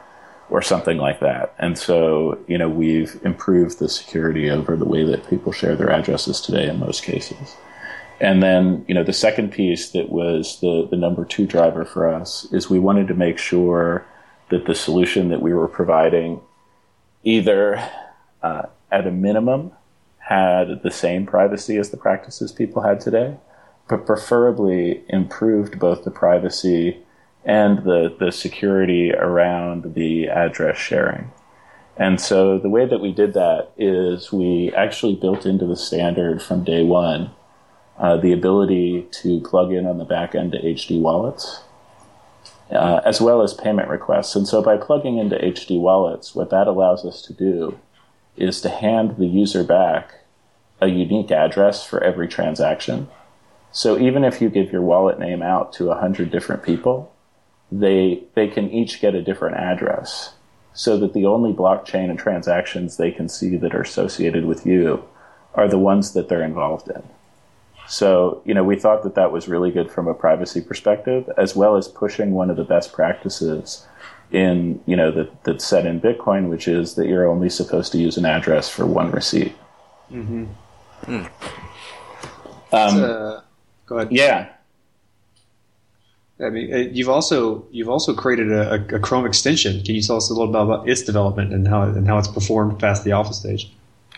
or 0.49 0.61
something 0.61 0.97
like 0.97 1.19
that. 1.19 1.53
And 1.59 1.77
so, 1.77 2.39
you 2.47 2.57
know, 2.57 2.69
we've 2.69 3.19
improved 3.25 3.79
the 3.79 3.89
security 3.89 4.49
over 4.49 4.77
the 4.77 4.85
way 4.85 5.03
that 5.03 5.29
people 5.29 5.51
share 5.51 5.75
their 5.75 5.91
addresses 5.91 6.39
today 6.39 6.67
in 6.69 6.79
most 6.79 7.03
cases. 7.03 7.57
And 8.21 8.41
then, 8.41 8.85
you 8.87 8.95
know, 8.95 9.03
the 9.03 9.13
second 9.13 9.51
piece 9.51 9.89
that 9.89 10.09
was 10.09 10.59
the, 10.61 10.87
the 10.89 10.95
number 10.95 11.25
two 11.25 11.45
driver 11.45 11.83
for 11.83 12.07
us 12.07 12.47
is 12.53 12.69
we 12.69 12.79
wanted 12.79 13.07
to 13.09 13.13
make 13.13 13.37
sure 13.37 14.05
that 14.49 14.65
the 14.65 14.75
solution 14.75 15.29
that 15.29 15.41
we 15.41 15.53
were 15.53 15.67
providing 15.67 16.39
either 17.23 17.77
uh, 18.41 18.63
at 18.91 19.05
a 19.05 19.11
minimum 19.11 19.73
had 20.19 20.81
the 20.83 20.91
same 20.91 21.25
privacy 21.25 21.77
as 21.77 21.89
the 21.89 21.97
practices 21.97 22.51
people 22.51 22.81
had 22.81 22.99
today, 22.99 23.37
but 23.87 24.05
preferably 24.05 25.03
improved 25.09 25.79
both 25.79 26.03
the 26.03 26.11
privacy 26.11 26.97
and 27.45 27.79
the, 27.79 28.13
the 28.19 28.31
security 28.31 29.13
around 29.13 29.93
the 29.93 30.27
address 30.27 30.77
sharing. 30.77 31.31
And 31.95 32.19
so 32.19 32.59
the 32.59 32.69
way 32.69 32.85
that 32.85 32.99
we 32.99 33.11
did 33.11 33.33
that 33.33 33.71
is 33.77 34.31
we 34.31 34.71
actually 34.75 35.15
built 35.15 35.45
into 35.45 35.65
the 35.65 35.77
standard 35.77 36.41
from 36.41 36.63
day 36.63 36.83
one 36.83 37.31
uh, 37.97 38.15
the 38.17 38.31
ability 38.31 39.07
to 39.09 39.41
plug 39.41 39.71
in 39.71 39.87
on 39.87 39.97
the 39.97 40.05
back 40.05 40.35
end 40.35 40.51
to 40.51 40.61
HD 40.61 41.01
wallets 41.01 41.61
uh, 42.71 43.01
as 43.05 43.21
well 43.21 43.41
as 43.41 43.53
payment 43.53 43.89
requests. 43.89 44.35
And 44.35 44.47
so 44.47 44.61
by 44.61 44.77
plugging 44.77 45.17
into 45.17 45.37
HD 45.37 45.79
wallets, 45.79 46.35
what 46.35 46.49
that 46.49 46.67
allows 46.67 47.05
us 47.05 47.21
to 47.23 47.33
do 47.33 47.79
is 48.35 48.61
to 48.61 48.69
hand 48.69 49.17
the 49.17 49.25
user 49.25 49.63
back 49.63 50.13
a 50.79 50.87
unique 50.87 51.31
address 51.31 51.85
for 51.85 52.03
every 52.03 52.27
transaction. 52.27 53.07
So 53.71 53.97
even 53.99 54.23
if 54.23 54.41
you 54.41 54.49
give 54.49 54.71
your 54.71 54.81
wallet 54.81 55.19
name 55.19 55.41
out 55.41 55.73
to 55.73 55.85
a 55.85 55.95
100 55.95 56.31
different 56.31 56.63
people, 56.63 57.13
they, 57.71 58.23
they 58.33 58.47
can 58.47 58.69
each 58.71 59.01
get 59.01 59.13
a 59.13 59.21
different 59.21 59.57
address 59.57 60.33
so 60.73 60.97
that 60.97 61.13
the 61.13 61.25
only 61.25 61.51
blockchain 61.51 62.09
and 62.09 62.19
transactions 62.19 62.97
they 62.97 63.11
can 63.11 63.27
see 63.27 63.57
that 63.57 63.73
are 63.73 63.81
associated 63.81 64.45
with 64.45 64.65
you 64.65 65.03
are 65.55 65.67
the 65.67 65.79
ones 65.79 66.13
that 66.13 66.29
they're 66.29 66.43
involved 66.43 66.87
in. 66.87 67.03
So, 67.87 68.41
you 68.45 68.53
know, 68.53 68.63
we 68.63 68.75
thought 68.77 69.03
that 69.03 69.15
that 69.15 69.31
was 69.31 69.47
really 69.47 69.71
good 69.71 69.89
from 69.89 70.07
a 70.07 70.13
privacy 70.13 70.61
perspective, 70.61 71.29
as 71.37 71.55
well 71.55 71.77
as 71.77 71.87
pushing 71.87 72.31
one 72.31 72.49
of 72.49 72.57
the 72.57 72.63
best 72.63 72.93
practices 72.93 73.87
in, 74.29 74.81
you 74.85 74.95
know, 74.95 75.09
that, 75.11 75.43
that's 75.45 75.65
set 75.65 75.85
in 75.85 76.01
Bitcoin, 76.01 76.49
which 76.49 76.67
is 76.67 76.95
that 76.95 77.07
you're 77.07 77.27
only 77.27 77.49
supposed 77.49 77.91
to 77.93 77.97
use 77.97 78.17
an 78.17 78.25
address 78.25 78.69
for 78.69 78.85
one 78.85 79.09
receipt. 79.11 79.55
Mm-hmm. 80.11 80.43
Hmm. 81.05 81.25
Um, 82.73 83.41
go 83.87 83.97
ahead. 83.97 84.11
Yeah. 84.11 84.49
I 86.39 86.49
mean, 86.49 86.71
uh, 86.71 86.77
you've 86.77 87.09
also 87.09 87.65
you've 87.71 87.89
also 87.89 88.13
created 88.13 88.51
a, 88.51 88.75
a, 88.95 88.99
Chrome 88.99 89.25
extension. 89.25 89.83
Can 89.83 89.95
you 89.95 90.03
tell 90.03 90.17
us 90.17 90.29
a 90.29 90.33
little 90.33 90.53
bit 90.53 90.61
about 90.61 90.87
its 90.87 91.01
development 91.01 91.51
and 91.51 91.67
how 91.67 91.81
and 91.81 92.07
how 92.07 92.19
it's 92.19 92.27
performed 92.27 92.79
past 92.79 93.03
the 93.03 93.11
alpha 93.11 93.33
stage? 93.33 93.71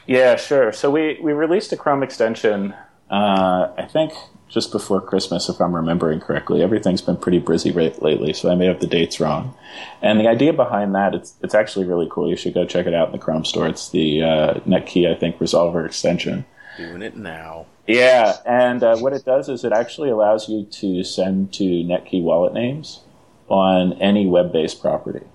Yeah, 0.05 0.35
sure. 0.35 0.73
So 0.73 0.91
we 0.91 1.17
we 1.21 1.31
released 1.31 1.71
a 1.71 1.77
Chrome 1.77 2.03
extension 2.03 2.73
uh, 3.09 3.71
I 3.77 3.85
think 3.85 4.13
just 4.47 4.71
before 4.71 5.01
Christmas, 5.01 5.49
if 5.49 5.59
I'm 5.59 5.75
remembering 5.75 6.19
correctly. 6.19 6.61
Everything's 6.61 7.01
been 7.01 7.17
pretty 7.17 7.39
busy 7.39 7.71
lately, 7.71 8.33
so 8.33 8.51
I 8.51 8.55
may 8.55 8.65
have 8.65 8.79
the 8.79 8.87
dates 8.87 9.19
wrong. 9.19 9.55
And 10.01 10.19
the 10.19 10.27
idea 10.27 10.53
behind 10.53 10.95
that, 10.95 11.13
it's 11.13 11.33
it's 11.41 11.55
actually 11.55 11.85
really 11.85 12.07
cool. 12.09 12.29
You 12.29 12.35
should 12.35 12.53
go 12.53 12.65
check 12.65 12.85
it 12.87 12.93
out 12.93 13.07
in 13.07 13.11
the 13.11 13.19
Chrome 13.19 13.45
store. 13.45 13.67
It's 13.67 13.89
the 13.89 14.23
uh, 14.23 14.53
Netki, 14.61 15.09
I 15.09 15.15
think, 15.15 15.37
Resolver 15.39 15.85
extension. 15.85 16.45
Doing 16.77 17.01
it 17.01 17.15
now. 17.15 17.65
Yeah, 17.89 18.37
and 18.45 18.83
uh, 18.83 18.97
what 18.97 19.13
it 19.13 19.25
does 19.25 19.49
is 19.49 19.65
it 19.65 19.73
actually 19.73 20.11
allows 20.11 20.47
you 20.47 20.63
to 20.63 21.03
send 21.03 21.51
to 21.53 21.63
Netki 21.63 22.21
wallet 22.21 22.53
names 22.53 22.99
on 23.47 23.93
any 23.93 24.27
web-based 24.27 24.79
property. 24.79 25.25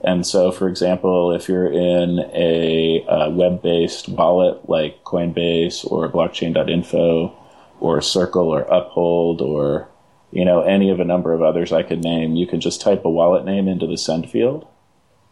And 0.00 0.26
so, 0.26 0.50
for 0.50 0.68
example, 0.68 1.32
if 1.32 1.50
you're 1.50 1.70
in 1.70 2.20
a, 2.32 3.04
a 3.06 3.28
web 3.28 3.60
based 3.60 4.08
wallet 4.08 4.70
like 4.70 5.04
Coinbase 5.04 5.84
or 5.84 6.08
blockchain.info 6.08 7.36
or 7.78 8.00
Circle 8.00 8.48
or 8.48 8.62
Uphold 8.62 9.42
or 9.42 9.90
you 10.30 10.46
know 10.46 10.62
any 10.62 10.88
of 10.88 11.00
a 11.00 11.04
number 11.04 11.34
of 11.34 11.42
others 11.42 11.74
I 11.74 11.82
could 11.82 12.02
name, 12.02 12.36
you 12.36 12.46
can 12.46 12.62
just 12.62 12.80
type 12.80 13.04
a 13.04 13.10
wallet 13.10 13.44
name 13.44 13.68
into 13.68 13.86
the 13.86 13.98
send 13.98 14.30
field. 14.30 14.66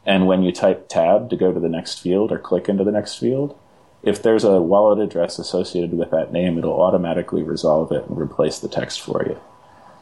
And 0.05 0.27
when 0.27 0.43
you 0.43 0.53
type 0.53 0.91
tab 0.91 1.31
to 1.31 1.37
go 1.39 1.55
to 1.55 1.61
the 1.61 1.71
next 1.71 2.01
field 2.01 2.31
or 2.31 2.39
click 2.39 2.69
into 2.69 2.85
the 2.85 2.93
next 2.93 3.15
field, 3.15 3.59
if 4.07 4.23
there's 4.23 4.45
a 4.45 4.63
wallet 4.63 5.01
address 5.01 5.39
associated 5.39 5.93
with 5.93 6.13
that 6.13 6.33
name, 6.33 6.57
it'll 6.57 6.81
automatically 6.81 7.43
resolve 7.43 7.91
it 7.91 8.07
and 8.07 8.17
replace 8.17 8.61
the 8.61 8.69
text 8.69 9.01
for 9.01 9.25
you. 9.27 9.39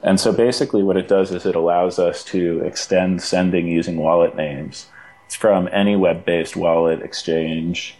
And 0.02 0.20
so 0.20 0.30
basically, 0.30 0.82
what 0.82 0.98
it 0.98 1.08
does 1.08 1.32
is 1.32 1.46
it 1.46 1.56
allows 1.56 1.98
us 1.98 2.22
to 2.24 2.60
extend 2.60 3.22
sending 3.22 3.66
using 3.66 3.96
wallet 3.96 4.36
names 4.36 4.86
from 5.30 5.70
any 5.72 5.96
web 5.96 6.26
based 6.26 6.54
wallet 6.54 7.00
exchange, 7.00 7.94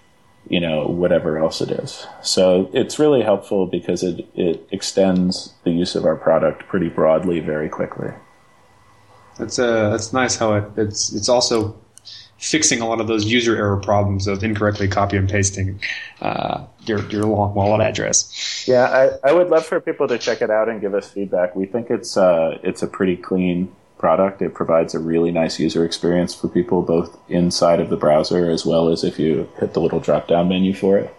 you 0.47 0.61
know, 0.61 0.87
whatever 0.87 1.39
else 1.39 1.63
it 1.63 1.71
is. 1.71 2.07
So 2.23 2.69
it's 2.75 2.99
really 2.99 3.23
helpful 3.23 3.67
because 3.67 4.03
it, 4.03 4.29
it 4.35 4.69
extends 4.71 5.55
the 5.65 5.71
use 5.71 5.95
of 5.95 6.05
our 6.05 6.17
product 6.17 6.69
pretty 6.69 6.91
broadly 6.91 7.41
very 7.41 7.71
quickly. 7.71 8.11
That's 9.39 9.59
uh, 9.59 9.89
that's 9.89 10.13
nice 10.13 10.37
how 10.37 10.53
it, 10.53 10.65
it's 10.77 11.15
it's 11.15 11.31
also 11.31 11.75
fixing 12.45 12.81
a 12.81 12.87
lot 12.87 13.01
of 13.01 13.07
those 13.07 13.25
user 13.25 13.57
error 13.57 13.79
problems 13.79 14.27
of 14.27 14.45
incorrectly 14.45 14.87
copy 14.87 15.17
and 15.17 15.29
pasting 15.29 15.81
uh, 16.21 16.65
your 16.85 17.01
your 17.09 17.25
long 17.25 17.55
wallet 17.55 17.81
address. 17.81 18.67
Yeah, 18.69 18.85
I, 19.25 19.31
I 19.31 19.33
would 19.33 19.49
love 19.49 19.65
for 19.65 19.81
people 19.81 20.07
to 20.09 20.19
check 20.19 20.43
it 20.43 20.51
out 20.51 20.69
and 20.69 20.81
give 20.81 20.95
us 20.95 21.09
feedback. 21.09 21.57
We 21.57 21.67
think 21.67 21.91
it's 21.91 22.17
uh, 22.17 22.59
it's 22.63 22.83
a 22.83 22.87
pretty 22.87 23.17
clean 23.17 23.75
product. 23.99 24.43
It 24.43 24.53
provides 24.53 24.95
a 24.95 24.99
really 24.99 25.31
nice 25.31 25.59
user 25.59 25.85
experience 25.85 26.35
for 26.35 26.49
people 26.49 26.83
both 26.83 27.19
inside 27.29 27.81
of 27.81 27.89
the 27.89 27.97
browser 27.97 28.51
as 28.51 28.67
well 28.67 28.91
as 28.91 29.03
if 29.03 29.19
you 29.19 29.49
hit 29.59 29.73
the 29.73 29.81
little 29.81 30.01
drop 30.01 30.29
down 30.29 30.49
menu 30.49 30.75
for 30.75 30.99
it. 30.99 31.15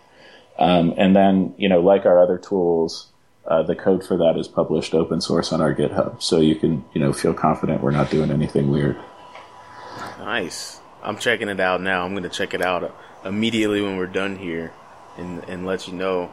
Um, 0.60 0.94
and 0.96 1.16
then, 1.16 1.56
you 1.58 1.68
know, 1.68 1.82
like 1.82 2.06
our 2.06 2.22
other 2.22 2.38
tools, 2.38 3.12
uh, 3.48 3.64
the 3.64 3.76
code 3.76 4.06
for 4.06 4.18
that 4.18 4.38
is 4.38 4.48
published 4.48 4.94
open 4.94 5.20
source 5.20 5.52
on 5.52 5.62
our 5.62 5.74
GitHub, 5.74 6.22
so 6.22 6.40
you 6.40 6.56
can 6.56 6.86
you 6.94 7.02
know 7.02 7.14
feel 7.14 7.34
confident 7.34 7.82
we're 7.82 7.92
not 7.92 8.10
doing 8.10 8.32
anything 8.32 8.70
weird. 8.70 8.98
Nice. 10.20 10.80
I'm 11.06 11.18
checking 11.18 11.50
it 11.50 11.60
out 11.60 11.82
now. 11.82 12.04
I'm 12.04 12.12
going 12.12 12.24
to 12.24 12.30
check 12.30 12.54
it 12.54 12.62
out 12.62 12.94
immediately 13.24 13.82
when 13.82 13.96
we're 13.98 14.08
done 14.08 14.38
here, 14.38 14.74
and 15.18 15.44
and 15.46 15.66
let 15.66 15.88
you 15.88 15.94
know. 15.94 16.32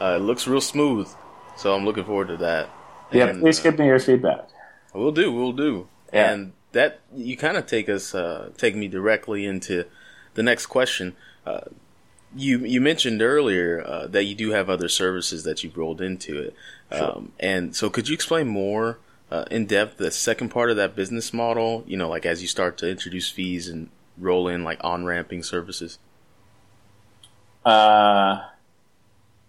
Uh, 0.00 0.16
it 0.16 0.22
looks 0.22 0.46
real 0.46 0.60
smooth, 0.60 1.08
so 1.56 1.74
I'm 1.74 1.84
looking 1.84 2.04
forward 2.04 2.28
to 2.28 2.36
that. 2.38 2.70
Yeah, 3.12 3.26
and, 3.26 3.40
please 3.40 3.60
uh, 3.60 3.64
give 3.64 3.78
me 3.78 3.86
your 3.86 3.98
feedback. 3.98 4.48
We'll 4.92 5.12
do. 5.12 5.32
We'll 5.32 5.52
do. 5.52 5.88
Yeah. 6.12 6.32
And 6.32 6.52
that 6.72 7.00
you 7.14 7.36
kind 7.36 7.56
of 7.56 7.66
take 7.66 7.88
us, 7.88 8.14
uh, 8.14 8.50
take 8.56 8.76
me 8.76 8.88
directly 8.88 9.46
into 9.46 9.84
the 10.34 10.42
next 10.42 10.66
question. 10.66 11.16
Uh, 11.46 11.62
you 12.36 12.58
you 12.64 12.80
mentioned 12.80 13.22
earlier 13.22 13.82
uh, 13.86 14.06
that 14.08 14.24
you 14.24 14.34
do 14.34 14.50
have 14.50 14.68
other 14.68 14.88
services 14.88 15.44
that 15.44 15.62
you've 15.62 15.76
rolled 15.76 16.00
into 16.00 16.40
it, 16.40 16.54
sure. 16.92 17.16
um, 17.16 17.32
and 17.38 17.76
so 17.76 17.88
could 17.90 18.08
you 18.08 18.14
explain 18.14 18.48
more 18.48 18.98
uh, 19.30 19.44
in 19.50 19.66
depth 19.66 19.98
the 19.98 20.10
second 20.10 20.48
part 20.50 20.70
of 20.70 20.76
that 20.76 20.96
business 20.96 21.32
model? 21.32 21.84
You 21.86 21.96
know, 21.96 22.08
like 22.08 22.26
as 22.26 22.42
you 22.42 22.48
start 22.48 22.76
to 22.78 22.90
introduce 22.90 23.30
fees 23.30 23.68
and 23.68 23.88
roll 24.18 24.48
in 24.48 24.64
like 24.64 24.78
on 24.82 25.04
ramping 25.04 25.42
services? 25.42 25.98
Uh, 27.64 28.40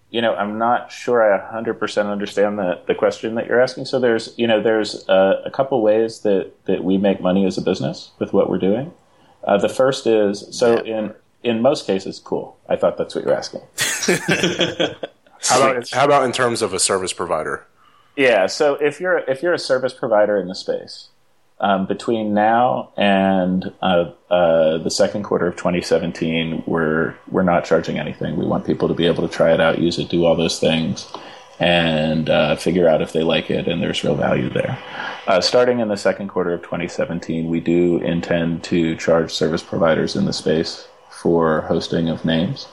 you 0.09 0.21
know, 0.21 0.33
I'm 0.33 0.57
not 0.57 0.91
sure 0.91 1.21
I 1.21 1.61
100% 1.61 2.09
understand 2.09 2.57
the, 2.57 2.81
the 2.87 2.95
question 2.95 3.35
that 3.35 3.47
you're 3.47 3.59
asking. 3.59 3.85
So 3.85 3.99
there's, 3.99 4.33
you 4.37 4.47
know, 4.47 4.61
there's 4.61 5.07
a, 5.09 5.43
a 5.45 5.51
couple 5.51 5.81
ways 5.81 6.21
that, 6.21 6.53
that 6.65 6.83
we 6.83 6.97
make 6.97 7.19
money 7.19 7.45
as 7.45 7.57
a 7.57 7.61
business 7.61 8.11
with 8.19 8.31
what 8.31 8.49
we're 8.49 8.59
doing. 8.59 8.93
Uh, 9.43 9.57
the 9.57 9.69
first 9.69 10.07
is, 10.07 10.47
so 10.51 10.77
in, 10.77 11.13
in 11.43 11.61
most 11.61 11.85
cases, 11.85 12.19
cool. 12.19 12.57
I 12.69 12.75
thought 12.77 12.97
that's 12.97 13.13
what 13.13 13.25
you're 13.25 13.35
asking. 13.35 13.61
how 15.41 15.57
about, 15.61 15.89
how 15.91 16.05
about 16.05 16.23
in 16.23 16.31
terms 16.31 16.61
of 16.61 16.73
a 16.73 16.79
service 16.79 17.11
provider? 17.11 17.65
Yeah. 18.15 18.47
So 18.47 18.75
if 18.75 19.01
you're, 19.01 19.17
if 19.17 19.43
you're 19.43 19.53
a 19.53 19.59
service 19.59 19.93
provider 19.93 20.37
in 20.37 20.47
the 20.47 20.55
space, 20.55 21.09
um, 21.59 21.85
between 21.85 22.33
now 22.33 22.91
and 22.97 23.71
uh, 23.81 24.11
uh, 24.29 24.77
the 24.79 24.89
second 24.89 25.23
quarter 25.23 25.47
of 25.47 25.55
2017, 25.55 26.63
we're 26.65 27.15
we're 27.29 27.43
not 27.43 27.65
charging 27.65 27.97
anything. 27.97 28.35
We 28.35 28.45
want 28.45 28.65
people 28.65 28.87
to 28.87 28.93
be 28.93 29.07
able 29.07 29.27
to 29.27 29.33
try 29.33 29.53
it 29.53 29.61
out, 29.61 29.79
use 29.79 29.97
it, 29.97 30.09
do 30.09 30.25
all 30.25 30.35
those 30.35 30.59
things, 30.59 31.07
and 31.59 32.29
uh, 32.29 32.55
figure 32.57 32.89
out 32.89 33.01
if 33.01 33.13
they 33.13 33.23
like 33.23 33.49
it, 33.49 33.67
and 33.67 33.81
there's 33.81 34.03
real 34.03 34.15
value 34.15 34.49
there. 34.49 34.77
Uh, 35.27 35.39
starting 35.39 35.79
in 35.79 35.87
the 35.87 35.97
second 35.97 36.27
quarter 36.27 36.53
of 36.53 36.61
2017, 36.61 37.49
we 37.49 37.59
do 37.59 37.97
intend 37.97 38.63
to 38.65 38.95
charge 38.97 39.31
service 39.31 39.63
providers 39.63 40.15
in 40.15 40.25
the 40.25 40.33
space 40.33 40.87
for 41.09 41.61
hosting 41.61 42.09
of 42.09 42.25
names. 42.25 42.67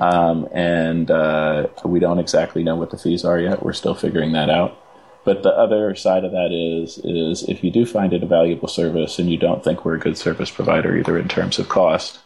Um, 0.00 0.48
and 0.52 1.10
uh, 1.10 1.68
we 1.84 2.00
don't 2.00 2.18
exactly 2.18 2.64
know 2.64 2.74
what 2.74 2.90
the 2.90 2.98
fees 2.98 3.24
are 3.24 3.38
yet. 3.38 3.62
We're 3.62 3.74
still 3.74 3.94
figuring 3.94 4.32
that 4.32 4.48
out. 4.48 4.79
But 5.24 5.42
the 5.42 5.50
other 5.50 5.94
side 5.94 6.24
of 6.24 6.32
that 6.32 6.50
is 6.50 6.98
is 7.04 7.48
if 7.48 7.62
you 7.62 7.70
do 7.70 7.84
find 7.84 8.12
it 8.12 8.22
a 8.22 8.26
valuable 8.26 8.68
service 8.68 9.18
and 9.18 9.30
you 9.30 9.36
don't 9.36 9.62
think 9.62 9.84
we're 9.84 9.96
a 9.96 10.00
good 10.00 10.16
service 10.16 10.50
provider 10.50 10.96
either 10.96 11.18
in 11.18 11.28
terms 11.28 11.58
of 11.58 11.68
cost 11.68 12.20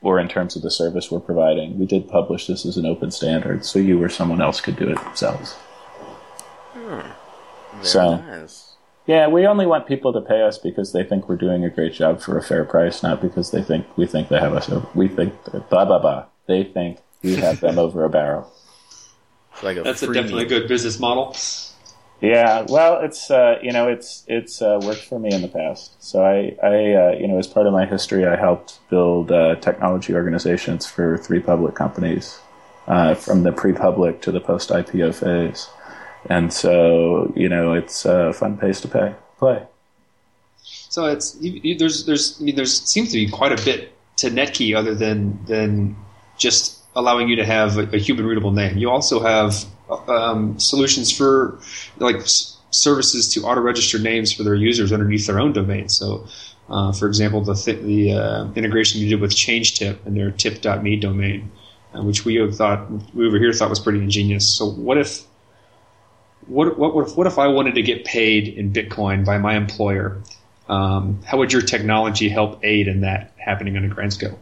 or 0.00 0.20
in 0.20 0.28
terms 0.28 0.54
of 0.54 0.62
the 0.62 0.70
service 0.70 1.10
we're 1.10 1.18
providing, 1.18 1.78
we 1.78 1.86
did 1.86 2.08
publish 2.08 2.46
this 2.46 2.64
as 2.64 2.76
an 2.76 2.86
open 2.86 3.10
standard 3.10 3.64
so 3.64 3.78
you 3.78 4.00
or 4.00 4.08
someone 4.08 4.40
else 4.40 4.60
could 4.60 4.76
do 4.76 4.88
it 4.88 5.02
themselves. 5.02 5.54
Hmm. 6.74 7.00
so 7.82 8.16
nice. 8.16 8.76
yeah, 9.06 9.26
we 9.26 9.46
only 9.46 9.66
want 9.66 9.88
people 9.88 10.12
to 10.12 10.20
pay 10.20 10.42
us 10.42 10.56
because 10.58 10.92
they 10.92 11.02
think 11.02 11.28
we're 11.28 11.36
doing 11.36 11.64
a 11.64 11.70
great 11.70 11.94
job 11.94 12.20
for 12.20 12.38
a 12.38 12.42
fair 12.42 12.64
price, 12.64 13.02
not 13.02 13.20
because 13.20 13.50
they 13.50 13.62
think 13.62 13.86
we 13.96 14.06
think 14.06 14.28
they 14.28 14.38
have 14.38 14.54
us. 14.54 14.70
Over, 14.70 14.86
we 14.94 15.08
think 15.08 15.34
blah 15.68 15.84
blah 15.84 15.98
blah. 15.98 16.26
They 16.46 16.62
think 16.62 16.98
we 17.24 17.34
have 17.36 17.60
them 17.60 17.78
over 17.84 18.04
a 18.04 18.08
barrel. 18.10 18.52
Like 19.62 19.78
a 19.78 19.82
That's 19.82 20.02
a 20.02 20.12
definitely 20.12 20.44
a 20.44 20.48
good 20.48 20.68
business 20.68 21.00
model. 21.00 21.34
Yeah, 22.20 22.64
well, 22.68 23.00
it's 23.00 23.30
uh, 23.30 23.58
you 23.62 23.72
know 23.72 23.88
it's 23.88 24.24
it's 24.26 24.62
uh, 24.62 24.80
worked 24.82 25.04
for 25.04 25.18
me 25.18 25.34
in 25.34 25.42
the 25.42 25.48
past. 25.48 26.02
So 26.02 26.24
I 26.24 26.56
I 26.62 26.94
uh, 26.94 27.18
you 27.18 27.28
know 27.28 27.38
as 27.38 27.46
part 27.46 27.66
of 27.66 27.72
my 27.74 27.84
history, 27.84 28.26
I 28.26 28.36
helped 28.36 28.78
build 28.88 29.30
uh, 29.30 29.56
technology 29.56 30.14
organizations 30.14 30.86
for 30.86 31.18
three 31.18 31.40
public 31.40 31.74
companies, 31.74 32.38
uh, 32.86 33.14
from 33.14 33.42
the 33.42 33.52
pre-public 33.52 34.22
to 34.22 34.32
the 34.32 34.40
post-IPO 34.40 35.14
phase, 35.14 35.68
and 36.30 36.52
so 36.52 37.32
you 37.36 37.50
know 37.50 37.74
it's 37.74 38.06
a 38.06 38.32
fun 38.32 38.56
pace 38.56 38.80
to 38.80 38.88
pay 38.88 39.14
play. 39.38 39.62
So 40.62 41.04
it's 41.04 41.36
you, 41.40 41.60
you, 41.62 41.78
there's 41.78 42.06
there's 42.06 42.40
I 42.40 42.44
mean 42.44 42.56
there's 42.56 42.80
seems 42.82 43.10
to 43.12 43.16
be 43.18 43.28
quite 43.28 43.52
a 43.52 43.62
bit 43.62 43.92
to 44.16 44.30
Netki 44.30 44.74
other 44.74 44.94
than 44.94 45.44
than 45.44 45.96
just 46.38 46.82
allowing 46.94 47.28
you 47.28 47.36
to 47.36 47.44
have 47.44 47.76
a, 47.76 47.82
a 47.94 47.98
human 47.98 48.24
readable 48.24 48.52
name. 48.52 48.78
You 48.78 48.88
also 48.88 49.20
have 49.20 49.66
um, 49.90 50.58
solutions 50.58 51.16
for 51.16 51.58
like 51.98 52.16
s- 52.16 52.56
services 52.70 53.32
to 53.34 53.42
auto 53.42 53.60
register 53.60 53.98
names 53.98 54.32
for 54.32 54.42
their 54.42 54.54
users 54.54 54.92
underneath 54.92 55.26
their 55.26 55.38
own 55.38 55.52
domain. 55.52 55.88
So, 55.88 56.26
uh, 56.68 56.92
for 56.92 57.06
example, 57.06 57.42
the 57.42 57.54
th- 57.54 57.82
the 57.82 58.12
uh, 58.12 58.52
integration 58.54 59.00
you 59.00 59.08
did 59.08 59.20
with 59.20 59.32
ChangeTip 59.32 60.04
and 60.04 60.16
their 60.16 60.30
tip.me 60.30 60.96
domain, 60.96 61.50
uh, 61.94 62.02
which 62.02 62.24
we 62.24 62.50
thought 62.52 62.90
we 63.14 63.26
over 63.26 63.38
here 63.38 63.52
thought 63.52 63.70
was 63.70 63.80
pretty 63.80 64.00
ingenious. 64.00 64.48
So, 64.48 64.70
what 64.70 64.98
if 64.98 65.22
what 66.46 66.78
what 66.78 66.94
what 66.94 67.08
if, 67.08 67.16
what 67.16 67.26
if 67.26 67.38
I 67.38 67.48
wanted 67.48 67.74
to 67.76 67.82
get 67.82 68.04
paid 68.04 68.48
in 68.48 68.72
Bitcoin 68.72 69.24
by 69.24 69.38
my 69.38 69.56
employer? 69.56 70.20
Um, 70.68 71.22
how 71.24 71.38
would 71.38 71.52
your 71.52 71.62
technology 71.62 72.28
help 72.28 72.58
aid 72.64 72.88
in 72.88 73.02
that 73.02 73.32
happening 73.38 73.76
on 73.76 73.84
a 73.84 73.88
grand 73.88 74.12
scale? 74.12 74.38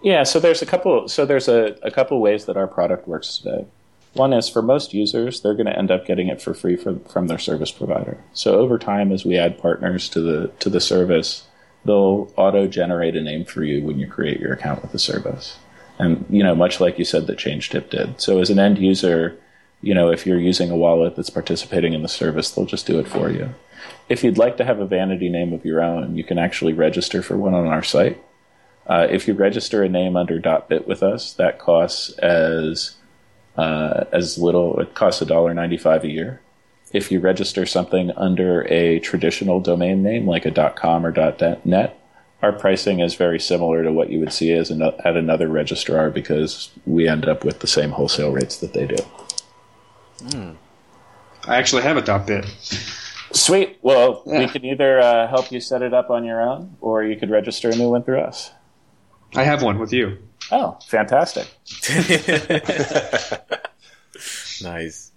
Yeah, 0.00 0.22
so 0.22 0.38
there's 0.38 0.62
a 0.62 0.66
couple. 0.66 1.08
So 1.08 1.24
there's 1.24 1.48
a, 1.48 1.76
a 1.82 1.90
couple 1.90 2.20
ways 2.20 2.44
that 2.44 2.56
our 2.56 2.66
product 2.66 3.08
works 3.08 3.38
today. 3.38 3.66
One 4.14 4.32
is 4.32 4.48
for 4.48 4.62
most 4.62 4.94
users, 4.94 5.40
they're 5.40 5.54
going 5.54 5.66
to 5.66 5.78
end 5.78 5.90
up 5.90 6.06
getting 6.06 6.28
it 6.28 6.40
for 6.40 6.54
free 6.54 6.76
for, 6.76 6.98
from 7.00 7.26
their 7.26 7.38
service 7.38 7.72
provider. 7.72 8.16
So 8.32 8.58
over 8.58 8.78
time, 8.78 9.10
as 9.12 9.24
we 9.24 9.36
add 9.36 9.58
partners 9.58 10.08
to 10.10 10.20
the 10.20 10.48
to 10.60 10.70
the 10.70 10.80
service, 10.80 11.46
they'll 11.84 12.32
auto 12.36 12.66
generate 12.68 13.16
a 13.16 13.20
name 13.20 13.44
for 13.44 13.64
you 13.64 13.84
when 13.84 13.98
you 13.98 14.06
create 14.06 14.40
your 14.40 14.52
account 14.52 14.82
with 14.82 14.92
the 14.92 14.98
service. 14.98 15.58
And 15.98 16.24
you 16.30 16.42
know, 16.42 16.54
much 16.54 16.80
like 16.80 16.98
you 16.98 17.04
said 17.04 17.26
that 17.26 17.38
ChangeTip 17.38 17.90
did. 17.90 18.20
So 18.20 18.38
as 18.40 18.50
an 18.50 18.58
end 18.58 18.78
user, 18.78 19.36
you 19.82 19.94
know, 19.94 20.10
if 20.10 20.26
you're 20.26 20.40
using 20.40 20.70
a 20.70 20.76
wallet 20.76 21.16
that's 21.16 21.30
participating 21.30 21.92
in 21.92 22.02
the 22.02 22.08
service, 22.08 22.52
they'll 22.52 22.66
just 22.66 22.86
do 22.86 22.98
it 23.00 23.08
for 23.08 23.30
you. 23.30 23.54
If 24.08 24.22
you'd 24.22 24.38
like 24.38 24.56
to 24.58 24.64
have 24.64 24.78
a 24.78 24.86
vanity 24.86 25.28
name 25.28 25.52
of 25.52 25.64
your 25.64 25.82
own, 25.82 26.16
you 26.16 26.24
can 26.24 26.38
actually 26.38 26.72
register 26.72 27.20
for 27.20 27.36
one 27.36 27.54
on 27.54 27.66
our 27.66 27.82
site. 27.82 28.22
Uh, 28.86 29.06
if 29.10 29.26
you 29.26 29.34
register 29.34 29.82
a 29.82 29.88
name 29.88 30.16
under 30.16 30.40
.bit 30.68 30.86
with 30.86 31.02
us, 31.02 31.32
that 31.34 31.58
costs 31.58 32.10
as 32.18 32.96
uh, 33.56 34.04
as 34.12 34.38
little. 34.38 34.80
It 34.80 34.94
costs 34.94 35.22
a 35.22 35.26
dollar 35.26 35.54
ninety 35.54 35.76
five 35.76 36.04
a 36.04 36.08
year. 36.08 36.40
If 36.92 37.10
you 37.10 37.18
register 37.18 37.66
something 37.66 38.12
under 38.12 38.62
a 38.72 39.00
traditional 39.00 39.58
domain 39.60 40.02
name 40.02 40.28
like 40.28 40.46
a 40.46 40.70
.com 40.76 41.04
or 41.04 41.12
.net, 41.64 42.00
our 42.40 42.52
pricing 42.52 43.00
is 43.00 43.14
very 43.16 43.40
similar 43.40 43.82
to 43.82 43.90
what 43.90 44.10
you 44.10 44.20
would 44.20 44.32
see 44.32 44.52
as 44.52 44.70
an, 44.70 44.80
at 44.82 45.16
another 45.16 45.48
registrar 45.48 46.10
because 46.10 46.70
we 46.86 47.08
end 47.08 47.26
up 47.26 47.44
with 47.44 47.60
the 47.60 47.66
same 47.66 47.90
wholesale 47.90 48.30
rates 48.30 48.58
that 48.58 48.74
they 48.74 48.86
do. 48.86 50.56
I 51.46 51.56
actually 51.56 51.82
have 51.82 51.96
a 51.96 52.02
top 52.02 52.26
.bit. 52.26 52.44
Sweet. 53.32 53.78
Well, 53.82 54.22
we 54.24 54.46
can 54.46 54.64
either 54.64 55.00
uh, 55.00 55.26
help 55.26 55.50
you 55.50 55.58
set 55.58 55.82
it 55.82 55.92
up 55.92 56.10
on 56.10 56.24
your 56.24 56.40
own, 56.40 56.76
or 56.80 57.02
you 57.02 57.16
could 57.16 57.30
register 57.30 57.70
a 57.70 57.74
new 57.74 57.90
one 57.90 58.04
through 58.04 58.20
us. 58.20 58.52
I 59.34 59.42
have 59.42 59.62
one 59.62 59.80
with 59.80 59.92
you. 59.92 60.18
Oh, 60.50 60.78
fantastic! 60.86 61.46
nice. 64.62 65.12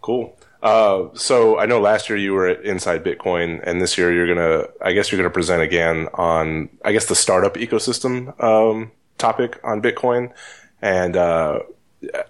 Cool. 0.00 0.36
Uh, 0.62 1.08
so 1.14 1.58
I 1.58 1.66
know 1.66 1.80
last 1.80 2.08
year 2.08 2.16
you 2.16 2.32
were 2.32 2.46
at 2.46 2.64
Inside 2.64 3.04
Bitcoin, 3.04 3.60
and 3.64 3.80
this 3.80 3.98
year 3.98 4.12
you're 4.12 4.32
gonna. 4.32 4.68
I 4.80 4.92
guess 4.92 5.10
you're 5.10 5.18
gonna 5.18 5.30
present 5.30 5.62
again 5.62 6.08
on. 6.14 6.68
I 6.84 6.92
guess 6.92 7.06
the 7.06 7.16
startup 7.16 7.54
ecosystem 7.54 8.40
um, 8.42 8.92
topic 9.18 9.58
on 9.64 9.82
Bitcoin, 9.82 10.32
and 10.80 11.16
uh, 11.16 11.60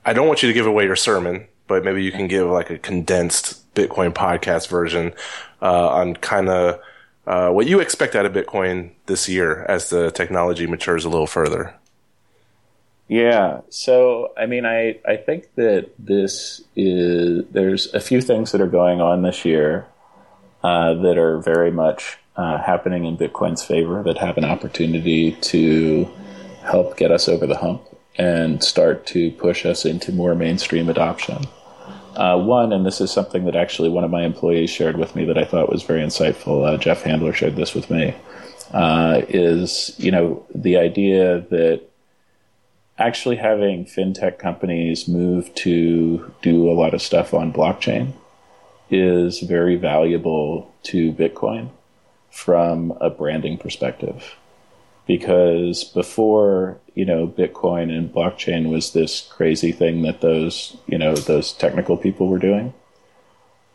I 0.04 0.12
don't 0.12 0.26
want 0.26 0.42
you 0.42 0.48
to 0.48 0.54
give 0.54 0.66
away 0.66 0.84
your 0.84 0.96
sermon, 0.96 1.46
but 1.66 1.84
maybe 1.84 2.02
you 2.02 2.12
can 2.12 2.26
give 2.26 2.48
like 2.48 2.70
a 2.70 2.78
condensed 2.78 3.74
Bitcoin 3.74 4.12
podcast 4.12 4.68
version 4.68 5.12
uh, 5.60 5.88
on 5.88 6.14
kind 6.16 6.48
of 6.48 6.80
uh, 7.26 7.50
what 7.50 7.66
you 7.66 7.80
expect 7.80 8.16
out 8.16 8.26
of 8.26 8.32
Bitcoin 8.32 8.90
this 9.06 9.28
year 9.28 9.64
as 9.68 9.90
the 9.90 10.10
technology 10.10 10.66
matures 10.66 11.04
a 11.04 11.08
little 11.08 11.26
further. 11.26 11.74
Yeah. 13.08 13.60
So, 13.68 14.32
I 14.36 14.46
mean, 14.46 14.64
I, 14.64 14.98
I 15.06 15.16
think 15.16 15.54
that 15.56 15.90
this 15.98 16.62
is, 16.76 17.44
there's 17.50 17.92
a 17.92 18.00
few 18.00 18.20
things 18.20 18.52
that 18.52 18.60
are 18.60 18.66
going 18.66 19.00
on 19.00 19.22
this 19.22 19.44
year 19.44 19.86
uh, 20.62 20.94
that 20.94 21.18
are 21.18 21.38
very 21.38 21.70
much 21.70 22.18
uh, 22.36 22.58
happening 22.58 23.04
in 23.04 23.16
Bitcoin's 23.16 23.62
favor 23.62 24.02
that 24.04 24.18
have 24.18 24.38
an 24.38 24.44
opportunity 24.44 25.32
to 25.32 26.08
help 26.62 26.96
get 26.96 27.10
us 27.10 27.28
over 27.28 27.46
the 27.46 27.56
hump 27.56 27.82
and 28.16 28.62
start 28.62 29.06
to 29.06 29.30
push 29.32 29.66
us 29.66 29.84
into 29.84 30.12
more 30.12 30.34
mainstream 30.34 30.88
adoption. 30.88 31.44
Uh, 32.14 32.38
one, 32.38 32.72
and 32.72 32.84
this 32.84 33.00
is 33.00 33.10
something 33.10 33.44
that 33.46 33.56
actually 33.56 33.88
one 33.88 34.04
of 34.04 34.10
my 34.10 34.22
employees 34.22 34.70
shared 34.70 34.96
with 34.96 35.16
me 35.16 35.24
that 35.24 35.38
I 35.38 35.44
thought 35.44 35.70
was 35.70 35.82
very 35.82 36.02
insightful. 36.02 36.66
Uh, 36.66 36.76
Jeff 36.76 37.02
Handler 37.02 37.32
shared 37.32 37.56
this 37.56 37.74
with 37.74 37.90
me. 37.90 38.14
Uh, 38.72 39.22
is 39.28 39.94
you 39.98 40.10
know 40.10 40.46
the 40.54 40.78
idea 40.78 41.40
that 41.50 41.82
actually 42.98 43.36
having 43.36 43.84
fintech 43.84 44.38
companies 44.38 45.08
move 45.08 45.54
to 45.54 46.32
do 46.42 46.70
a 46.70 46.72
lot 46.72 46.94
of 46.94 47.02
stuff 47.02 47.34
on 47.34 47.52
blockchain 47.52 48.12
is 48.90 49.40
very 49.40 49.76
valuable 49.76 50.72
to 50.82 51.12
Bitcoin 51.12 51.70
from 52.30 52.92
a 53.00 53.08
branding 53.10 53.56
perspective. 53.58 54.36
Because 55.06 55.84
before, 55.84 56.78
you 56.94 57.04
know, 57.04 57.26
Bitcoin 57.26 57.90
and 57.96 58.12
blockchain 58.12 58.70
was 58.70 58.92
this 58.92 59.20
crazy 59.30 59.72
thing 59.72 60.02
that 60.02 60.20
those, 60.20 60.76
you 60.86 60.98
know, 60.98 61.14
those 61.14 61.52
technical 61.52 61.96
people 61.96 62.28
were 62.28 62.38
doing. 62.38 62.72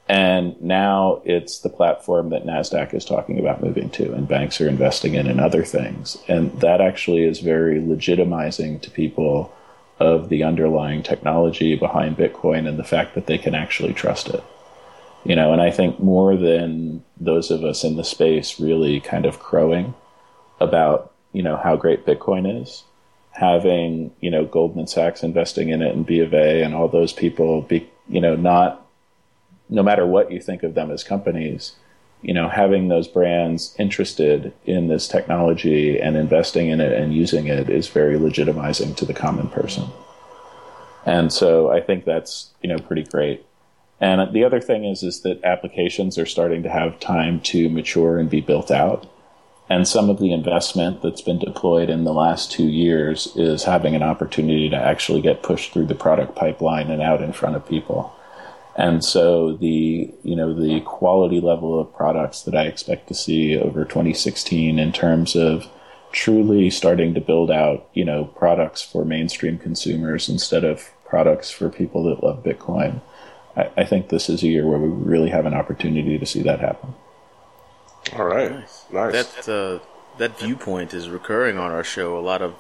And 0.10 0.60
now 0.62 1.22
it's 1.26 1.60
the 1.60 1.70
platform 1.70 2.30
that 2.30 2.46
NASDAQ 2.46 2.94
is 2.94 3.04
talking 3.04 3.40
about 3.40 3.62
moving 3.62 3.90
to, 3.92 4.14
and 4.14 4.28
banks 4.28 4.62
are 4.62 4.70
investing 4.70 5.16
in 5.16 5.28
and 5.28 5.42
other 5.42 5.64
things. 5.64 6.18
And 6.30 6.58
that 6.62 6.80
actually 6.80 7.24
is 7.24 7.40
very 7.40 7.82
legitimizing 7.82 8.82
to 8.82 8.92
people 8.92 9.54
of 10.00 10.30
the 10.30 10.44
underlying 10.44 11.04
technology 11.04 11.76
behind 11.76 12.18
Bitcoin 12.18 12.68
and 12.68 12.80
the 12.80 12.84
fact 12.84 13.16
that 13.16 13.26
they 13.26 13.38
can 13.38 13.54
actually 13.54 13.94
trust 13.94 14.30
it. 14.30 14.44
You 15.26 15.36
know, 15.36 15.52
and 15.52 15.62
I 15.62 15.72
think 15.72 16.00
more 16.00 16.38
than 16.38 17.04
those 17.20 17.52
of 17.52 17.66
us 17.66 17.84
in 17.84 17.98
the 17.98 18.04
space 18.04 18.62
really 18.62 19.02
kind 19.02 19.26
of 19.26 19.40
crowing 19.40 19.94
about, 20.62 21.12
you 21.34 21.44
know, 21.44 21.58
how 21.58 21.76
great 21.76 22.06
Bitcoin 22.06 22.62
is, 22.62 22.84
having 23.38 24.12
you 24.20 24.32
know 24.32 24.46
Goldman 24.46 24.88
Sachs 24.88 25.22
investing 25.22 25.70
in 25.70 25.82
it 25.82 25.94
and 25.94 26.06
B 26.06 26.20
of 26.22 26.34
A 26.34 26.64
and 26.64 26.74
all 26.74 26.88
those 26.88 27.14
people 27.14 27.62
be 27.62 27.88
you 28.10 28.20
know 28.20 28.36
not 28.36 28.87
no 29.70 29.84
matter 29.84 30.06
what 30.06 30.32
you 30.32 30.40
think 30.40 30.64
of 30.64 30.74
them 30.74 30.92
as 30.92 31.04
companies 31.04 31.76
you 32.22 32.34
know 32.34 32.50
having 32.50 32.88
those 32.88 33.08
brands 33.08 33.76
interested 33.78 34.54
in 34.66 34.88
this 34.88 35.08
technology 35.08 36.00
and 36.00 36.18
investing 36.18 36.70
in 36.70 36.82
it 36.82 36.92
and 36.92 37.14
using 37.14 37.48
it 37.48 37.70
is 37.70 37.88
very 37.88 38.18
legitimizing 38.18 38.96
to 38.96 39.06
the 39.06 39.14
common 39.14 39.48
person. 39.50 39.86
And 41.06 41.32
so 41.32 41.72
I 41.72 41.80
think 41.80 42.06
that's 42.06 42.52
you 42.62 42.70
know 42.70 42.80
pretty 42.80 43.04
great. 43.04 43.46
And 44.00 44.34
the 44.34 44.44
other 44.44 44.60
thing 44.60 44.86
is 44.86 45.04
is 45.04 45.22
that 45.22 45.44
applications 45.44 46.18
are 46.18 46.26
starting 46.26 46.64
to 46.64 46.70
have 46.70 47.00
time 47.00 47.40
to 47.42 47.70
mature 47.70 48.18
and 48.18 48.30
be 48.30 48.42
built 48.42 48.72
out. 48.72 49.10
And 49.70 49.86
some 49.86 50.10
of 50.10 50.20
the 50.20 50.32
investment 50.32 51.02
that's 51.02 51.22
been 51.22 51.40
deployed 51.40 51.90
in 51.90 52.06
the 52.06 52.14
last 52.14 52.52
two 52.52 52.68
years 52.68 53.36
is 53.36 53.66
having 53.66 53.96
an 53.96 54.04
opportunity 54.04 54.70
to 54.70 54.78
actually 54.78 55.22
get 55.22 55.44
pushed 55.44 55.74
through 55.74 55.88
the 55.88 55.96
product 55.96 56.36
pipeline 56.36 56.90
and 56.90 57.02
out 57.02 57.22
in 57.22 57.34
front 57.34 57.58
of 57.58 57.68
people. 57.68 58.17
And 58.78 59.04
so 59.04 59.54
the 59.54 60.14
you 60.24 60.36
know 60.36 60.54
the 60.54 60.82
quality 60.82 61.42
level 61.42 61.80
of 61.80 61.94
products 61.96 62.44
that 62.44 62.56
I 62.56 62.66
expect 62.66 63.08
to 63.08 63.16
see 63.16 63.58
over 63.58 63.84
2016 63.84 64.78
in 64.78 64.92
terms 64.92 65.36
of 65.36 65.68
truly 66.12 66.70
starting 66.70 67.14
to 67.16 67.20
build 67.20 67.52
out 67.52 67.90
you 67.94 68.06
know 68.06 68.26
products 68.26 68.84
for 68.84 69.04
mainstream 69.04 69.58
consumers 69.58 70.30
instead 70.30 70.64
of 70.64 70.92
products 71.06 71.50
for 71.50 71.70
people 71.70 72.04
that 72.04 72.24
love 72.24 72.44
Bitcoin. 72.44 73.02
I, 73.56 73.72
I 73.78 73.84
think 73.84 74.10
this 74.10 74.30
is 74.30 74.44
a 74.44 74.48
year 74.48 74.68
where 74.68 74.78
we 74.78 74.90
really 74.90 75.32
have 75.32 75.48
an 75.48 75.56
opportunity 75.56 76.20
to 76.20 76.26
see 76.26 76.44
that 76.44 76.60
happen. 76.60 76.94
All 78.16 78.26
right, 78.26 78.52
nice. 78.52 78.86
nice. 78.92 79.12
That 79.34 79.50
uh, 79.50 79.80
that 80.20 80.38
viewpoint 80.38 80.94
is 80.94 81.10
recurring 81.10 81.58
on 81.58 81.72
our 81.72 81.84
show. 81.84 82.18
A 82.18 82.22
lot 82.22 82.44
of 82.44 82.54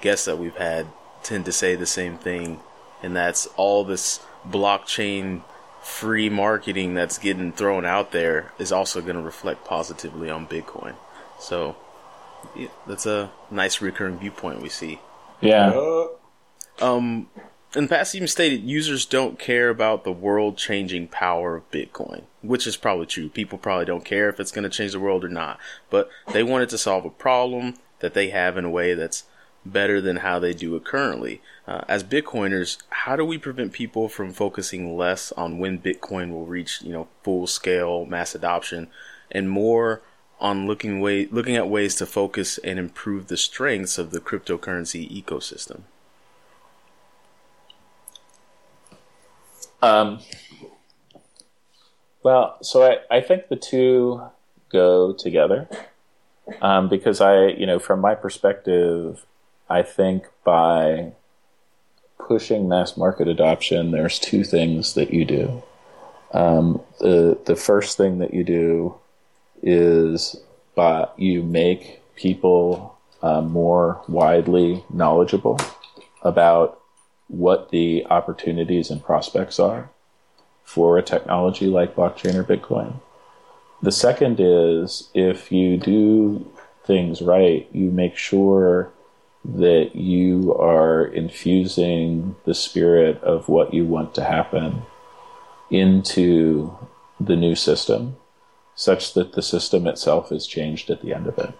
guests 0.00 0.26
that 0.26 0.38
we've 0.38 0.56
had 0.56 0.86
tend 1.24 1.44
to 1.46 1.52
say 1.52 1.74
the 1.74 1.84
same 1.84 2.16
thing, 2.16 2.60
and 3.02 3.16
that's 3.16 3.46
all 3.56 3.82
this 3.82 4.20
blockchain 4.48 5.42
free 5.84 6.30
marketing 6.30 6.94
that's 6.94 7.18
getting 7.18 7.52
thrown 7.52 7.84
out 7.84 8.10
there 8.10 8.52
is 8.58 8.72
also 8.72 9.02
going 9.02 9.16
to 9.16 9.22
reflect 9.22 9.64
positively 9.66 10.30
on 10.30 10.48
Bitcoin. 10.48 10.94
So 11.38 11.76
yeah, 12.56 12.68
that's 12.86 13.04
a 13.04 13.30
nice 13.50 13.82
recurring 13.82 14.18
viewpoint 14.18 14.62
we 14.62 14.70
see. 14.70 14.98
Yeah. 15.42 15.70
Uh, 15.70 16.06
um, 16.80 17.28
in 17.76 17.84
the 17.84 17.88
past, 17.88 18.14
even 18.14 18.28
stated 18.28 18.62
users 18.62 19.04
don't 19.04 19.38
care 19.38 19.68
about 19.68 20.04
the 20.04 20.12
world 20.12 20.56
changing 20.56 21.08
power 21.08 21.56
of 21.56 21.70
Bitcoin, 21.70 22.22
which 22.40 22.66
is 22.66 22.78
probably 22.78 23.06
true. 23.06 23.28
People 23.28 23.58
probably 23.58 23.84
don't 23.84 24.06
care 24.06 24.30
if 24.30 24.40
it's 24.40 24.52
going 24.52 24.62
to 24.62 24.74
change 24.74 24.92
the 24.92 25.00
world 25.00 25.22
or 25.22 25.28
not, 25.28 25.60
but 25.90 26.08
they 26.32 26.42
wanted 26.42 26.70
to 26.70 26.78
solve 26.78 27.04
a 27.04 27.10
problem 27.10 27.74
that 28.00 28.14
they 28.14 28.30
have 28.30 28.56
in 28.56 28.64
a 28.64 28.70
way 28.70 28.94
that's 28.94 29.24
better 29.66 30.00
than 30.00 30.16
how 30.16 30.38
they 30.38 30.54
do 30.54 30.76
it 30.76 30.84
currently. 30.84 31.42
Uh, 31.66 31.82
as 31.88 32.04
Bitcoiners, 32.04 32.76
how 32.90 33.16
do 33.16 33.24
we 33.24 33.38
prevent 33.38 33.72
people 33.72 34.08
from 34.08 34.32
focusing 34.32 34.96
less 34.96 35.32
on 35.32 35.58
when 35.58 35.78
Bitcoin 35.78 36.30
will 36.30 36.44
reach, 36.44 36.82
you 36.82 36.92
know, 36.92 37.08
full 37.22 37.46
scale 37.46 38.04
mass 38.04 38.34
adoption 38.34 38.88
and 39.30 39.48
more 39.48 40.02
on 40.40 40.66
looking 40.66 41.00
way 41.00 41.26
looking 41.26 41.56
at 41.56 41.68
ways 41.68 41.94
to 41.94 42.04
focus 42.04 42.58
and 42.58 42.78
improve 42.78 43.28
the 43.28 43.36
strengths 43.36 43.96
of 43.96 44.10
the 44.10 44.20
cryptocurrency 44.20 45.10
ecosystem? 45.10 45.82
Um, 49.80 50.20
well, 52.22 52.58
so 52.62 52.82
I, 52.82 53.16
I 53.16 53.20
think 53.20 53.48
the 53.48 53.56
two 53.56 54.22
go 54.70 55.12
together 55.12 55.68
um, 56.60 56.88
because 56.88 57.20
I, 57.20 57.46
you 57.46 57.66
know, 57.66 57.78
from 57.78 58.00
my 58.00 58.14
perspective, 58.14 59.24
I 59.68 59.82
think 59.82 60.26
by 60.42 61.12
pushing 62.26 62.68
mass 62.68 62.96
market 62.96 63.28
adoption, 63.28 63.90
there's 63.90 64.18
two 64.18 64.44
things 64.44 64.94
that 64.94 65.12
you 65.12 65.24
do. 65.24 65.62
Um, 66.32 66.80
the 67.00 67.38
the 67.44 67.56
first 67.56 67.96
thing 67.96 68.18
that 68.18 68.34
you 68.34 68.44
do 68.44 68.94
is 69.62 70.36
by 70.74 71.08
you 71.16 71.42
make 71.42 72.00
people 72.16 72.96
uh, 73.22 73.40
more 73.40 74.02
widely 74.08 74.84
knowledgeable 74.90 75.58
about 76.22 76.80
what 77.28 77.70
the 77.70 78.04
opportunities 78.10 78.90
and 78.90 79.02
prospects 79.02 79.58
are 79.58 79.90
for 80.64 80.98
a 80.98 81.02
technology 81.02 81.66
like 81.66 81.94
blockchain 81.94 82.34
or 82.34 82.44
Bitcoin. 82.44 83.00
The 83.82 83.92
second 83.92 84.40
is 84.40 85.10
if 85.14 85.52
you 85.52 85.76
do 85.76 86.50
things 86.84 87.22
right, 87.22 87.68
you 87.72 87.90
make 87.90 88.16
sure 88.16 88.90
that 89.44 89.94
you 89.94 90.54
are 90.54 91.04
infusing 91.04 92.34
the 92.44 92.54
spirit 92.54 93.22
of 93.22 93.48
what 93.48 93.74
you 93.74 93.84
want 93.84 94.14
to 94.14 94.24
happen 94.24 94.82
into 95.70 96.76
the 97.20 97.36
new 97.36 97.54
system 97.54 98.16
such 98.74 99.14
that 99.14 99.32
the 99.34 99.42
system 99.42 99.86
itself 99.86 100.32
is 100.32 100.46
changed 100.46 100.90
at 100.90 101.02
the 101.02 101.14
end 101.14 101.26
of 101.26 101.38
it. 101.38 101.52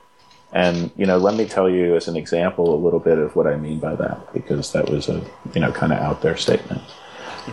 And 0.52 0.90
you 0.96 1.04
know, 1.04 1.18
let 1.18 1.34
me 1.34 1.46
tell 1.46 1.68
you 1.68 1.96
as 1.96 2.08
an 2.08 2.16
example 2.16 2.74
a 2.74 2.82
little 2.82 3.00
bit 3.00 3.18
of 3.18 3.34
what 3.34 3.46
I 3.46 3.56
mean 3.56 3.80
by 3.80 3.96
that, 3.96 4.32
because 4.32 4.72
that 4.72 4.88
was 4.88 5.08
a 5.08 5.24
you 5.52 5.60
know 5.60 5.72
kind 5.72 5.92
of 5.92 5.98
out 5.98 6.22
there 6.22 6.36
statement. 6.36 6.82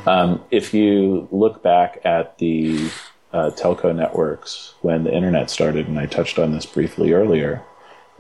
Um, 0.06 0.44
if 0.52 0.74
you 0.74 1.28
look 1.32 1.62
back 1.62 2.00
at 2.06 2.38
the 2.38 2.90
uh, 3.34 3.52
telco 3.52 3.94
networks 3.96 4.76
when 4.82 5.04
the 5.04 5.14
internet 5.14 5.50
started, 5.50 5.88
and 5.88 6.00
I 6.00 6.06
touched 6.06 6.40
on 6.40 6.52
this 6.52 6.66
briefly 6.66 7.12
earlier, 7.12 7.64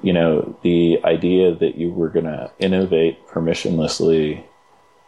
you 0.02 0.14
know, 0.14 0.58
the 0.64 1.00
idea 1.04 1.54
that 1.54 1.76
you 1.76 1.92
were 1.92 2.10
going 2.10 2.26
to 2.26 2.52
innovate 2.60 3.28
permissionlessly 3.28 4.44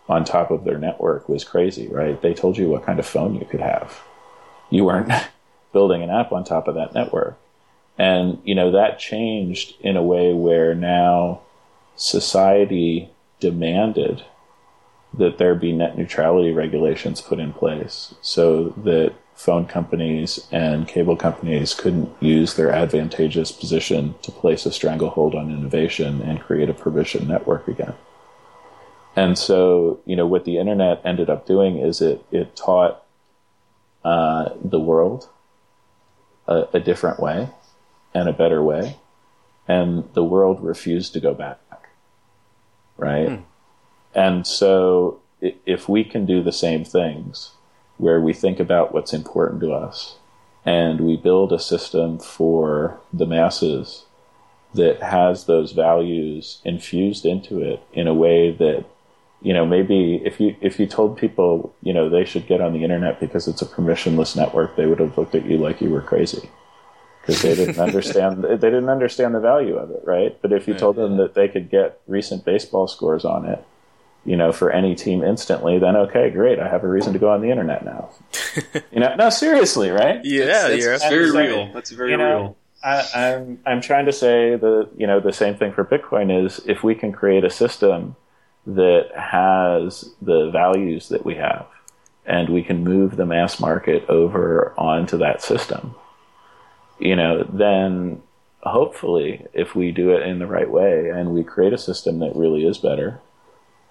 on 0.07 0.23
top 0.23 0.51
of 0.51 0.63
their 0.63 0.77
network 0.77 1.29
was 1.29 1.43
crazy, 1.43 1.87
right? 1.87 2.21
They 2.21 2.33
told 2.33 2.57
you 2.57 2.69
what 2.69 2.85
kind 2.85 2.99
of 2.99 3.05
phone 3.05 3.35
you 3.35 3.45
could 3.45 3.61
have. 3.61 4.01
You 4.69 4.85
weren't 4.85 5.11
building 5.73 6.03
an 6.03 6.09
app 6.09 6.31
on 6.31 6.43
top 6.43 6.67
of 6.67 6.75
that 6.75 6.93
network. 6.93 7.37
And, 7.97 8.41
you 8.43 8.55
know, 8.55 8.71
that 8.71 8.99
changed 8.99 9.75
in 9.79 9.97
a 9.97 10.03
way 10.03 10.33
where 10.33 10.73
now 10.73 11.41
society 11.95 13.11
demanded 13.39 14.23
that 15.13 15.37
there 15.37 15.53
be 15.53 15.71
net 15.71 15.97
neutrality 15.97 16.51
regulations 16.51 17.21
put 17.21 17.39
in 17.39 17.53
place 17.53 18.15
so 18.21 18.69
that 18.77 19.13
phone 19.35 19.65
companies 19.65 20.47
and 20.51 20.87
cable 20.87 21.15
companies 21.15 21.73
couldn't 21.73 22.09
use 22.19 22.55
their 22.55 22.71
advantageous 22.71 23.51
position 23.51 24.15
to 24.21 24.31
place 24.31 24.65
a 24.65 24.71
stranglehold 24.71 25.35
on 25.35 25.51
innovation 25.51 26.21
and 26.21 26.39
create 26.39 26.69
a 26.69 26.73
provision 26.73 27.27
network 27.27 27.67
again. 27.67 27.93
And 29.15 29.37
so, 29.37 29.99
you 30.05 30.15
know, 30.15 30.25
what 30.25 30.45
the 30.45 30.57
internet 30.57 31.01
ended 31.03 31.29
up 31.29 31.45
doing 31.45 31.77
is 31.77 32.01
it, 32.01 32.23
it 32.31 32.55
taught 32.55 33.03
uh, 34.03 34.49
the 34.63 34.79
world 34.79 35.29
a, 36.47 36.67
a 36.73 36.79
different 36.79 37.19
way 37.19 37.49
and 38.13 38.27
a 38.27 38.33
better 38.33 38.61
way. 38.61 38.97
And 39.67 40.09
the 40.13 40.23
world 40.23 40.63
refused 40.63 41.13
to 41.13 41.19
go 41.19 41.33
back. 41.33 41.59
Right? 42.97 43.29
Hmm. 43.29 43.43
And 44.13 44.47
so 44.47 45.21
if 45.41 45.89
we 45.89 46.03
can 46.03 46.25
do 46.25 46.43
the 46.43 46.51
same 46.51 46.85
things 46.85 47.51
where 47.97 48.19
we 48.19 48.33
think 48.33 48.59
about 48.59 48.93
what's 48.93 49.13
important 49.13 49.61
to 49.61 49.71
us 49.71 50.17
and 50.65 51.01
we 51.01 51.17
build 51.17 51.51
a 51.51 51.59
system 51.59 52.17
for 52.17 52.99
the 53.11 53.25
masses 53.25 54.05
that 54.73 55.01
has 55.01 55.45
those 55.45 55.71
values 55.71 56.59
infused 56.63 57.25
into 57.25 57.59
it 57.61 57.81
in 57.93 58.07
a 58.07 58.13
way 58.13 58.51
that 58.51 58.85
you 59.41 59.53
know 59.53 59.65
maybe 59.65 60.21
if 60.25 60.39
you 60.39 60.55
if 60.61 60.79
you 60.79 60.87
told 60.87 61.17
people 61.17 61.73
you 61.81 61.93
know 61.93 62.09
they 62.09 62.25
should 62.25 62.47
get 62.47 62.61
on 62.61 62.73
the 62.73 62.83
internet 62.83 63.19
because 63.19 63.47
it's 63.47 63.61
a 63.61 63.65
permissionless 63.65 64.35
network 64.35 64.75
they 64.75 64.85
would 64.85 64.99
have 64.99 65.17
looked 65.17 65.35
at 65.35 65.45
you 65.45 65.57
like 65.57 65.81
you 65.81 65.89
were 65.89 66.01
crazy 66.01 66.49
because 67.23 67.41
they 67.41 67.55
didn't 67.55 67.79
understand 67.79 68.43
they 68.43 68.55
didn't 68.57 68.89
understand 68.89 69.33
the 69.33 69.39
value 69.39 69.75
of 69.75 69.91
it, 69.91 70.01
right? 70.03 70.37
But 70.41 70.51
if 70.51 70.67
you 70.67 70.73
told 70.73 70.97
them 70.97 71.17
that 71.17 71.35
they 71.35 71.47
could 71.47 71.69
get 71.69 71.99
recent 72.05 72.43
baseball 72.43 72.87
scores 72.87 73.23
on 73.23 73.45
it, 73.45 73.65
you 74.25 74.35
know, 74.35 74.51
for 74.51 74.71
any 74.71 74.95
team 74.95 75.23
instantly, 75.23 75.79
then 75.79 75.95
okay, 75.95 76.29
great, 76.29 76.59
I 76.59 76.67
have 76.67 76.83
a 76.83 76.87
reason 76.87 77.13
to 77.13 77.19
go 77.19 77.29
on 77.29 77.41
the 77.41 77.49
internet 77.49 77.83
now. 77.83 78.09
you 78.91 78.99
know, 78.99 79.15
no, 79.15 79.29
seriously, 79.29 79.89
right? 79.89 80.23
Yeah, 80.23 80.67
it's, 80.67 80.85
it's, 80.85 81.03
very 81.03 81.31
real. 81.31 81.71
That's 81.73 81.91
very 81.91 82.11
you 82.11 82.17
know, 82.17 82.39
real. 82.39 82.57
I, 82.83 83.07
I'm 83.15 83.59
I'm 83.65 83.81
trying 83.81 84.05
to 84.05 84.13
say 84.13 84.55
the 84.55 84.89
you 84.97 85.07
know 85.07 85.19
the 85.19 85.33
same 85.33 85.55
thing 85.55 85.73
for 85.73 85.83
Bitcoin 85.85 86.45
is 86.45 86.61
if 86.65 86.83
we 86.83 86.95
can 86.95 87.11
create 87.11 87.43
a 87.43 87.49
system 87.49 88.15
that 88.65 89.09
has 89.15 90.09
the 90.21 90.49
values 90.51 91.09
that 91.09 91.25
we 91.25 91.35
have, 91.35 91.67
and 92.25 92.49
we 92.49 92.63
can 92.63 92.83
move 92.83 93.15
the 93.15 93.25
mass 93.25 93.59
market 93.59 94.09
over 94.09 94.73
onto 94.77 95.17
that 95.17 95.41
system 95.41 95.95
you 96.99 97.15
know, 97.15 97.43
then 97.51 98.21
hopefully, 98.61 99.45
if 99.53 99.75
we 99.75 99.91
do 99.91 100.11
it 100.11 100.23
in 100.23 100.39
the 100.39 100.47
right 100.47 100.69
way 100.69 101.09
and 101.09 101.33
we 101.33 101.43
create 101.43 101.73
a 101.73 101.77
system 101.77 102.19
that 102.19 102.35
really 102.35 102.65
is 102.65 102.77
better, 102.77 103.19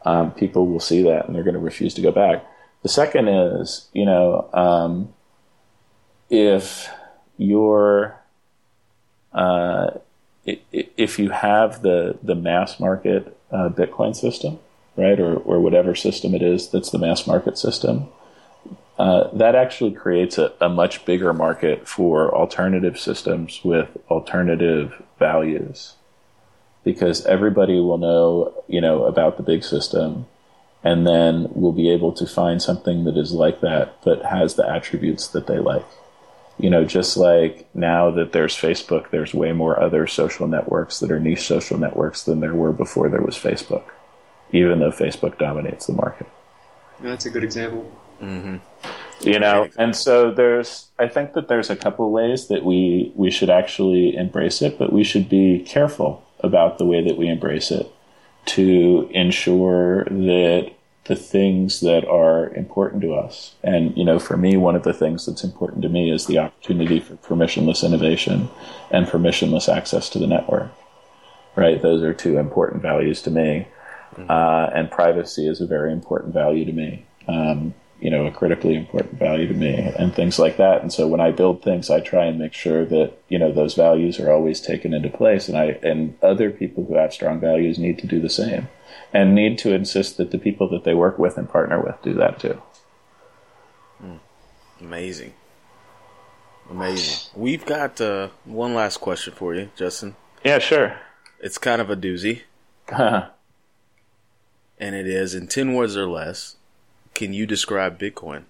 um, 0.04 0.32
people 0.32 0.66
will 0.66 0.80
see 0.80 1.02
that 1.02 1.26
and 1.26 1.34
they're 1.34 1.44
going 1.44 1.54
to 1.54 1.60
refuse 1.60 1.94
to 1.94 2.02
go 2.02 2.12
back. 2.12 2.44
The 2.82 2.88
second 2.88 3.28
is, 3.28 3.88
you 3.92 4.04
know, 4.04 4.48
um, 4.52 5.12
if 6.30 6.88
you're, 7.36 8.18
uh, 9.32 9.90
if 10.44 11.18
you 11.18 11.30
have 11.30 11.82
the, 11.82 12.18
the 12.22 12.34
mass 12.34 12.80
market 12.80 13.36
uh, 13.52 13.68
Bitcoin 13.68 14.16
system, 14.16 14.58
right, 14.96 15.18
or 15.20 15.36
or 15.36 15.60
whatever 15.60 15.94
system 15.94 16.34
it 16.34 16.42
is 16.42 16.68
that's 16.68 16.90
the 16.90 16.98
mass 16.98 17.26
market 17.26 17.56
system, 17.58 18.08
uh, 18.98 19.28
that 19.32 19.54
actually 19.54 19.92
creates 19.92 20.38
a, 20.38 20.52
a 20.60 20.68
much 20.68 21.04
bigger 21.04 21.32
market 21.32 21.88
for 21.88 22.34
alternative 22.34 22.98
systems 22.98 23.60
with 23.64 23.88
alternative 24.10 25.02
values, 25.18 25.94
because 26.84 27.24
everybody 27.26 27.74
will 27.74 27.98
know, 27.98 28.64
you 28.68 28.80
know, 28.80 29.04
about 29.04 29.36
the 29.36 29.42
big 29.42 29.64
system 29.64 30.26
and 30.84 31.06
then 31.06 31.48
we'll 31.52 31.72
be 31.72 31.90
able 31.90 32.12
to 32.12 32.26
find 32.26 32.60
something 32.60 33.04
that 33.04 33.16
is 33.16 33.32
like 33.32 33.60
that 33.60 33.96
but 34.02 34.24
has 34.24 34.54
the 34.54 34.68
attributes 34.68 35.28
that 35.28 35.46
they 35.46 35.58
like. 35.58 35.86
You 36.58 36.70
know 36.70 36.84
just 36.84 37.16
like 37.16 37.68
now 37.74 38.10
that 38.12 38.32
there's 38.32 38.54
facebook 38.54 39.10
there's 39.10 39.34
way 39.34 39.52
more 39.52 39.80
other 39.80 40.06
social 40.06 40.46
networks 40.46 41.00
that 41.00 41.10
are 41.10 41.18
niche 41.18 41.46
social 41.46 41.78
networks 41.78 42.24
than 42.24 42.40
there 42.40 42.54
were 42.54 42.72
before 42.72 43.08
there 43.08 43.22
was 43.22 43.36
facebook 43.36 43.84
even 44.52 44.80
though 44.80 44.90
facebook 44.90 45.38
dominates 45.38 45.86
the 45.86 45.94
market. 45.94 46.26
That's 47.00 47.26
a 47.26 47.30
good 47.30 47.42
example. 47.42 47.90
Mm-hmm. 48.20 48.56
you 49.28 49.40
know 49.40 49.68
and 49.76 49.96
so 49.96 50.30
there's 50.30 50.92
i 51.00 51.08
think 51.08 51.32
that 51.32 51.48
there's 51.48 51.70
a 51.70 51.74
couple 51.74 52.08
ways 52.12 52.46
that 52.46 52.64
we 52.64 53.10
we 53.16 53.32
should 53.32 53.50
actually 53.50 54.14
embrace 54.14 54.62
it 54.62 54.78
but 54.78 54.92
we 54.92 55.02
should 55.02 55.28
be 55.28 55.58
careful 55.66 56.22
about 56.42 56.78
the 56.78 56.86
way 56.86 57.02
that 57.02 57.16
we 57.16 57.28
embrace 57.28 57.70
it 57.70 57.90
to 58.44 59.08
ensure 59.12 60.04
that 60.04 60.72
the 61.04 61.16
things 61.16 61.80
that 61.80 62.06
are 62.06 62.48
important 62.54 63.02
to 63.02 63.12
us 63.12 63.54
and 63.64 63.96
you 63.96 64.04
know 64.04 64.18
for 64.18 64.36
me 64.36 64.56
one 64.56 64.76
of 64.76 64.84
the 64.84 64.92
things 64.92 65.26
that's 65.26 65.42
important 65.42 65.82
to 65.82 65.88
me 65.88 66.10
is 66.10 66.26
the 66.26 66.38
opportunity 66.38 67.00
for 67.00 67.14
permissionless 67.16 67.84
innovation 67.84 68.48
and 68.90 69.06
permissionless 69.06 69.72
access 69.72 70.08
to 70.08 70.18
the 70.18 70.26
network 70.26 70.70
right? 71.56 71.80
Those 71.80 72.02
are 72.02 72.14
two 72.14 72.38
important 72.38 72.82
values 72.82 73.22
to 73.22 73.30
me. 73.30 73.68
Uh, 74.28 74.68
and 74.74 74.90
privacy 74.90 75.48
is 75.48 75.60
a 75.60 75.66
very 75.66 75.92
important 75.92 76.34
value 76.34 76.64
to 76.64 76.72
me. 76.72 77.06
Um, 77.28 77.74
you 78.02 78.10
know, 78.10 78.26
a 78.26 78.32
critically 78.32 78.74
important 78.74 79.16
value 79.16 79.46
to 79.46 79.54
me 79.54 79.72
and 79.72 80.12
things 80.12 80.36
like 80.36 80.56
that. 80.56 80.82
And 80.82 80.92
so 80.92 81.06
when 81.06 81.20
I 81.20 81.30
build 81.30 81.62
things, 81.62 81.88
I 81.88 82.00
try 82.00 82.24
and 82.24 82.36
make 82.36 82.52
sure 82.52 82.84
that, 82.84 83.12
you 83.28 83.38
know, 83.38 83.52
those 83.52 83.74
values 83.74 84.18
are 84.18 84.32
always 84.32 84.60
taken 84.60 84.92
into 84.92 85.08
place. 85.08 85.48
And 85.48 85.56
I, 85.56 85.78
and 85.84 86.18
other 86.20 86.50
people 86.50 86.84
who 86.84 86.96
have 86.96 87.12
strong 87.12 87.38
values 87.38 87.78
need 87.78 88.00
to 88.00 88.08
do 88.08 88.20
the 88.20 88.28
same 88.28 88.68
and 89.12 89.36
need 89.36 89.56
to 89.58 89.72
insist 89.72 90.16
that 90.16 90.32
the 90.32 90.38
people 90.38 90.68
that 90.70 90.82
they 90.82 90.94
work 90.94 91.16
with 91.16 91.38
and 91.38 91.48
partner 91.48 91.80
with 91.80 91.94
do 92.02 92.12
that 92.14 92.40
too. 92.40 92.60
Amazing. 94.80 95.34
Amazing. 96.68 97.30
We've 97.36 97.64
got 97.64 98.00
uh, 98.00 98.30
one 98.44 98.74
last 98.74 98.96
question 98.96 99.32
for 99.32 99.54
you, 99.54 99.70
Justin. 99.76 100.16
Yeah, 100.44 100.58
sure. 100.58 100.98
It's 101.38 101.56
kind 101.56 101.80
of 101.80 101.88
a 101.88 101.96
doozy. 101.96 102.42
and 102.88 103.30
it 104.80 105.06
is 105.06 105.36
in 105.36 105.46
10 105.46 105.74
words 105.74 105.96
or 105.96 106.08
less 106.08 106.56
can 107.14 107.32
you 107.32 107.46
describe 107.46 107.98
Bitcoin? 107.98 108.44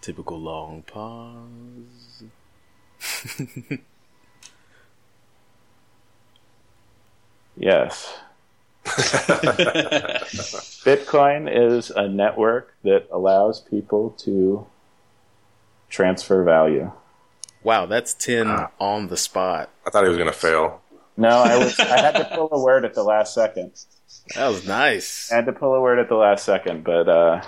Typical 0.00 0.38
long 0.38 0.82
pause. 0.82 2.24
yes. 7.56 8.18
Bitcoin 10.84 11.48
is 11.52 11.90
a 11.90 12.08
network 12.08 12.74
that 12.84 13.06
allows 13.10 13.60
people 13.60 14.10
to 14.18 14.66
transfer 15.90 16.42
value. 16.44 16.90
Wow, 17.62 17.86
that's 17.86 18.14
10 18.14 18.46
ah. 18.46 18.70
on 18.80 19.08
the 19.08 19.16
spot. 19.16 19.70
I 19.86 19.90
thought 19.90 20.04
he 20.04 20.08
was 20.08 20.16
going 20.16 20.30
to 20.30 20.38
fail. 20.38 20.80
No, 21.18 21.28
I 21.30 21.58
was. 21.58 21.78
I 21.80 22.00
had 22.00 22.12
to 22.16 22.24
pull 22.34 22.48
a 22.52 22.62
word 22.64 22.84
at 22.84 22.94
the 22.94 23.02
last 23.02 23.34
second. 23.34 23.72
That 24.34 24.48
was 24.48 24.66
nice. 24.66 25.30
I 25.32 25.36
had 25.36 25.46
to 25.46 25.52
pull 25.52 25.74
a 25.74 25.80
word 25.80 25.98
at 25.98 26.08
the 26.08 26.14
last 26.14 26.44
second, 26.44 26.84
but 26.84 27.08
uh, 27.08 27.42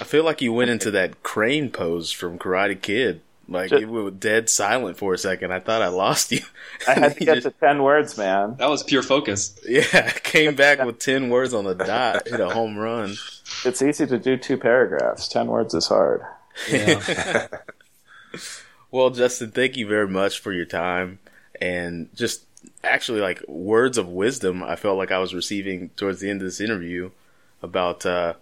I 0.00 0.04
feel 0.04 0.24
like 0.24 0.40
you 0.40 0.52
went 0.52 0.70
into 0.70 0.90
that 0.92 1.22
crane 1.22 1.70
pose 1.70 2.12
from 2.12 2.38
Karate 2.38 2.80
Kid. 2.80 3.20
Like 3.48 3.70
Just- 3.70 3.82
it 3.82 3.88
was 3.88 4.12
dead 4.14 4.48
silent 4.50 4.96
for 4.98 5.14
a 5.14 5.18
second. 5.18 5.52
I 5.52 5.60
thought 5.60 5.80
I 5.82 5.88
lost 5.88 6.32
you. 6.32 6.40
I 6.88 6.94
had 6.94 7.14
to 7.16 7.18
get 7.24 7.34
just- 7.34 7.46
to 7.46 7.50
ten 7.52 7.82
words, 7.82 8.16
man. 8.16 8.56
That 8.58 8.70
was 8.70 8.82
pure 8.82 9.02
focus. 9.02 9.58
yeah, 9.68 10.10
came 10.22 10.54
back 10.54 10.84
with 10.84 10.98
ten 11.00 11.28
words 11.28 11.54
on 11.54 11.64
the 11.64 11.74
dot, 11.74 12.28
hit 12.28 12.40
a 12.40 12.50
home 12.50 12.76
run. 12.78 13.16
It's 13.64 13.82
easy 13.82 14.06
to 14.06 14.18
do 14.18 14.36
two 14.36 14.56
paragraphs. 14.58 15.26
Ten 15.28 15.48
words 15.48 15.74
is 15.74 15.86
hard. 15.88 16.22
Yeah. 16.70 17.48
Well, 18.90 19.10
Justin, 19.10 19.50
thank 19.50 19.76
you 19.76 19.86
very 19.86 20.08
much 20.08 20.38
for 20.40 20.52
your 20.52 20.64
time 20.64 21.18
and 21.60 22.08
just 22.14 22.45
actually 22.84 23.20
like 23.20 23.42
words 23.48 23.98
of 23.98 24.08
wisdom. 24.08 24.62
I 24.62 24.76
felt 24.76 24.98
like 24.98 25.10
I 25.10 25.18
was 25.18 25.34
receiving 25.34 25.90
towards 25.90 26.20
the 26.20 26.30
end 26.30 26.40
of 26.40 26.46
this 26.46 26.60
interview 26.60 27.10
about 27.62 28.04
uh, 28.06 28.34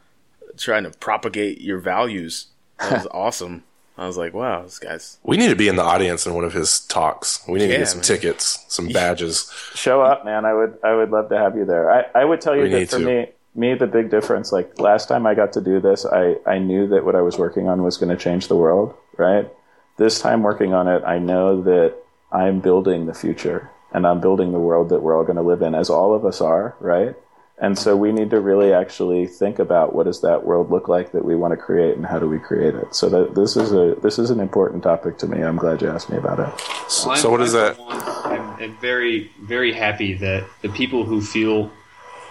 trying 0.56 0.84
to 0.84 0.90
propagate 0.90 1.60
your 1.60 1.78
values. 1.78 2.46
That 2.78 2.92
was 2.92 3.06
awesome. 3.10 3.64
I 3.96 4.06
was 4.08 4.16
like, 4.16 4.34
wow, 4.34 4.62
this 4.62 4.80
guy's 4.80 5.18
We 5.22 5.36
need 5.36 5.48
to 5.48 5.56
be 5.56 5.68
in 5.68 5.76
the 5.76 5.84
audience 5.84 6.26
in 6.26 6.34
one 6.34 6.44
of 6.44 6.52
his 6.52 6.80
talks. 6.80 7.46
We 7.46 7.60
need 7.60 7.68
to 7.68 7.78
get 7.78 7.88
some 7.88 7.98
man. 7.98 8.04
tickets, 8.04 8.64
some 8.68 8.88
badges. 8.92 9.50
Show 9.74 10.02
up, 10.02 10.24
man. 10.24 10.44
I 10.44 10.52
would. 10.52 10.78
I 10.82 10.94
would 10.94 11.10
love 11.10 11.28
to 11.28 11.38
have 11.38 11.56
you 11.56 11.64
there. 11.64 11.90
I, 11.90 12.04
I 12.14 12.24
would 12.24 12.40
tell 12.40 12.56
you 12.56 12.62
We 12.62 12.70
that 12.70 12.90
for 12.90 12.98
to. 12.98 13.04
me, 13.04 13.26
me 13.54 13.74
the 13.74 13.86
big 13.86 14.10
difference. 14.10 14.50
Like 14.50 14.80
last 14.80 15.06
time 15.08 15.26
I 15.28 15.34
got 15.34 15.52
to 15.52 15.60
do 15.60 15.80
this, 15.80 16.04
I 16.04 16.36
I 16.44 16.58
knew 16.58 16.88
that 16.88 17.04
what 17.04 17.14
I 17.14 17.20
was 17.20 17.38
working 17.38 17.68
on 17.68 17.84
was 17.84 17.96
going 17.96 18.10
to 18.10 18.20
change 18.20 18.48
the 18.48 18.56
world. 18.56 18.94
Right. 19.16 19.48
This 19.96 20.18
time 20.20 20.42
working 20.42 20.74
on 20.74 20.88
it, 20.88 21.04
I 21.04 21.20
know 21.20 21.62
that 21.62 21.94
I'm 22.32 22.58
building 22.58 23.06
the 23.06 23.14
future 23.14 23.70
and 23.94 24.06
I'm 24.06 24.20
building 24.20 24.52
the 24.52 24.58
world 24.58 24.90
that 24.90 25.02
we're 25.02 25.16
all 25.16 25.24
going 25.24 25.36
to 25.36 25.42
live 25.42 25.62
in, 25.62 25.74
as 25.74 25.88
all 25.88 26.14
of 26.14 26.26
us 26.26 26.40
are. 26.40 26.76
Right. 26.80 27.16
And 27.56 27.78
so 27.78 27.96
we 27.96 28.10
need 28.10 28.30
to 28.30 28.40
really 28.40 28.72
actually 28.72 29.28
think 29.28 29.60
about 29.60 29.94
what 29.94 30.04
does 30.06 30.22
that 30.22 30.44
world 30.44 30.72
look 30.72 30.88
like 30.88 31.12
that 31.12 31.24
we 31.24 31.36
want 31.36 31.52
to 31.52 31.56
create 31.56 31.96
and 31.96 32.04
how 32.04 32.18
do 32.18 32.28
we 32.28 32.40
create 32.40 32.74
it. 32.74 32.94
So 32.94 33.08
that 33.08 33.36
this 33.36 33.56
is 33.56 33.72
a 33.72 33.94
this 34.02 34.18
is 34.18 34.30
an 34.30 34.40
important 34.40 34.82
topic 34.82 35.18
to 35.18 35.28
me. 35.28 35.40
I'm 35.40 35.56
glad 35.56 35.80
you 35.80 35.88
asked 35.88 36.10
me 36.10 36.16
about 36.16 36.40
it. 36.40 36.60
So, 36.90 37.14
so 37.14 37.30
what 37.30 37.40
is 37.40 37.52
that? 37.52 37.78
I'm, 37.78 38.62
I'm 38.62 38.76
very, 38.78 39.30
very 39.40 39.72
happy 39.72 40.14
that 40.14 40.44
the 40.62 40.68
people 40.70 41.04
who 41.04 41.20
feel 41.20 41.70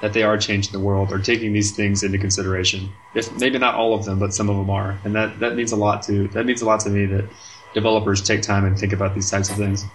that 0.02 0.12
they 0.12 0.24
are 0.24 0.38
changing 0.38 0.74
the 0.74 0.82
world 0.82 1.14
are 1.14 1.20
taking 1.20 1.54
these 1.54 1.74
things 1.74 2.04
into 2.04 2.18
consideration. 2.18 2.90
If 3.16 3.32
maybe 3.40 3.58
not 3.58 3.76
all 3.76 3.94
of 3.94 4.04
them, 4.04 4.20
but 4.20 4.34
some 4.34 4.50
of 4.50 4.58
them 4.58 4.70
are, 4.70 5.00
and 5.06 5.16
that 5.16 5.40
that 5.40 5.56
means 5.56 5.72
a 5.72 5.78
lot 5.78 6.04
to 6.04 6.28
that 6.30 6.46
means 6.46 6.62
a 6.62 6.66
lot 6.66 6.82
to 6.82 6.90
me 6.90 7.06
that 7.06 7.30
developers 7.74 8.22
take 8.22 8.42
time 8.42 8.66
and 8.66 8.78
think 8.78 8.92
about 8.92 9.16
these 9.16 9.32
types 9.32 9.50
of 9.50 9.56
things. 9.56 9.86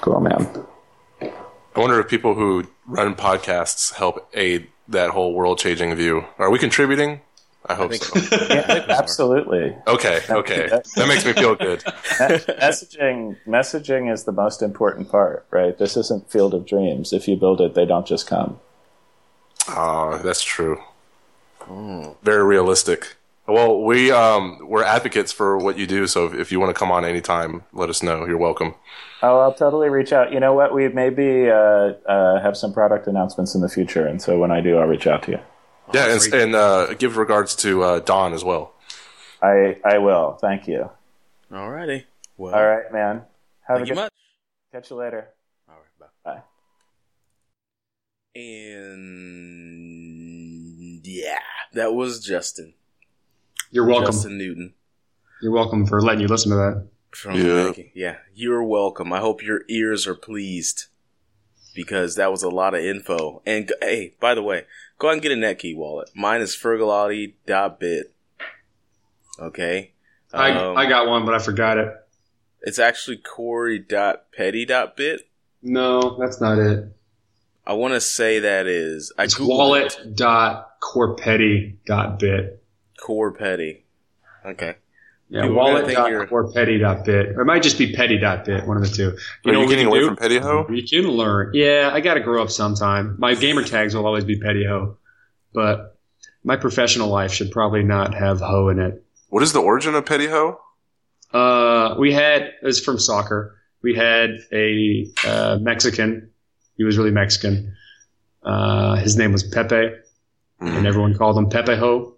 Cool, 0.00 0.20
man. 0.20 0.48
I 1.22 1.78
wonder 1.78 2.00
if 2.00 2.08
people 2.08 2.34
who 2.34 2.66
run 2.86 3.14
podcasts 3.14 3.94
help 3.94 4.28
aid 4.34 4.68
that 4.88 5.10
whole 5.10 5.34
world 5.34 5.58
changing 5.58 5.94
view. 5.94 6.24
Are 6.38 6.50
we 6.50 6.58
contributing? 6.58 7.20
I 7.66 7.74
hope 7.74 7.90
think- 7.92 8.04
so. 8.04 8.46
Yeah, 8.48 8.86
absolutely. 8.88 9.76
Okay, 9.86 10.20
okay. 10.30 10.68
That 10.68 11.08
makes 11.08 11.24
me 11.24 11.32
feel 11.34 11.54
good. 11.54 11.80
messaging 11.84 13.36
messaging 13.46 14.12
is 14.12 14.24
the 14.24 14.32
most 14.32 14.62
important 14.62 15.10
part, 15.10 15.46
right? 15.50 15.76
This 15.76 15.96
isn't 15.96 16.30
Field 16.30 16.54
of 16.54 16.66
Dreams. 16.66 17.12
If 17.12 17.28
you 17.28 17.36
build 17.36 17.60
it, 17.60 17.74
they 17.74 17.84
don't 17.84 18.06
just 18.06 18.26
come. 18.26 18.58
Oh, 19.68 20.18
that's 20.24 20.42
true. 20.42 20.80
Very 22.22 22.42
realistic. 22.42 23.16
Well, 23.50 23.82
we 23.82 24.10
um 24.10 24.58
we're 24.62 24.84
advocates 24.84 25.32
for 25.32 25.58
what 25.58 25.78
you 25.78 25.86
do, 25.86 26.06
so 26.06 26.26
if, 26.26 26.34
if 26.34 26.52
you 26.52 26.60
want 26.60 26.74
to 26.74 26.78
come 26.78 26.90
on 26.90 27.04
anytime, 27.04 27.64
let 27.72 27.90
us 27.90 28.02
know. 28.02 28.26
You're 28.26 28.38
welcome. 28.38 28.74
Oh, 29.22 29.40
I'll 29.40 29.54
totally 29.54 29.90
reach 29.90 30.12
out. 30.12 30.32
You 30.32 30.40
know 30.40 30.54
what? 30.54 30.72
We 30.72 30.88
maybe 30.88 31.50
uh, 31.50 31.92
uh, 32.08 32.40
have 32.40 32.56
some 32.56 32.72
product 32.72 33.06
announcements 33.06 33.54
in 33.54 33.60
the 33.60 33.68
future, 33.68 34.06
and 34.06 34.22
so 34.22 34.38
when 34.38 34.50
I 34.50 34.60
do, 34.60 34.78
I'll 34.78 34.86
reach 34.86 35.06
out 35.06 35.22
to 35.24 35.32
you. 35.32 35.38
Yeah, 35.92 36.12
and, 36.12 36.22
and 36.32 36.54
uh, 36.54 36.94
give 36.94 37.16
regards 37.16 37.56
to 37.56 37.82
uh, 37.82 38.00
Don 38.00 38.32
as 38.32 38.44
well. 38.44 38.72
I 39.42 39.78
I 39.84 39.98
will. 39.98 40.38
Thank 40.40 40.68
you. 40.68 40.90
Alrighty. 41.50 42.04
Well, 42.36 42.54
All 42.54 42.66
right, 42.66 42.90
man. 42.92 43.22
Have 43.66 43.78
Thank 43.78 43.86
a 43.86 43.88
you 43.88 43.94
good. 43.94 44.00
much. 44.02 44.12
Catch 44.72 44.90
you 44.90 44.96
later. 44.96 45.28
All 45.68 45.74
right, 45.76 46.10
bye. 46.24 46.34
Bye. 46.34 46.42
And 48.40 51.04
yeah, 51.04 51.38
that 51.74 51.94
was 51.94 52.24
Justin. 52.24 52.74
You're 53.70 53.86
welcome. 53.86 54.06
Justin 54.12 54.38
Newton 54.38 54.74
You're 55.42 55.52
welcome 55.52 55.86
for 55.86 56.00
letting 56.00 56.20
you 56.20 56.28
listen 56.28 56.50
to 56.50 56.56
that. 56.56 56.86
from 57.12 57.34
Yeah. 57.36 57.64
making. 57.66 57.90
Yeah, 57.94 58.16
you're 58.34 58.62
welcome. 58.64 59.12
I 59.12 59.20
hope 59.20 59.42
your 59.42 59.62
ears 59.68 60.06
are 60.06 60.14
pleased 60.14 60.86
because 61.74 62.16
that 62.16 62.30
was 62.30 62.42
a 62.42 62.48
lot 62.48 62.74
of 62.74 62.80
info. 62.84 63.42
And 63.46 63.72
hey, 63.80 64.14
by 64.20 64.34
the 64.34 64.42
way, 64.42 64.64
go 64.98 65.08
ahead 65.08 65.14
and 65.14 65.22
get 65.22 65.32
a 65.32 65.36
Netki 65.36 65.76
wallet. 65.76 66.10
Mine 66.14 66.40
is 66.40 66.54
fergalati.bit. 66.54 68.12
Okay. 69.38 69.92
I 70.32 70.52
Um, 70.52 70.76
I 70.76 70.86
got 70.86 71.08
one, 71.08 71.24
but 71.24 71.34
I 71.34 71.38
forgot 71.38 71.78
it. 71.78 71.92
It's 72.62 72.78
actually 72.78 73.16
corey.petty.bit. 73.16 75.20
No, 75.62 76.16
that's 76.18 76.40
not 76.40 76.58
it. 76.58 76.84
I 77.66 77.72
want 77.74 77.94
to 77.94 78.00
say 78.00 78.38
that 78.40 78.66
is. 78.66 79.12
I 79.18 79.24
It's 79.24 79.34
Googled 79.36 80.16
wallet 83.08 83.34
it. 83.40 83.44
dot 83.44 83.46
corpetti 83.46 83.72
dot 83.72 83.78
bit. 83.78 83.86
Core 84.42 84.44
Petty. 84.44 84.46
Okay. 84.46 84.76
Yeah, 85.32 85.42
People 85.42 85.56
wallet 85.58 85.84
think 85.86 85.96
dot 85.96 86.10
you're- 86.10 86.26
or 86.28 86.52
petty 86.52 86.78
dot 86.78 87.04
bit, 87.04 87.28
or 87.36 87.42
it 87.42 87.44
might 87.44 87.62
just 87.62 87.78
be 87.78 87.92
petty 87.94 88.18
dot 88.18 88.44
bit, 88.44 88.66
one 88.66 88.76
of 88.76 88.82
the 88.82 88.88
two. 88.88 89.10
Are 89.10 89.52
know 89.52 89.52
you 89.52 89.58
what 89.60 89.68
getting 89.68 89.84
can 89.84 89.92
away 89.92 90.00
do? 90.00 90.06
from 90.06 90.16
Pettyho? 90.16 90.76
You 90.76 90.82
can 91.02 91.08
learn. 91.10 91.52
Yeah, 91.54 91.90
I 91.92 92.00
got 92.00 92.14
to 92.14 92.20
grow 92.20 92.42
up 92.42 92.50
sometime. 92.50 93.14
My 93.18 93.34
gamer 93.34 93.62
tags 93.62 93.94
will 93.94 94.06
always 94.06 94.24
be 94.24 94.40
petty 94.40 94.64
ho, 94.66 94.96
but 95.52 95.96
my 96.42 96.56
professional 96.56 97.08
life 97.10 97.32
should 97.32 97.52
probably 97.52 97.84
not 97.84 98.12
have 98.14 98.40
ho 98.40 98.70
in 98.70 98.80
it. 98.80 99.04
What 99.28 99.44
is 99.44 99.52
the 99.52 99.60
origin 99.60 99.94
of 99.94 100.04
Pettyho? 100.04 100.56
Uh, 101.32 101.94
we 101.98 102.12
had 102.12 102.42
it 102.42 102.54
was 102.64 102.80
from 102.80 102.98
soccer. 102.98 103.56
We 103.82 103.94
had 103.94 104.30
a 104.52 105.06
uh, 105.24 105.58
Mexican. 105.60 106.30
He 106.76 106.82
was 106.82 106.98
really 106.98 107.12
Mexican. 107.12 107.76
Uh, 108.42 108.96
his 108.96 109.16
name 109.16 109.30
was 109.32 109.44
Pepe, 109.44 109.76
and 110.60 110.68
Mm. 110.84 110.86
everyone 110.86 111.16
called 111.16 111.38
him 111.38 111.48
Pepe 111.50 111.76
Ho. 111.76 112.16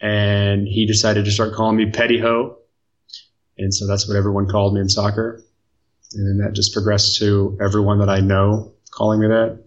And 0.00 0.66
he 0.68 0.86
decided 0.86 1.24
to 1.24 1.30
start 1.30 1.54
calling 1.54 1.76
me 1.76 1.90
Petty 1.90 2.18
Ho, 2.20 2.56
and 3.56 3.74
so 3.74 3.86
that's 3.86 4.06
what 4.06 4.16
everyone 4.16 4.48
called 4.48 4.74
me 4.74 4.80
in 4.80 4.88
soccer. 4.88 5.42
And 6.14 6.26
then 6.40 6.46
that 6.46 6.54
just 6.54 6.72
progressed 6.72 7.18
to 7.18 7.58
everyone 7.60 7.98
that 7.98 8.08
I 8.08 8.20
know 8.20 8.72
calling 8.90 9.20
me 9.20 9.26
that. 9.28 9.58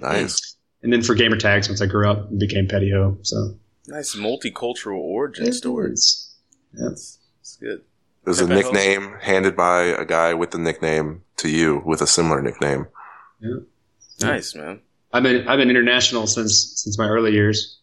Nice. 0.00 0.56
And 0.82 0.92
then 0.92 1.02
for 1.02 1.14
gamer 1.14 1.36
tags, 1.36 1.68
once 1.68 1.80
I 1.80 1.86
grew 1.86 2.08
up, 2.08 2.30
it 2.30 2.38
became 2.38 2.68
Petty 2.68 2.90
Ho. 2.92 3.16
So 3.22 3.56
Nice 3.86 4.14
multicultural 4.16 4.98
origin 4.98 5.52
stories. 5.52 6.34
It's- 6.72 6.80
yeah. 6.82 6.90
It's, 6.90 7.18
it's 7.40 7.56
good. 7.56 7.78
It 8.26 8.28
was 8.28 8.40
a 8.40 8.46
nickname 8.48 9.16
handed 9.20 9.54
by 9.54 9.82
a 9.82 10.04
guy 10.04 10.32
with 10.34 10.50
the 10.50 10.58
nickname 10.58 11.22
to 11.36 11.48
you 11.48 11.82
with 11.84 12.00
a 12.00 12.06
similar 12.06 12.40
nickname. 12.40 12.86
Yeah. 13.40 13.56
Nice, 14.20 14.54
man. 14.54 14.80
I've 15.12 15.22
been 15.22 15.46
I've 15.46 15.58
been 15.58 15.68
international 15.70 16.26
since 16.26 16.72
since 16.82 16.98
my 16.98 17.06
early 17.06 17.32
years. 17.32 17.78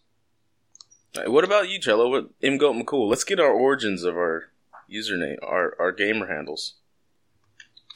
All 1.16 1.22
right, 1.22 1.30
What 1.30 1.44
about 1.44 1.68
you, 1.68 1.78
Jello? 1.78 2.08
What 2.08 2.30
M 2.42 2.56
Goat 2.56 2.74
McCool? 2.74 3.08
Let's 3.08 3.24
get 3.24 3.38
our 3.38 3.52
origins 3.52 4.02
of 4.02 4.16
our 4.16 4.44
username, 4.90 5.36
our 5.42 5.76
our 5.78 5.92
gamer 5.92 6.26
handles. 6.26 6.74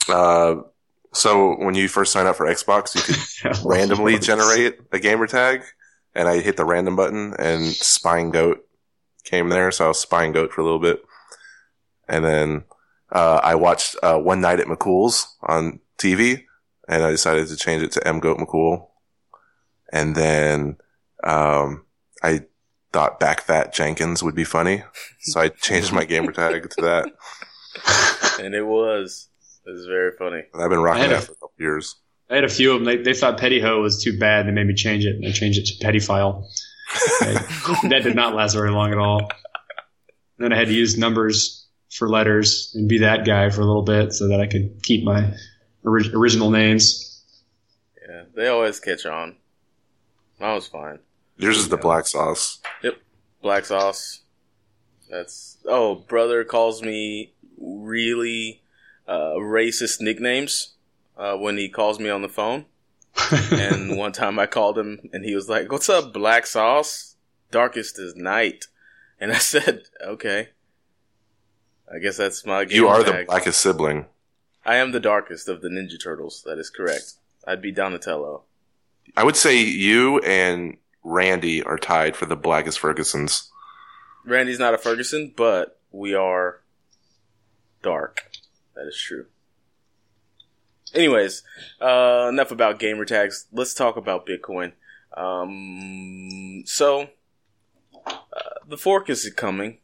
Uh, 0.09 0.57
so 1.15 1.57
when 1.57 1.75
you 1.75 1.89
first 1.89 2.13
sign 2.13 2.27
up 2.27 2.37
for 2.37 2.47
Xbox, 2.47 2.95
you 2.95 3.01
could 3.01 3.65
randomly 3.65 4.19
generate 4.19 4.79
a 4.93 4.99
gamer 4.99 5.27
tag, 5.27 5.63
and 6.15 6.29
I 6.29 6.41
hit 6.41 6.59
the 6.59 6.67
random 6.67 6.95
button, 6.95 7.35
and 7.39 7.65
Spine 7.65 8.31
Goat 8.31 8.67
came 9.25 9.49
there, 9.49 9.71
so 9.71 9.87
I 9.87 9.89
was 9.89 9.99
Spine 9.99 10.33
Goat 10.33 10.53
for 10.53 10.61
a 10.61 10.65
little 10.65 10.79
bit, 10.79 11.03
and 12.09 12.23
then 12.23 12.65
uh, 13.11 13.41
I 13.43 13.55
watched 13.55 13.97
uh, 14.03 14.19
One 14.19 14.43
Night 14.43 14.61
at 14.61 14.67
McCool's 14.67 15.37
on 15.43 15.81
TV, 15.97 16.45
and 16.87 17.03
I 17.03 17.11
decided 17.11 17.49
to 17.49 17.57
change 17.57 17.83
it 17.83 17.93
to 17.93 18.07
M 18.07 18.21
Goat 18.21 18.37
McCool, 18.37 18.89
and 19.91 20.15
then 20.15 20.77
um, 21.25 21.87
I 22.23 22.43
thought 22.97 23.21
Back 23.21 23.43
Fat 23.43 23.75
Jenkins 23.75 24.23
would 24.23 24.35
be 24.35 24.45
funny, 24.45 24.83
so 25.21 25.39
I 25.39 25.49
changed 25.51 25.93
my 25.93 26.07
gamer 26.07 26.33
tag 26.33 26.71
to 26.71 26.83
that. 26.83 27.13
And 28.41 28.55
it 28.55 28.65
was. 28.67 29.29
It 29.67 29.71
was 29.71 29.85
very 29.87 30.13
funny. 30.19 30.43
And 30.55 30.63
I've 30.63 30.71
been 30.71 30.81
rocking 30.81 31.05
I 31.05 31.09
that 31.09 31.19
a- 31.19 31.27
for 31.27 31.33
a 31.33 31.35
couple 31.37 31.53
years. 31.59 31.95
I 32.31 32.35
had 32.37 32.45
a 32.45 32.49
few 32.49 32.73
of 32.73 32.79
them. 32.81 32.85
They, 32.85 33.03
they 33.03 33.13
thought 33.15 33.39
Petty 33.39 33.61
Ho 33.61 33.81
was 33.83 34.03
too 34.03 34.19
bad. 34.19 34.47
They 34.47 34.51
made 34.51 34.67
me 34.67 34.75
change 34.75 35.05
it. 35.05 35.15
And 35.17 35.27
I 35.27 35.31
changed 35.31 35.59
it 35.59 35.67
to 35.67 35.85
Petty 35.85 36.01
File. 36.01 36.47
that 37.21 38.01
did 38.03 38.15
not 38.17 38.35
last 38.35 38.55
very 38.55 38.71
long 38.71 38.93
at 38.93 38.99
all. 38.99 39.21
And 39.21 39.31
Then 40.39 40.53
I 40.53 40.57
had 40.57 40.69
to 40.69 40.75
use 40.75 40.97
numbers 40.99 41.67
for 41.91 42.09
letters 42.09 42.73
and 42.75 42.89
be 42.89 42.99
that 42.99 43.25
guy 43.27 43.49
for 43.51 43.61
a 43.61 43.65
little 43.67 43.83
bit 43.85 44.13
so 44.13 44.29
that 44.29 44.41
I 44.41 44.47
could 44.47 44.83
keep 44.83 45.05
my 45.05 45.33
ori- 45.85 46.11
original 46.15 46.51
names. 46.51 47.23
Yeah, 48.09 48.25
they 48.35 48.49
always 48.49 48.81
catch 48.81 49.05
on. 49.07 49.37
I 50.41 50.55
was 50.55 50.67
fine. 50.67 50.99
Yours 51.37 51.59
is 51.59 51.69
the 51.69 51.77
black 51.77 52.07
sauce. 52.07 52.61
Yep, 52.83 52.97
black 53.43 53.65
sauce. 53.65 54.23
That's 55.11 55.59
oh, 55.67 55.97
brother 55.97 56.45
calls 56.45 56.83
me 56.83 57.35
really 57.59 58.63
uh, 59.07 59.35
racist 59.37 60.01
nicknames 60.01 60.75
uh, 61.17 61.37
when 61.37 61.57
he 61.57 61.69
calls 61.69 61.99
me 61.99 62.09
on 62.09 62.23
the 62.23 62.29
phone. 62.29 62.67
and 63.51 63.97
one 63.97 64.13
time 64.13 64.39
I 64.39 64.47
called 64.47 64.79
him 64.79 65.09
and 65.13 65.25
he 65.25 65.35
was 65.35 65.49
like, 65.49 65.71
"What's 65.71 65.89
up, 65.89 66.13
black 66.13 66.47
sauce? 66.47 67.17
Darkest 67.51 67.99
is 67.99 68.15
night." 68.15 68.67
And 69.21 69.33
I 69.33 69.39
said, 69.39 69.83
"Okay." 70.05 70.49
I 71.93 71.99
guess 71.99 72.17
that's 72.17 72.45
my. 72.45 72.63
You 72.63 72.89
are 72.89 73.03
the 73.03 73.25
blackest 73.27 73.61
sibling. 73.61 74.07
I 74.65 74.77
am 74.77 74.91
the 74.91 75.01
darkest 75.01 75.49
of 75.49 75.63
the 75.63 75.69
Ninja 75.69 76.03
Turtles. 76.03 76.43
That 76.45 76.59
is 76.59 76.69
correct. 76.69 77.15
I'd 77.47 77.63
be 77.63 77.71
Donatello. 77.71 78.43
I 79.17 79.23
would 79.23 79.37
say 79.37 79.63
you 79.63 80.19
and 80.21 80.77
Randy 81.07 81.63
are 81.63 81.79
tied 81.79 82.17
for 82.17 82.27
the 82.27 82.35
blackest 82.35 82.81
Fergusons. 82.81 83.49
Randy's 84.25 84.59
not 84.59 84.75
a 84.75 84.79
Ferguson, 84.79 85.33
but 85.37 85.79
we 85.93 86.15
are 86.15 86.63
dark. 87.81 88.29
That 88.75 88.89
is 88.89 88.99
true. 88.99 89.27
Anyways, 90.93 91.45
uh, 91.81 92.27
enough 92.29 92.51
about 92.51 92.81
gamer 92.81 93.05
tags. 93.05 93.47
Let's 93.53 93.73
talk 93.73 93.97
about 93.97 94.27
Bitcoin. 94.27 94.73
Um, 95.17 96.65
so, 96.67 97.11
uh, 98.05 98.13
the 98.67 98.77
fork 98.77 99.09
is 99.09 99.33
coming. 99.37 99.79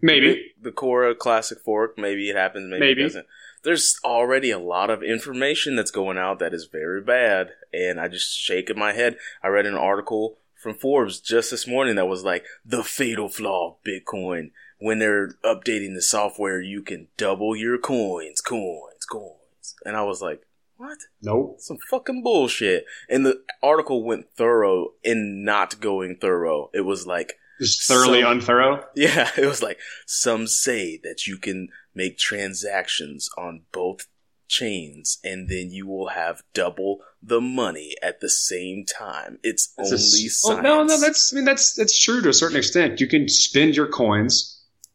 Maybe. 0.00 0.52
The 0.60 0.72
Cora 0.72 1.14
Classic 1.14 1.58
Fork. 1.60 1.98
Maybe 1.98 2.30
it 2.30 2.36
happens, 2.36 2.70
maybe, 2.70 2.80
Maybe. 2.80 3.02
it 3.02 3.08
doesn't. 3.08 3.26
There's 3.62 3.98
already 4.04 4.50
a 4.50 4.58
lot 4.58 4.90
of 4.90 5.02
information 5.02 5.76
that's 5.76 5.90
going 5.90 6.16
out 6.18 6.38
that 6.38 6.54
is 6.54 6.68
very 6.70 7.02
bad, 7.02 7.50
and 7.72 8.00
I 8.00 8.08
just 8.08 8.36
shaking 8.38 8.78
my 8.78 8.92
head. 8.92 9.16
I 9.42 9.48
read 9.48 9.66
an 9.66 9.74
article 9.74 10.38
from 10.54 10.74
Forbes 10.74 11.20
just 11.20 11.50
this 11.50 11.66
morning 11.66 11.96
that 11.96 12.08
was 12.08 12.24
like 12.24 12.44
the 12.64 12.82
fatal 12.82 13.28
flaw 13.28 13.70
of 13.72 13.76
Bitcoin. 13.86 14.50
When 14.78 14.98
they're 14.98 15.32
updating 15.44 15.94
the 15.94 16.00
software, 16.02 16.60
you 16.62 16.82
can 16.82 17.08
double 17.18 17.54
your 17.54 17.76
coins, 17.76 18.40
coins, 18.40 19.04
coins. 19.10 19.74
And 19.84 19.94
I 19.96 20.02
was 20.04 20.22
like, 20.22 20.42
what? 20.78 20.96
Nope. 21.20 21.56
Some 21.58 21.76
fucking 21.90 22.22
bullshit. 22.22 22.86
And 23.10 23.26
the 23.26 23.42
article 23.62 24.02
went 24.02 24.30
thorough 24.36 24.92
in 25.04 25.44
not 25.44 25.80
going 25.80 26.16
thorough. 26.16 26.70
It 26.72 26.86
was 26.86 27.06
like, 27.06 27.34
Just 27.60 27.86
thoroughly 27.86 28.22
So- 28.22 28.30
unthorough. 28.30 28.84
yeah, 28.96 29.28
it 29.36 29.44
was 29.44 29.62
like 29.62 29.78
some 30.06 30.46
say 30.46 30.98
that 31.04 31.26
you 31.26 31.36
can 31.36 31.68
make 32.00 32.16
transactions 32.18 33.28
on 33.36 33.52
both 33.72 34.06
chains 34.48 35.18
and 35.22 35.48
then 35.48 35.70
you 35.70 35.86
will 35.86 36.08
have 36.08 36.42
double 36.54 36.98
the 37.22 37.40
money 37.40 37.94
at 38.02 38.20
the 38.20 38.28
same 38.28 38.84
time. 38.84 39.38
It's 39.42 39.72
It's 39.78 39.92
only 39.92 40.26
s- 40.26 40.40
science. 40.40 40.44
well, 40.44 40.62
no, 40.62 40.82
no, 40.84 41.00
that's 41.00 41.32
I 41.32 41.36
mean 41.36 41.44
that's 41.44 41.74
that's 41.74 41.96
true 42.06 42.20
to 42.22 42.28
a 42.30 42.32
certain 42.42 42.56
extent. 42.56 43.00
You 43.00 43.06
can 43.06 43.28
spend 43.28 43.76
your 43.76 43.86
coins 43.86 44.34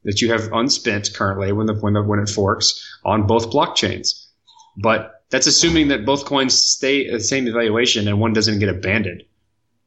that 0.03 0.21
you 0.21 0.31
have 0.31 0.51
unspent 0.51 1.11
currently 1.15 1.51
when 1.53 1.67
the 1.67 1.75
when 1.75 1.93
the 1.93 2.03
when 2.03 2.19
it 2.19 2.29
forks 2.29 2.67
on 3.05 3.27
both 3.27 3.49
blockchains, 3.49 4.27
but 4.77 4.99
that's 5.31 5.47
assuming 5.47 5.87
that 5.87 6.05
both 6.05 6.25
coins 6.25 6.53
stay 6.53 7.07
at 7.07 7.13
the 7.13 7.19
same 7.33 7.47
evaluation 7.47 8.07
and 8.07 8.19
one 8.19 8.33
doesn't 8.33 8.59
get 8.59 8.69
abandoned, 8.69 9.23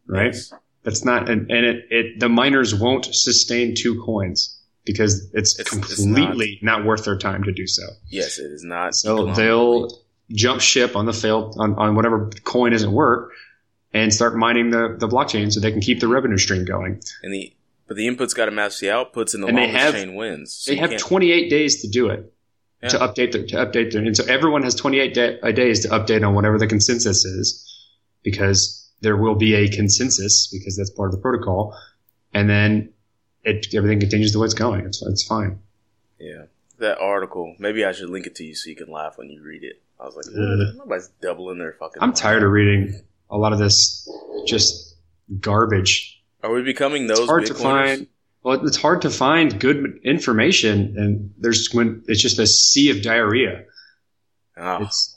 right? 0.07 0.35
Yes. 0.35 0.53
That's 0.85 1.05
not 1.05 1.29
and, 1.29 1.51
and 1.51 1.67
it, 1.67 1.85
it 1.91 2.21
the 2.21 2.29
miners 2.31 2.75
won't 2.75 3.05
sustain 3.15 3.75
two 3.75 4.03
coins 4.03 4.58
because 4.93 5.31
it's, 5.35 5.59
It's- 5.61 5.73
it's 5.77 5.97
completely 5.97 6.59
not. 6.63 6.85
worth 6.85 7.05
their 7.05 7.17
time 7.19 7.45
to 7.45 7.53
do 7.53 7.67
so. 7.67 7.83
Yes, 8.09 8.39
it 8.39 8.51
is 8.51 8.65
not. 8.65 8.95
So 8.97 9.33
they'll 9.35 9.89
jump 10.33 10.61
ship 10.61 10.97
on 10.97 11.07
the 11.07 11.13
failed 11.13 11.55
on, 11.59 11.75
on 11.75 11.95
whatever 11.95 12.31
coin 12.45 12.73
isn't 12.73 12.91
work 12.93 13.31
and 13.95 14.13
start 14.13 14.37
mining 14.37 14.71
the, 14.71 14.97
the 14.99 15.09
blockchain 15.09 15.53
so 15.53 15.61
they 15.61 15.71
can 15.73 15.81
keep 15.81 16.01
the 16.01 16.09
revenue 16.09 16.37
stream 16.39 16.65
going. 16.65 17.01
and 17.23 17.33
the 17.33 17.53
but 17.87 17.97
the 17.97 18.07
inputs 18.07 18.35
got 18.35 18.45
to 18.47 18.51
match 18.51 18.81
the 18.81 18.89
outputs, 18.89 19.33
and 19.33 19.43
the 19.43 19.47
And 19.49 19.57
longest 19.57 19.79
have- 19.79 19.95
chain 19.95 20.15
wins. 20.15 20.53
So 20.53 20.73
they 20.73 20.77
have 20.77 20.99
28 20.99 21.49
days 21.49 21.81
to 21.83 21.89
do 21.89 22.09
it 22.11 22.31
to 22.91 22.99
update 22.99 23.33
their, 23.33 23.47
to 23.47 23.57
update 23.57 23.93
their, 23.93 24.03
and 24.03 24.15
so 24.17 24.25
everyone 24.27 24.63
has 24.63 24.75
28 24.75 25.15
da- 25.15 25.39
uh, 25.43 25.53
days 25.53 25.81
to 25.81 25.89
update 25.89 26.27
on 26.27 26.35
whatever 26.35 26.59
the 26.59 26.67
consensus 26.67 27.25
is 27.25 27.65
because 28.23 28.89
there 29.01 29.17
will 29.17 29.35
be 29.37 29.55
a 29.55 29.69
consensus 29.69 30.49
because 30.53 30.77
that's 30.77 30.91
part 30.91 31.09
of 31.09 31.13
the 31.17 31.21
protocol. 31.23 31.75
And 32.35 32.49
then 32.51 32.93
it, 33.45 33.67
everything 33.75 34.01
continues 34.01 34.33
the 34.33 34.39
way 34.39 34.45
it's 34.47 34.55
going. 34.55 34.85
It's, 34.87 35.03
it's 35.03 35.25
fine. 35.25 35.61
Yeah, 36.19 36.45
that 36.79 36.99
article. 36.99 37.55
Maybe 37.59 37.85
I 37.85 37.93
should 37.93 38.11
link 38.11 38.27
it 38.27 38.35
to 38.37 38.45
you 38.45 38.55
so 38.55 38.71
you 38.71 38.77
can 38.77 38.91
laugh 38.91 39.19
when 39.19 39.31
you 39.31 39.43
read 39.43 39.63
it. 39.65 39.81
I 40.01 40.05
was 40.05 40.17
like, 40.17 40.27
nobody's 40.33 41.09
doubling 41.21 41.59
their 41.59 41.73
fucking. 41.73 42.03
I'm 42.03 42.13
tired 42.13 42.43
of 42.45 42.51
reading 42.51 43.01
a 43.31 43.37
lot 43.37 43.53
of 43.53 43.59
this 43.59 44.09
just 44.47 44.97
garbage. 45.41 46.23
Are 46.43 46.53
we 46.53 46.63
becoming 46.63 47.07
those? 47.09 47.19
it's 47.21 47.29
hard 47.29 47.47
to 47.47 47.55
find. 47.55 48.07
Well, 48.45 48.65
it's 48.67 48.77
hard 48.77 49.03
to 49.03 49.11
find 49.11 49.59
good 49.59 49.99
information, 50.05 50.95
and 50.97 51.35
there's 51.39 51.69
when 51.73 52.05
it's 52.07 52.23
just 52.23 52.39
a 52.39 52.47
sea 52.47 52.91
of 52.91 53.03
diarrhea. 53.03 53.65
Oh, 54.57 54.85
It's 54.85 55.15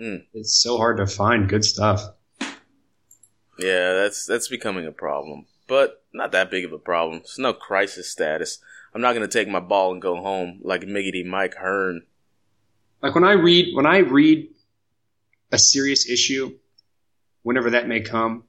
Mm. 0.00 0.24
it's 0.34 0.60
so 0.60 0.76
hard 0.76 0.96
to 0.96 1.06
find 1.06 1.48
good 1.48 1.64
stuff. 1.64 2.02
yeah, 3.58 3.92
that's 3.92 4.26
that's 4.26 4.48
becoming 4.48 4.86
a 4.86 4.92
problem, 4.92 5.46
but 5.66 6.02
not 6.12 6.32
that 6.32 6.50
big 6.50 6.64
of 6.64 6.72
a 6.72 6.78
problem. 6.78 7.18
It's 7.18 7.38
no 7.38 7.52
crisis 7.52 8.10
status. 8.10 8.58
I'm 8.94 9.00
not 9.00 9.14
gonna 9.14 9.28
take 9.28 9.48
my 9.48 9.60
ball 9.60 9.92
and 9.92 10.02
go 10.02 10.16
home 10.16 10.60
like 10.62 10.82
Miggity 10.82 11.24
Mike 11.24 11.54
Hearn. 11.54 12.02
Like 13.02 13.14
when 13.14 13.24
I 13.24 13.32
read 13.32 13.74
when 13.74 13.86
I 13.86 13.98
read 13.98 14.48
a 15.52 15.58
serious 15.58 16.08
issue, 16.08 16.58
whenever 17.42 17.70
that 17.70 17.88
may 17.88 18.00
come, 18.00 18.44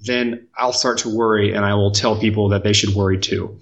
then 0.00 0.48
I'll 0.56 0.72
start 0.72 0.98
to 0.98 1.14
worry 1.14 1.54
and 1.54 1.64
I 1.64 1.74
will 1.74 1.92
tell 1.92 2.18
people 2.18 2.50
that 2.50 2.64
they 2.64 2.72
should 2.72 2.94
worry 2.94 3.18
too. 3.18 3.58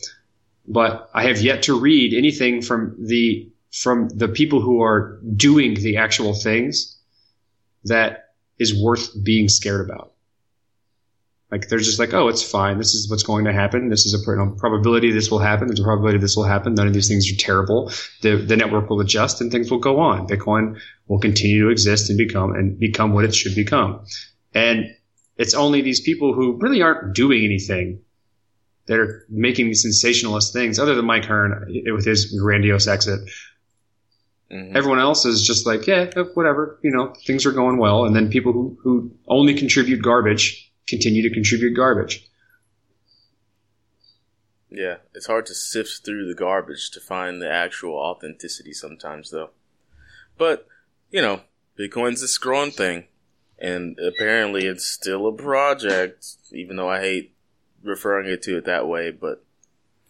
But 0.66 1.10
I 1.12 1.24
have 1.24 1.40
yet 1.40 1.64
to 1.64 1.78
read 1.78 2.14
anything 2.14 2.62
from 2.62 2.96
the 2.98 3.50
from 3.72 4.08
the 4.08 4.28
people 4.28 4.60
who 4.60 4.82
are 4.82 5.20
doing 5.36 5.74
the 5.74 5.96
actual 5.96 6.34
things 6.34 6.98
that 7.84 8.30
is 8.58 8.80
worth 8.80 9.10
being 9.22 9.48
scared 9.48 9.88
about. 9.88 10.12
Like 11.50 11.68
they're 11.68 11.78
just 11.78 11.98
like, 11.98 12.14
oh, 12.14 12.28
it's 12.28 12.42
fine. 12.42 12.78
This 12.78 12.94
is 12.94 13.10
what's 13.10 13.24
going 13.24 13.44
to 13.46 13.52
happen. 13.52 13.88
This 13.88 14.06
is 14.06 14.14
a 14.14 14.18
probability 14.58 15.10
this 15.10 15.30
will 15.30 15.40
happen. 15.40 15.66
There's 15.66 15.80
a 15.80 15.84
probability 15.84 16.18
this 16.18 16.36
will 16.36 16.44
happen. 16.44 16.74
None 16.74 16.86
of 16.86 16.94
these 16.94 17.08
things 17.08 17.30
are 17.30 17.36
terrible. 17.36 17.90
The 18.22 18.36
the 18.36 18.56
network 18.56 18.88
will 18.88 19.00
adjust 19.00 19.40
and 19.40 19.50
things 19.50 19.70
will 19.70 19.80
go 19.80 19.98
on. 19.98 20.28
Bitcoin 20.28 20.80
will 21.08 21.18
continue 21.18 21.64
to 21.64 21.70
exist 21.70 22.08
and 22.08 22.16
become 22.16 22.52
and 22.52 22.78
become 22.78 23.12
what 23.14 23.24
it 23.24 23.34
should 23.34 23.56
become. 23.56 24.04
And 24.54 24.94
it's 25.36 25.54
only 25.54 25.80
these 25.80 26.00
people 26.00 26.34
who 26.34 26.56
really 26.60 26.82
aren't 26.82 27.14
doing 27.14 27.44
anything 27.44 28.02
that 28.86 28.98
are 28.98 29.24
making 29.28 29.66
these 29.66 29.82
sensationalist 29.82 30.52
things, 30.52 30.78
other 30.78 30.94
than 30.94 31.04
Mike 31.04 31.24
Hearn 31.24 31.66
with 31.94 32.04
his 32.04 32.36
grandiose 32.40 32.86
exit. 32.86 33.20
Mm-hmm. 34.52 34.76
Everyone 34.76 34.98
else 34.98 35.24
is 35.24 35.46
just 35.46 35.64
like, 35.64 35.86
yeah, 35.86 36.10
whatever, 36.34 36.78
you 36.82 36.90
know, 36.90 37.14
things 37.24 37.46
are 37.46 37.52
going 37.52 37.78
well. 37.78 38.04
And 38.04 38.16
then 38.16 38.30
people 38.30 38.52
who, 38.52 38.76
who 38.82 39.12
only 39.28 39.54
contribute 39.54 40.02
garbage 40.02 40.69
continue 40.90 41.22
to 41.22 41.34
contribute 41.34 41.74
garbage. 41.74 42.28
Yeah, 44.70 44.98
it's 45.14 45.26
hard 45.26 45.46
to 45.46 45.54
sift 45.54 46.04
through 46.04 46.28
the 46.28 46.34
garbage 46.34 46.90
to 46.92 47.00
find 47.00 47.42
the 47.42 47.50
actual 47.50 47.94
authenticity 47.94 48.72
sometimes, 48.72 49.30
though. 49.30 49.50
But, 50.38 50.66
you 51.10 51.20
know, 51.20 51.40
Bitcoin's 51.78 52.20
this 52.20 52.38
growing 52.38 52.70
thing, 52.70 53.04
and 53.58 53.98
apparently 53.98 54.66
it's 54.66 54.86
still 54.86 55.26
a 55.26 55.32
project, 55.32 56.26
even 56.52 56.76
though 56.76 56.88
I 56.88 57.00
hate 57.00 57.34
referring 57.82 58.30
it 58.30 58.42
to 58.42 58.58
it 58.58 58.64
that 58.66 58.86
way, 58.86 59.10
but. 59.10 59.44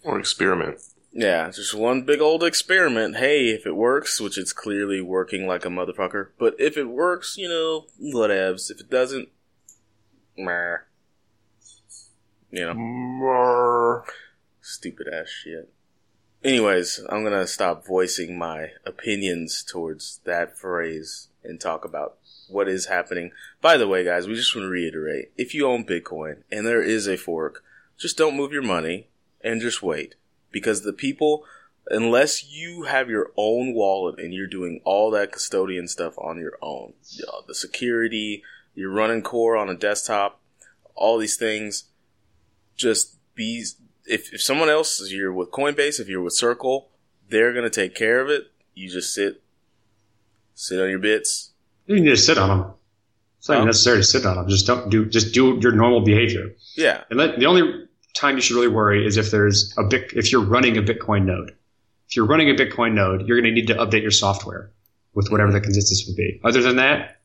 Or 0.05 0.19
experiment. 0.19 0.79
Yeah, 1.13 1.51
just 1.51 1.75
one 1.75 2.03
big 2.03 2.21
old 2.21 2.45
experiment. 2.45 3.17
Hey, 3.17 3.49
if 3.49 3.67
it 3.67 3.75
works, 3.75 4.21
which 4.21 4.39
it's 4.39 4.53
clearly 4.53 5.01
working 5.01 5.47
like 5.47 5.65
a 5.65 5.69
motherfucker, 5.69 6.29
but 6.39 6.55
if 6.59 6.77
it 6.77 6.85
works, 6.85 7.37
you 7.37 7.49
know, 7.49 7.87
whatevs. 8.01 8.71
If 8.71 8.81
it 8.81 8.91
doesn't, 8.91 9.29
meh. 10.45 10.77
You 12.51 12.67
know. 12.67 12.75
Meh. 12.75 14.13
Stupid 14.61 15.09
ass 15.13 15.29
shit. 15.29 15.73
Anyways, 16.43 17.01
I'm 17.09 17.23
gonna 17.23 17.47
stop 17.47 17.87
voicing 17.87 18.39
my 18.39 18.71
opinions 18.87 19.63
towards 19.63 20.21
that 20.25 20.57
phrase 20.59 21.29
and 21.45 21.61
talk 21.61 21.85
about 21.85 22.17
what 22.49 22.69
is 22.69 22.87
happening. 22.87 23.33
By 23.61 23.77
the 23.77 23.89
way, 23.89 24.05
guys, 24.05 24.27
we 24.27 24.35
just 24.35 24.55
want 24.55 24.67
to 24.67 24.71
reiterate 24.71 25.33
if 25.37 25.55
you 25.55 25.67
own 25.67 25.85
Bitcoin 25.85 26.43
and 26.51 26.67
there 26.67 26.83
is 26.83 27.07
a 27.07 27.17
fork, 27.17 27.63
just 27.99 28.17
don't 28.17 28.37
move 28.37 28.53
your 28.53 28.63
money 28.63 29.09
and 29.43 29.61
just 29.61 29.83
wait 29.83 30.15
because 30.51 30.83
the 30.83 30.93
people 30.93 31.45
unless 31.91 32.45
you 32.45 32.85
have 32.85 33.11
your 33.11 33.33
own 33.37 33.75
wallet 33.75 34.19
and 34.19 34.33
you're 34.33 34.47
doing 34.47 34.81
all 34.85 35.11
that 35.11 35.33
custodian 35.33 35.89
stuff 35.89 36.15
on 36.19 36.39
your 36.39 36.57
own, 36.63 36.93
the 37.47 37.55
security, 37.55 38.43
you're 38.75 38.93
running 38.93 39.23
core 39.23 39.57
on 39.57 39.69
a 39.69 39.75
desktop, 39.75 40.41
all 40.95 41.19
these 41.19 41.37
things, 41.37 41.85
just 42.77 43.17
be, 43.35 43.65
if, 44.07 44.33
if 44.33 44.43
someone 44.43 44.69
else 44.69 45.01
is, 45.01 45.13
you're 45.13 45.33
with 45.33 45.51
Coinbase, 45.51 46.01
if 46.01 46.09
you're 46.09 46.23
with 46.23 46.35
Circle, 46.35 46.91
they're 47.29 47.53
going 47.53 47.65
to 47.65 47.71
take 47.71 47.95
care 47.95 48.21
of 48.21 48.29
it. 48.29 48.51
You 48.75 48.89
just 48.89 49.15
sit, 49.15 49.43
sit 50.55 50.81
on 50.81 50.91
your 50.91 50.99
bits. 50.99 51.51
You 51.87 52.01
need 52.01 52.11
to 52.11 52.17
sit 52.17 52.39
on 52.39 52.49
them. 52.49 52.73
It's 53.39 53.49
not 53.49 53.63
oh. 53.63 53.65
necessary 53.65 53.99
to 53.99 54.05
sit 54.05 54.27
on 54.27 54.37
them. 54.37 54.49
Just 54.49 54.67
don't 54.67 54.91
do, 54.91 55.07
just 55.07 55.33
do 55.33 55.59
your 55.61 55.73
normal 55.73 56.03
behavior. 56.03 56.55
Yeah. 56.77 57.05
And 57.11 57.19
let, 57.19 57.39
the 57.39 57.47
only 57.47 57.87
time 58.15 58.37
you 58.37 58.43
should 58.43 58.55
really 58.55 58.69
worry 58.69 59.07
is 59.07 59.17
if 59.17 59.31
there's 59.31 59.75
a 59.79 59.85
bit, 59.85 60.13
if 60.15 60.31
you're 60.33 60.45
running 60.45 60.77
a 60.77 60.83
Bitcoin 60.83 61.25
node. 61.25 61.57
If 62.09 62.17
you're 62.17 62.27
running 62.27 62.51
a 62.51 62.55
Bitcoin 62.55 62.95
node, 62.95 63.27
you're 63.27 63.41
going 63.41 63.55
to 63.55 63.61
need 63.61 63.69
to 63.69 63.75
update 63.75 64.03
your 64.03 64.11
software 64.11 64.73
with 65.15 65.31
whatever 65.31 65.53
the 65.53 65.59
mm-hmm. 65.59 65.65
consensus 65.65 66.05
will 66.07 66.17
be. 66.17 66.41
Other 66.45 66.61
than 66.61 66.77
that, 66.77 67.21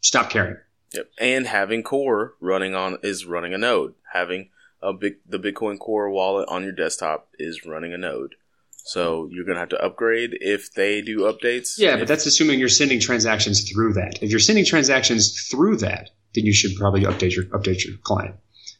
stop 0.00 0.30
caring. 0.30 0.56
Yep. 0.94 1.10
And 1.18 1.46
having 1.46 1.82
core 1.82 2.34
running 2.40 2.74
on 2.74 2.98
is 3.02 3.26
running 3.26 3.54
a 3.54 3.58
node. 3.58 3.94
Having 4.12 4.50
a 4.82 4.92
big 4.92 5.16
the 5.26 5.38
Bitcoin 5.38 5.78
Core 5.78 6.10
wallet 6.10 6.48
on 6.48 6.62
your 6.62 6.72
desktop 6.72 7.28
is 7.38 7.66
running 7.66 7.92
a 7.92 7.98
node. 7.98 8.34
So 8.70 9.28
you're 9.32 9.44
going 9.44 9.56
to 9.56 9.60
have 9.60 9.70
to 9.70 9.84
upgrade 9.84 10.38
if 10.40 10.72
they 10.72 11.02
do 11.02 11.20
updates. 11.20 11.74
Yeah, 11.76 11.96
but 11.96 12.06
that's 12.06 12.24
assuming 12.24 12.60
you're 12.60 12.68
sending 12.68 13.00
transactions 13.00 13.68
through 13.68 13.94
that. 13.94 14.22
If 14.22 14.30
you're 14.30 14.38
sending 14.38 14.64
transactions 14.64 15.48
through 15.48 15.78
that, 15.78 16.10
then 16.34 16.46
you 16.46 16.52
should 16.52 16.76
probably 16.76 17.02
update 17.02 17.34
your 17.34 17.46
update 17.46 17.84
your 17.84 17.96
client 18.02 18.36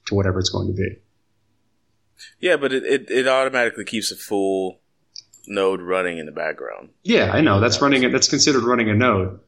to 0.06 0.14
whatever 0.14 0.38
it's 0.38 0.50
going 0.50 0.68
to 0.68 0.74
be. 0.74 0.96
Yeah, 2.38 2.56
but 2.56 2.72
it, 2.72 2.84
it, 2.84 3.10
it 3.10 3.26
automatically 3.26 3.84
keeps 3.84 4.12
a 4.12 4.16
full 4.16 4.80
node 5.48 5.80
running 5.80 6.18
in 6.18 6.26
the 6.26 6.32
background. 6.32 6.90
Yeah, 7.02 7.32
I 7.32 7.40
know. 7.40 7.60
That's 7.60 7.80
running 7.80 8.10
that's 8.12 8.28
considered 8.28 8.62
running 8.62 8.88
a 8.88 8.94
node. 8.94 9.40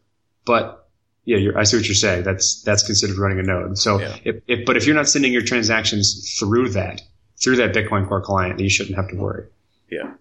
But 0.45 0.88
yeah, 1.29 1.51
I 1.57 1.65
see 1.65 1.77
what 1.77 1.87
you're 1.87 1.95
saying. 1.95 2.25
That's 2.25 2.63
that's 2.63 2.83
considered 2.83 3.19
running 3.19 3.39
a 3.39 3.43
node. 3.43 3.77
So 3.77 4.01
yeah. 4.01 4.17
if, 4.25 4.37
if 4.47 4.65
but 4.65 4.79
if 4.79 4.87
you're 4.87 4.97
not 4.97 5.09
sending 5.09 5.31
your 5.31 5.43
transactions 5.43 6.37
through 6.39 6.71
that 6.71 7.03
through 7.37 7.57
that 7.57 7.75
Bitcoin 7.75 8.09
Core 8.09 8.23
client, 8.23 8.57
then 8.57 8.65
you 8.65 8.71
shouldn't 8.71 8.97
have 8.97 9.09
to 9.11 9.17
worry. 9.17 9.47
Yeah. 9.91 10.15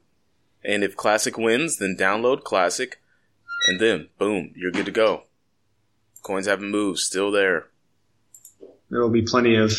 And 0.66 0.84
if 0.84 0.98
Classic 0.98 1.38
wins, 1.38 1.78
then 1.78 1.96
download 1.98 2.44
Classic 2.44 3.00
and 3.70 3.80
then 3.80 4.10
boom, 4.18 4.52
you're 4.58 4.72
good 4.72 4.86
to 4.86 4.92
go. 4.92 5.24
Coins 6.24 6.46
haven't 6.46 6.72
moved, 6.72 7.00
still 7.00 7.32
there. 7.32 7.68
There 8.90 9.02
will 9.02 9.10
be 9.10 9.22
plenty 9.22 9.56
of 9.56 9.72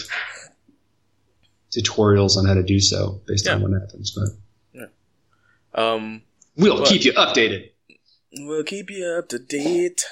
tutorials 1.71 2.39
on 2.39 2.47
how 2.47 2.55
to 2.55 2.63
do 2.63 2.81
so 2.81 3.21
based 3.27 3.45
yeah. 3.45 3.57
on 3.57 3.63
what 3.63 3.73
happens. 3.79 4.17
But 4.17 4.81
yeah. 4.81 4.87
um, 5.75 6.23
we'll 6.57 6.87
keep 6.87 7.05
you 7.05 7.13
updated. 7.13 7.69
We'll 8.33 8.65
keep 8.65 8.89
you 8.89 9.05
up 9.19 9.29
to 9.29 9.39
date. 9.39 10.07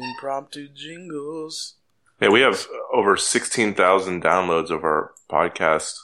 Impromptu 0.00 0.68
jingles. 0.68 1.76
Hey, 2.18 2.28
we 2.28 2.40
have 2.40 2.66
over 2.92 3.16
sixteen 3.16 3.74
thousand 3.74 4.22
downloads 4.22 4.70
of 4.70 4.84
our 4.84 5.12
podcast. 5.30 5.94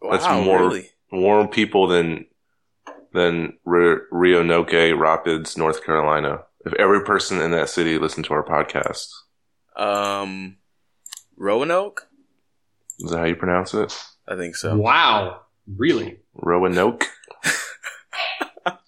Wow, 0.00 0.10
That's 0.12 0.28
more 0.44 0.68
really? 0.68 0.90
more 1.10 1.48
people 1.48 1.86
than 1.86 2.26
than 3.12 3.58
Roanoke 3.64 4.72
Rapids, 4.72 5.56
North 5.56 5.84
Carolina. 5.84 6.42
If 6.64 6.74
every 6.74 7.02
person 7.04 7.40
in 7.40 7.52
that 7.52 7.68
city 7.68 7.98
listened 7.98 8.26
to 8.26 8.34
our 8.34 8.44
podcast, 8.44 9.08
um, 9.76 10.56
Roanoke. 11.36 12.08
Is 12.98 13.10
that 13.10 13.18
how 13.18 13.24
you 13.24 13.36
pronounce 13.36 13.74
it? 13.74 13.94
I 14.26 14.36
think 14.36 14.56
so. 14.56 14.76
Wow. 14.76 15.42
Really? 15.66 16.20
Roanoke? 16.34 17.04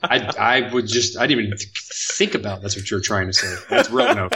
I, 0.03 0.19
I 0.39 0.73
would 0.73 0.87
just, 0.87 1.19
I 1.19 1.27
didn't 1.27 1.47
even 1.47 1.59
think 1.59 2.35
about 2.35 2.63
that's 2.63 2.77
what 2.77 2.91
you're 2.91 3.01
trying 3.01 3.27
to 3.27 3.33
say. 3.33 3.53
That's 3.69 3.91
Roanoke. 3.91 4.33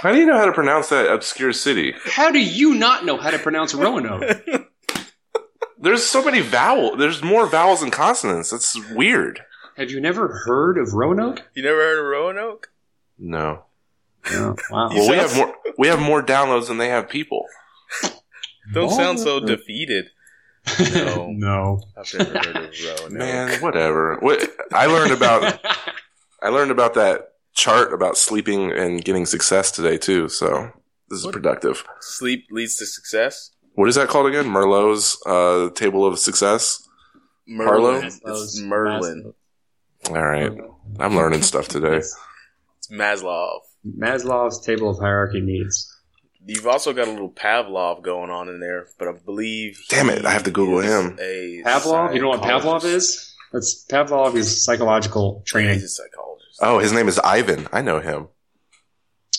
How 0.00 0.10
do 0.10 0.18
you 0.18 0.26
know 0.26 0.36
how 0.36 0.46
to 0.46 0.52
pronounce 0.52 0.88
that 0.88 1.10
obscure 1.12 1.52
city? 1.52 1.94
How 2.04 2.30
do 2.30 2.40
you 2.40 2.74
not 2.74 3.04
know 3.04 3.16
how 3.16 3.30
to 3.30 3.38
pronounce 3.38 3.74
Roanoke? 3.74 4.44
There's 5.78 6.04
so 6.04 6.24
many 6.24 6.40
vowels. 6.40 6.98
There's 6.98 7.22
more 7.22 7.46
vowels 7.46 7.80
than 7.80 7.90
consonants. 7.90 8.50
That's 8.50 8.76
weird. 8.90 9.42
Have 9.76 9.90
you 9.90 10.00
never 10.00 10.42
heard 10.44 10.78
of 10.78 10.92
Roanoke? 10.92 11.42
You 11.54 11.62
never 11.62 11.78
heard 11.78 11.98
of 11.98 12.06
Roanoke? 12.06 12.70
No. 13.18 13.64
Oh, 14.26 14.56
wow. 14.70 14.88
well, 14.92 15.08
we 15.10 15.16
have 15.16 15.36
more. 15.36 15.54
We 15.78 15.88
have 15.88 16.00
more 16.00 16.22
downloads 16.22 16.68
than 16.68 16.78
they 16.78 16.88
have 16.88 17.08
people. 17.08 17.46
Don't 18.72 18.90
sound 18.90 19.18
so 19.18 19.40
defeated. 19.40 20.10
No, 20.94 21.30
no. 21.32 21.80
I've 21.96 22.12
never 22.14 22.38
heard 22.38 22.56
of 22.56 22.74
Roanoke. 22.84 23.10
Man, 23.12 23.60
whatever. 23.60 24.18
What 24.20 24.48
I 24.72 24.86
learned 24.86 25.12
about 25.12 25.60
I 26.42 26.48
learned 26.48 26.70
about 26.70 26.94
that 26.94 27.32
chart 27.54 27.92
about 27.92 28.16
sleeping 28.16 28.72
and 28.72 29.04
getting 29.04 29.26
success 29.26 29.70
today 29.70 29.98
too. 29.98 30.28
So 30.28 30.70
this 31.08 31.20
is 31.20 31.24
what? 31.24 31.34
productive. 31.34 31.84
Sleep 32.00 32.46
leads 32.50 32.76
to 32.76 32.86
success. 32.86 33.50
What 33.74 33.88
is 33.88 33.94
that 33.94 34.08
called 34.08 34.26
again? 34.26 34.46
Merlot's 34.48 35.18
uh, 35.26 35.70
table 35.74 36.04
of 36.06 36.18
success. 36.18 36.86
Merlin. 37.46 38.04
It's 38.04 38.60
Merlin. 38.60 39.34
All 40.08 40.14
right, 40.14 40.52
I'm 40.98 41.16
learning 41.16 41.42
stuff 41.42 41.68
today. 41.68 41.98
It's 41.98 42.18
Maslow. 42.90 43.60
Maslow's 43.86 44.60
table 44.64 44.90
of 44.90 44.98
hierarchy 44.98 45.40
needs. 45.40 45.91
You've 46.46 46.66
also 46.66 46.92
got 46.92 47.08
a 47.08 47.10
little 47.10 47.30
Pavlov 47.30 48.02
going 48.02 48.30
on 48.30 48.48
in 48.48 48.58
there, 48.60 48.88
but 48.98 49.08
I 49.08 49.12
believe. 49.12 49.78
Damn 49.88 50.10
it! 50.10 50.24
I 50.24 50.30
have 50.32 50.42
to 50.44 50.50
Google 50.50 50.80
him. 50.80 51.16
Pavlov. 51.16 52.14
You 52.14 52.22
know 52.22 52.30
what 52.30 52.42
Pavlov 52.42 52.84
is? 52.84 53.34
That's 53.52 53.84
Pavlov 53.86 54.34
is 54.34 54.64
psychological 54.64 55.42
training. 55.46 55.74
He's 55.74 55.84
a 55.84 55.88
psychologist. 55.88 56.58
Oh, 56.60 56.78
his 56.78 56.92
name 56.92 57.08
is 57.08 57.18
Ivan. 57.18 57.68
I 57.72 57.82
know 57.82 58.00
him. 58.00 58.28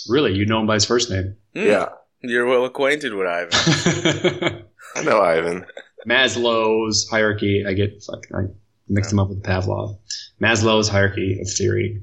Really, 0.07 0.33
you 0.33 0.45
know 0.45 0.59
him 0.59 0.67
by 0.67 0.75
his 0.75 0.85
first 0.85 1.09
name? 1.09 1.35
Mm. 1.55 1.65
Yeah. 1.65 1.89
You're 2.21 2.45
well 2.45 2.65
acquainted 2.65 3.13
with 3.13 3.27
Ivan. 3.27 4.65
I 4.95 5.03
know 5.03 5.21
Ivan. 5.21 5.65
Maslow's 6.07 7.07
hierarchy. 7.09 7.65
I 7.67 7.73
get 7.73 8.01
fuck. 8.03 8.25
I 8.33 8.43
mixed 8.87 9.11
yeah. 9.11 9.15
him 9.15 9.19
up 9.19 9.29
with 9.29 9.43
Pavlov. 9.43 9.97
Maslow's 10.41 10.89
hierarchy 10.89 11.39
of 11.41 11.49
theory. 11.49 12.01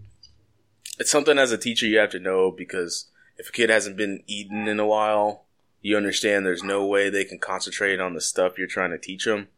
It's 0.98 1.10
something 1.10 1.38
as 1.38 1.52
a 1.52 1.58
teacher 1.58 1.86
you 1.86 1.98
have 1.98 2.10
to 2.10 2.18
know 2.18 2.50
because 2.50 3.10
if 3.40 3.48
a 3.48 3.52
kid 3.52 3.70
hasn't 3.70 3.96
been 3.96 4.22
eaten 4.26 4.68
in 4.68 4.78
a 4.78 4.86
while, 4.86 5.46
you 5.80 5.96
understand 5.96 6.44
there's 6.44 6.62
no 6.62 6.84
way 6.84 7.08
they 7.08 7.24
can 7.24 7.38
concentrate 7.38 7.98
on 7.98 8.12
the 8.12 8.20
stuff 8.20 8.58
you're 8.58 8.66
trying 8.66 8.90
to 8.90 8.98
teach 8.98 9.24
them. 9.24 9.48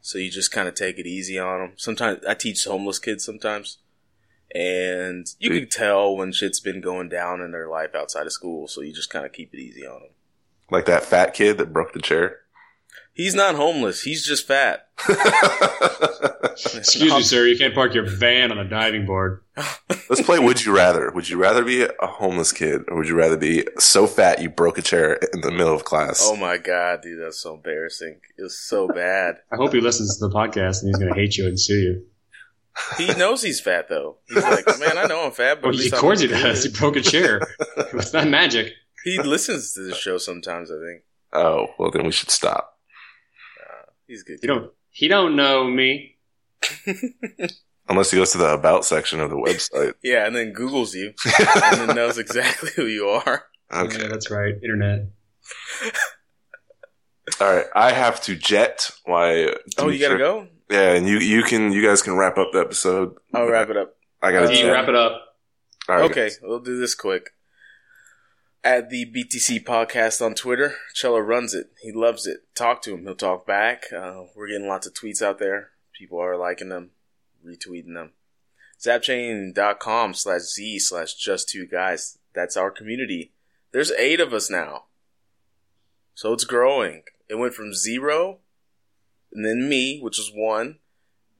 So 0.00 0.18
you 0.18 0.28
just 0.28 0.50
kind 0.50 0.66
of 0.66 0.74
take 0.74 0.98
it 0.98 1.06
easy 1.06 1.38
on 1.38 1.60
them. 1.60 1.72
Sometimes 1.76 2.18
I 2.26 2.34
teach 2.34 2.64
homeless 2.64 2.98
kids 2.98 3.24
sometimes. 3.24 3.78
And 4.52 5.26
you 5.38 5.50
can 5.50 5.68
tell 5.68 6.16
when 6.16 6.32
shit's 6.32 6.58
been 6.58 6.80
going 6.80 7.10
down 7.10 7.40
in 7.40 7.52
their 7.52 7.68
life 7.68 7.94
outside 7.94 8.26
of 8.26 8.32
school. 8.32 8.66
So 8.66 8.80
you 8.80 8.92
just 8.92 9.10
kind 9.10 9.24
of 9.24 9.32
keep 9.32 9.54
it 9.54 9.60
easy 9.60 9.86
on 9.86 10.00
them. 10.00 10.10
Like 10.70 10.86
that 10.86 11.04
fat 11.04 11.32
kid 11.32 11.58
that 11.58 11.72
broke 11.72 11.92
the 11.92 12.00
chair. 12.00 12.40
He's 13.18 13.34
not 13.34 13.56
homeless. 13.56 14.02
He's 14.02 14.24
just 14.24 14.46
fat. 14.46 14.90
Excuse 16.76 17.12
me, 17.12 17.22
sir. 17.22 17.46
You 17.46 17.58
can't 17.58 17.74
park 17.74 17.92
your 17.92 18.08
van 18.08 18.52
on 18.52 18.58
a 18.58 18.68
diving 18.68 19.06
board. 19.06 19.42
Let's 20.08 20.22
play 20.22 20.38
Would 20.38 20.64
You 20.64 20.72
Rather. 20.72 21.10
Would 21.10 21.28
you 21.28 21.36
rather 21.36 21.64
be 21.64 21.82
a 21.82 22.06
homeless 22.06 22.52
kid 22.52 22.82
or 22.86 22.96
would 22.96 23.08
you 23.08 23.16
rather 23.16 23.36
be 23.36 23.66
so 23.76 24.06
fat 24.06 24.40
you 24.40 24.48
broke 24.48 24.78
a 24.78 24.82
chair 24.82 25.14
in 25.32 25.40
the 25.40 25.50
middle 25.50 25.74
of 25.74 25.82
class? 25.84 26.20
Oh 26.30 26.36
my 26.36 26.58
god, 26.58 27.02
dude, 27.02 27.20
that's 27.20 27.40
so 27.42 27.54
embarrassing. 27.54 28.20
It 28.38 28.42
was 28.42 28.56
so 28.56 28.86
bad. 28.86 29.38
I 29.50 29.56
hope 29.56 29.72
he 29.72 29.80
listens 29.80 30.16
to 30.16 30.28
the 30.28 30.32
podcast 30.32 30.82
and 30.82 30.90
he's 30.90 30.98
going 30.98 31.12
to 31.12 31.18
hate 31.18 31.36
you 31.36 31.48
and 31.48 31.58
sue 31.58 31.74
you. 31.74 32.06
He 32.98 33.12
knows 33.14 33.42
he's 33.42 33.60
fat 33.60 33.88
though. 33.88 34.18
He's 34.28 34.44
like, 34.44 34.64
man, 34.78 34.96
I 34.96 35.06
know 35.06 35.26
I'm 35.26 35.32
fat, 35.32 35.60
but 35.60 35.74
well, 35.74 35.86
of 35.86 35.92
course 35.94 36.20
he 36.20 36.28
does. 36.28 36.62
He 36.62 36.70
broke 36.70 36.94
a 36.94 37.00
chair. 37.00 37.40
it's 37.76 38.12
not 38.12 38.28
magic. 38.28 38.74
He 39.02 39.20
listens 39.20 39.72
to 39.72 39.80
the 39.80 39.96
show 39.96 40.18
sometimes. 40.18 40.70
I 40.70 40.74
think. 40.74 41.02
Oh 41.32 41.66
well, 41.80 41.90
then 41.90 42.06
we 42.06 42.12
should 42.12 42.30
stop. 42.30 42.77
He's 44.08 44.22
good. 44.22 44.38
You 44.42 44.48
don't. 44.48 44.72
He 44.90 45.06
don't 45.06 45.36
know 45.36 45.64
me. 45.64 46.16
Unless 47.90 48.10
he 48.10 48.16
goes 48.16 48.32
to 48.32 48.38
the 48.38 48.54
about 48.54 48.86
section 48.86 49.20
of 49.20 49.28
the 49.28 49.36
website. 49.36 49.94
yeah, 50.02 50.26
and 50.26 50.34
then 50.34 50.52
Google's 50.52 50.94
you, 50.94 51.12
and 51.64 51.88
then 51.88 51.94
knows 51.94 52.16
exactly 52.18 52.70
who 52.74 52.86
you 52.86 53.06
are. 53.06 53.44
Okay, 53.70 54.00
yeah, 54.00 54.08
that's 54.08 54.30
right. 54.30 54.54
Internet. 54.62 55.10
All 57.38 57.54
right, 57.54 57.66
I 57.74 57.92
have 57.92 58.22
to 58.22 58.34
jet. 58.34 58.90
Why? 59.04 59.54
Oh, 59.76 59.88
you 59.90 59.98
gotta 59.98 60.18
go. 60.18 60.48
Yeah, 60.70 60.94
and 60.94 61.06
you 61.06 61.18
you 61.18 61.42
can 61.42 61.70
you 61.70 61.86
guys 61.86 62.00
can 62.00 62.16
wrap 62.16 62.38
up 62.38 62.48
the 62.52 62.60
episode. 62.60 63.14
I'll 63.34 63.46
wrap 63.46 63.68
it 63.68 63.76
up. 63.76 63.94
I 64.22 64.32
gotta 64.32 64.46
uh, 64.46 64.72
wrap 64.72 64.88
it 64.88 64.94
up. 64.94 65.22
okay, 65.88 66.24
guys. 66.24 66.40
we'll 66.42 66.60
do 66.60 66.80
this 66.80 66.94
quick 66.94 67.30
at 68.68 68.90
the 68.90 69.06
BTC 69.06 69.64
podcast 69.64 70.20
on 70.24 70.34
Twitter. 70.34 70.74
Cello 70.92 71.18
runs 71.20 71.54
it. 71.54 71.70
He 71.80 71.90
loves 71.90 72.26
it. 72.26 72.54
Talk 72.54 72.82
to 72.82 72.92
him. 72.92 73.04
He'll 73.04 73.14
talk 73.14 73.46
back. 73.46 73.84
Uh, 73.90 74.24
we're 74.36 74.48
getting 74.48 74.68
lots 74.68 74.86
of 74.86 74.92
tweets 74.92 75.22
out 75.22 75.38
there. 75.38 75.70
People 75.98 76.20
are 76.20 76.36
liking 76.36 76.68
them, 76.68 76.90
retweeting 77.44 77.94
them. 77.94 78.12
Zapchain.com 78.78 80.12
slash 80.12 80.42
Z 80.42 80.80
slash 80.80 81.14
just 81.14 81.48
two 81.48 81.66
guys. 81.66 82.18
That's 82.34 82.58
our 82.58 82.70
community. 82.70 83.32
There's 83.72 83.90
eight 83.92 84.20
of 84.20 84.34
us 84.34 84.50
now. 84.50 84.84
So 86.14 86.34
it's 86.34 86.44
growing. 86.44 87.04
It 87.26 87.36
went 87.36 87.54
from 87.54 87.72
zero, 87.72 88.40
and 89.32 89.46
then 89.46 89.66
me, 89.68 89.98
which 90.02 90.18
was 90.18 90.30
one, 90.34 90.78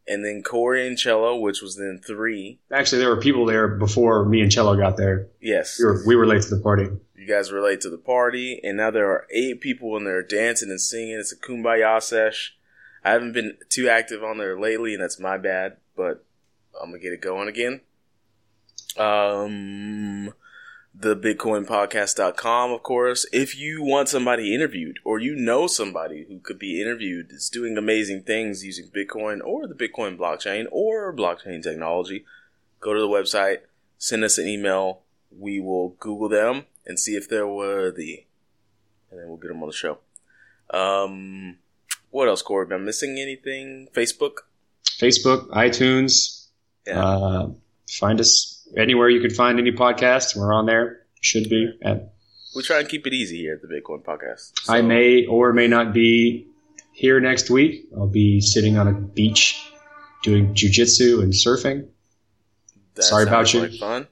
and 0.06 0.24
then 0.24 0.42
Corey 0.42 0.86
and 0.86 0.96
Cello, 0.96 1.38
which 1.38 1.60
was 1.60 1.76
then 1.76 2.00
three. 2.04 2.60
Actually, 2.72 3.00
there 3.00 3.10
were 3.10 3.20
people 3.20 3.44
there 3.44 3.68
before 3.68 4.24
me 4.24 4.40
and 4.40 4.50
Cello 4.50 4.76
got 4.76 4.96
there. 4.96 5.28
Yes. 5.42 5.78
We 5.78 5.84
were, 5.84 6.02
we 6.06 6.16
were 6.16 6.26
late 6.26 6.42
to 6.42 6.54
the 6.54 6.62
party 6.62 6.88
guys 7.26 7.50
relate 7.50 7.80
to 7.80 7.90
the 7.90 7.98
party, 7.98 8.60
and 8.62 8.76
now 8.76 8.90
there 8.90 9.10
are 9.10 9.26
eight 9.30 9.60
people 9.60 9.96
in 9.96 10.04
there 10.04 10.22
dancing 10.22 10.70
and 10.70 10.80
singing. 10.80 11.18
It's 11.18 11.32
a 11.32 11.36
kumbaya 11.36 12.00
sesh. 12.02 12.56
I 13.04 13.10
haven't 13.10 13.32
been 13.32 13.58
too 13.68 13.88
active 13.88 14.22
on 14.22 14.38
there 14.38 14.58
lately, 14.58 14.94
and 14.94 15.02
that's 15.02 15.18
my 15.18 15.36
bad, 15.36 15.78
but 15.96 16.24
I'm 16.80 16.90
gonna 16.90 17.02
get 17.02 17.12
it 17.12 17.20
going 17.20 17.48
again. 17.48 17.80
Um, 18.96 20.32
the 20.94 21.16
bitcoinpodcast.com, 21.16 22.72
of 22.72 22.82
course. 22.82 23.26
If 23.32 23.56
you 23.56 23.82
want 23.82 24.08
somebody 24.08 24.54
interviewed 24.54 24.98
or 25.04 25.18
you 25.18 25.34
know 25.36 25.66
somebody 25.66 26.26
who 26.28 26.40
could 26.40 26.58
be 26.58 26.80
interviewed 26.80 27.30
that's 27.30 27.48
doing 27.48 27.76
amazing 27.76 28.22
things 28.22 28.64
using 28.64 28.90
Bitcoin 28.90 29.40
or 29.44 29.66
the 29.66 29.74
Bitcoin 29.74 30.16
blockchain 30.16 30.66
or 30.70 31.14
blockchain 31.14 31.62
technology, 31.62 32.24
go 32.80 32.94
to 32.94 33.00
the 33.00 33.08
website, 33.08 33.58
send 33.96 34.24
us 34.24 34.38
an 34.38 34.48
email. 34.48 35.02
We 35.30 35.60
will 35.60 35.90
Google 36.00 36.28
them 36.28 36.64
and 36.88 36.98
see 36.98 37.12
if 37.12 37.28
they're 37.28 37.46
worthy, 37.46 38.26
and 39.10 39.20
then 39.20 39.28
we'll 39.28 39.36
get 39.36 39.48
them 39.48 39.62
on 39.62 39.68
the 39.68 39.74
show. 39.74 39.98
Um, 40.70 41.58
what 42.10 42.28
else, 42.28 42.42
Corey? 42.42 42.66
Am 42.66 42.72
I 42.72 42.78
missing 42.78 43.18
anything? 43.18 43.88
Facebook, 43.94 44.38
Facebook, 44.84 45.48
iTunes. 45.50 46.46
Yeah. 46.86 47.04
Uh, 47.04 47.50
find 48.00 48.18
us 48.18 48.66
anywhere 48.76 49.08
you 49.08 49.20
can 49.20 49.30
find 49.30 49.58
any 49.58 49.72
podcast. 49.72 50.36
We're 50.36 50.52
on 50.52 50.66
there. 50.66 51.02
Should 51.20 51.48
be. 51.48 51.78
At, 51.82 52.14
we 52.56 52.62
try 52.62 52.80
and 52.80 52.88
keep 52.88 53.06
it 53.06 53.12
easy 53.12 53.38
here 53.38 53.54
at 53.54 53.62
the 53.62 53.68
Bitcoin 53.68 54.02
Podcast. 54.02 54.58
So. 54.60 54.72
I 54.72 54.82
may 54.82 55.26
or 55.26 55.52
may 55.52 55.68
not 55.68 55.92
be 55.92 56.48
here 56.92 57.20
next 57.20 57.50
week. 57.50 57.88
I'll 57.96 58.06
be 58.06 58.40
sitting 58.40 58.78
on 58.78 58.88
a 58.88 58.92
beach 58.92 59.70
doing 60.22 60.54
jujitsu 60.54 61.22
and 61.22 61.32
surfing. 61.32 61.88
That 62.94 63.02
Sorry 63.02 63.24
about 63.24 63.52
you. 63.52 63.60
Like 63.60 63.74
fun. 63.74 64.06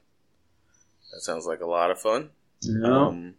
That 1.13 1.21
sounds 1.21 1.45
like 1.45 1.61
a 1.61 1.65
lot 1.65 1.91
of 1.91 1.99
fun. 1.99 2.29
No. 2.63 3.09
Um, 3.09 3.35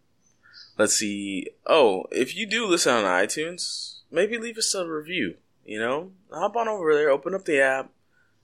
let's 0.77 0.95
see. 0.95 1.49
Oh, 1.67 2.05
if 2.11 2.37
you 2.37 2.47
do 2.47 2.67
listen 2.67 2.95
on 2.95 3.05
iTunes, 3.05 4.01
maybe 4.11 4.39
leave 4.39 4.59
us 4.59 4.75
a 4.75 4.89
review. 4.89 5.37
You 5.65 5.79
know, 5.79 6.13
hop 6.33 6.57
on 6.57 6.69
over 6.69 6.95
there, 6.95 7.11
open 7.11 7.35
up 7.35 7.45
the 7.45 7.61
app, 7.61 7.91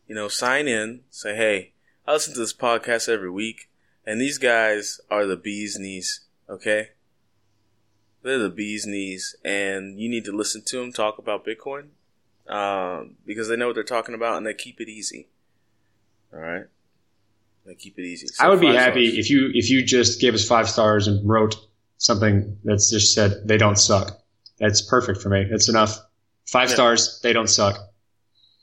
you 0.07 0.15
know, 0.15 0.29
sign 0.29 0.69
in, 0.69 1.01
say, 1.11 1.35
hey, 1.35 1.73
I 2.07 2.13
listen 2.13 2.35
to 2.35 2.41
this 2.41 2.53
podcast 2.53 3.09
every 3.09 3.31
week, 3.31 3.71
and 4.05 4.21
these 4.21 4.37
guys 4.37 5.01
are 5.11 5.25
the 5.25 5.37
bee's 5.37 5.79
knees, 5.79 6.21
okay? 6.51 6.91
They're 8.23 8.39
the 8.39 8.51
bee's 8.51 8.87
knees, 8.87 9.37
and 9.43 9.99
you 9.99 10.11
need 10.11 10.27
to 10.27 10.37
listen 10.37 10.63
to 10.67 10.81
them 10.81 10.93
talk 10.93 11.17
about 11.17 11.47
Bitcoin 11.47 11.89
um, 12.47 13.17
because 13.25 13.49
they 13.49 13.57
know 13.57 13.69
what 13.69 13.75
they're 13.75 13.85
talking 13.85 14.15
about 14.15 14.37
and 14.37 14.47
they 14.47 14.55
keep 14.55 14.81
it 14.81 14.89
easy. 14.89 15.29
All 16.33 16.41
right. 16.41 16.67
Keep 17.79 17.99
it 17.99 18.05
easy. 18.05 18.27
So 18.27 18.45
I 18.45 18.49
would 18.49 18.61
be 18.61 18.75
happy 18.75 19.07
stars. 19.07 19.19
if 19.19 19.31
you 19.31 19.51
if 19.55 19.71
you 19.71 19.83
just 19.83 20.21
gave 20.21 20.35
us 20.35 20.47
five 20.47 20.69
stars 20.69 21.09
and 21.09 21.27
wrote 21.27 21.57
something 21.97 22.59
that's 22.65 22.91
just 22.91 23.15
said 23.15 23.49
they 23.49 23.57
don't 23.57 23.79
suck. 23.79 24.21
That's 24.59 24.83
perfect 24.83 25.23
for 25.23 25.31
me. 25.31 25.47
That's 25.51 25.69
enough. 25.69 25.99
Five 26.47 26.69
yeah. 26.69 26.75
stars. 26.75 27.21
They 27.23 27.33
don't 27.33 27.49
suck. 27.49 27.79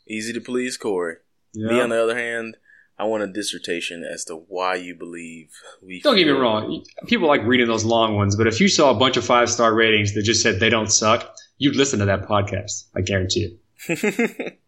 Easy 0.08 0.34
to 0.34 0.42
please, 0.42 0.78
Corey. 0.78 1.18
Yeah. 1.54 1.70
Me, 1.70 1.82
on 1.82 1.90
the 1.90 2.02
other 2.02 2.18
hand, 2.18 2.58
I 2.98 3.06
want 3.06 3.24
a 3.24 3.28
dissertation 3.28 4.04
as 4.04 4.24
to 4.26 4.36
why 4.36 4.76
you 4.76 4.96
believe 4.96 5.50
we. 5.82 6.02
Don't 6.02 6.16
get 6.16 6.28
me 6.28 6.34
wrong. 6.34 6.86
People 7.08 7.28
like 7.28 7.44
reading 7.44 7.68
those 7.68 7.84
long 7.84 8.16
ones, 8.16 8.36
but 8.36 8.46
if 8.46 8.60
you 8.62 8.68
saw 8.68 8.92
a 8.92 8.96
bunch 8.96 9.18
of 9.18 9.26
five 9.26 9.50
star 9.50 9.74
ratings 9.74 10.14
that 10.14 10.22
just 10.22 10.44
said 10.44 10.60
they 10.60 10.70
don't 10.70 10.92
suck, 10.92 11.36
you'd 11.58 11.76
listen 11.76 12.00
to 12.00 12.06
that 12.06 12.28
podcast. 12.28 12.86
I 12.96 13.02
guarantee 13.02 13.58
it. 13.88 14.60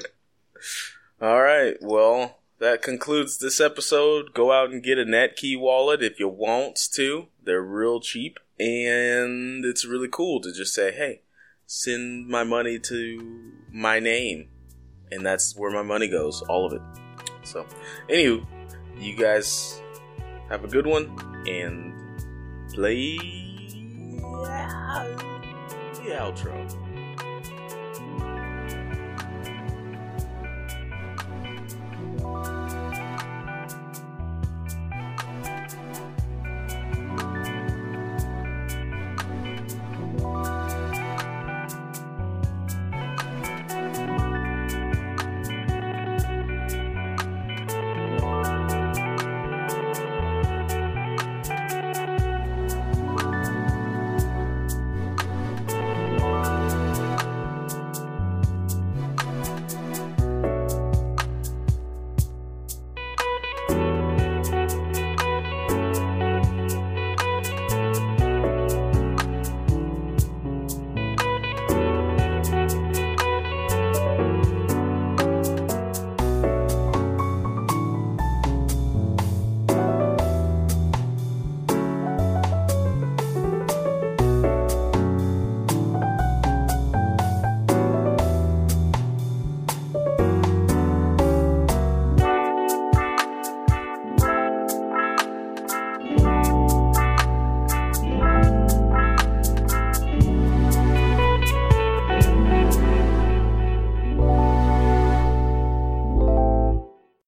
All 1.20 1.42
right. 1.42 1.76
Well, 1.80 2.38
that 2.64 2.80
concludes 2.80 3.36
this 3.36 3.60
episode. 3.60 4.32
Go 4.32 4.50
out 4.50 4.70
and 4.70 4.82
get 4.82 4.98
a 4.98 5.04
Netki 5.04 5.54
wallet 5.58 6.02
if 6.02 6.18
you 6.18 6.28
want 6.28 6.78
to. 6.94 7.26
They're 7.44 7.62
real 7.62 8.00
cheap, 8.00 8.38
and 8.58 9.66
it's 9.66 9.84
really 9.84 10.08
cool 10.10 10.40
to 10.40 10.50
just 10.50 10.72
say, 10.72 10.90
"Hey, 10.90 11.20
send 11.66 12.26
my 12.26 12.42
money 12.42 12.78
to 12.78 13.52
my 13.70 14.00
name," 14.00 14.48
and 15.10 15.26
that's 15.26 15.54
where 15.54 15.70
my 15.70 15.82
money 15.82 16.08
goes, 16.08 16.40
all 16.48 16.64
of 16.64 16.72
it. 16.72 16.80
So, 17.42 17.66
anywho, 18.08 18.46
you 18.98 19.14
guys 19.14 19.82
have 20.48 20.64
a 20.64 20.68
good 20.68 20.86
one 20.86 21.14
and 21.46 21.92
play 22.72 23.18
the 25.98 26.16
outro. 26.16 26.83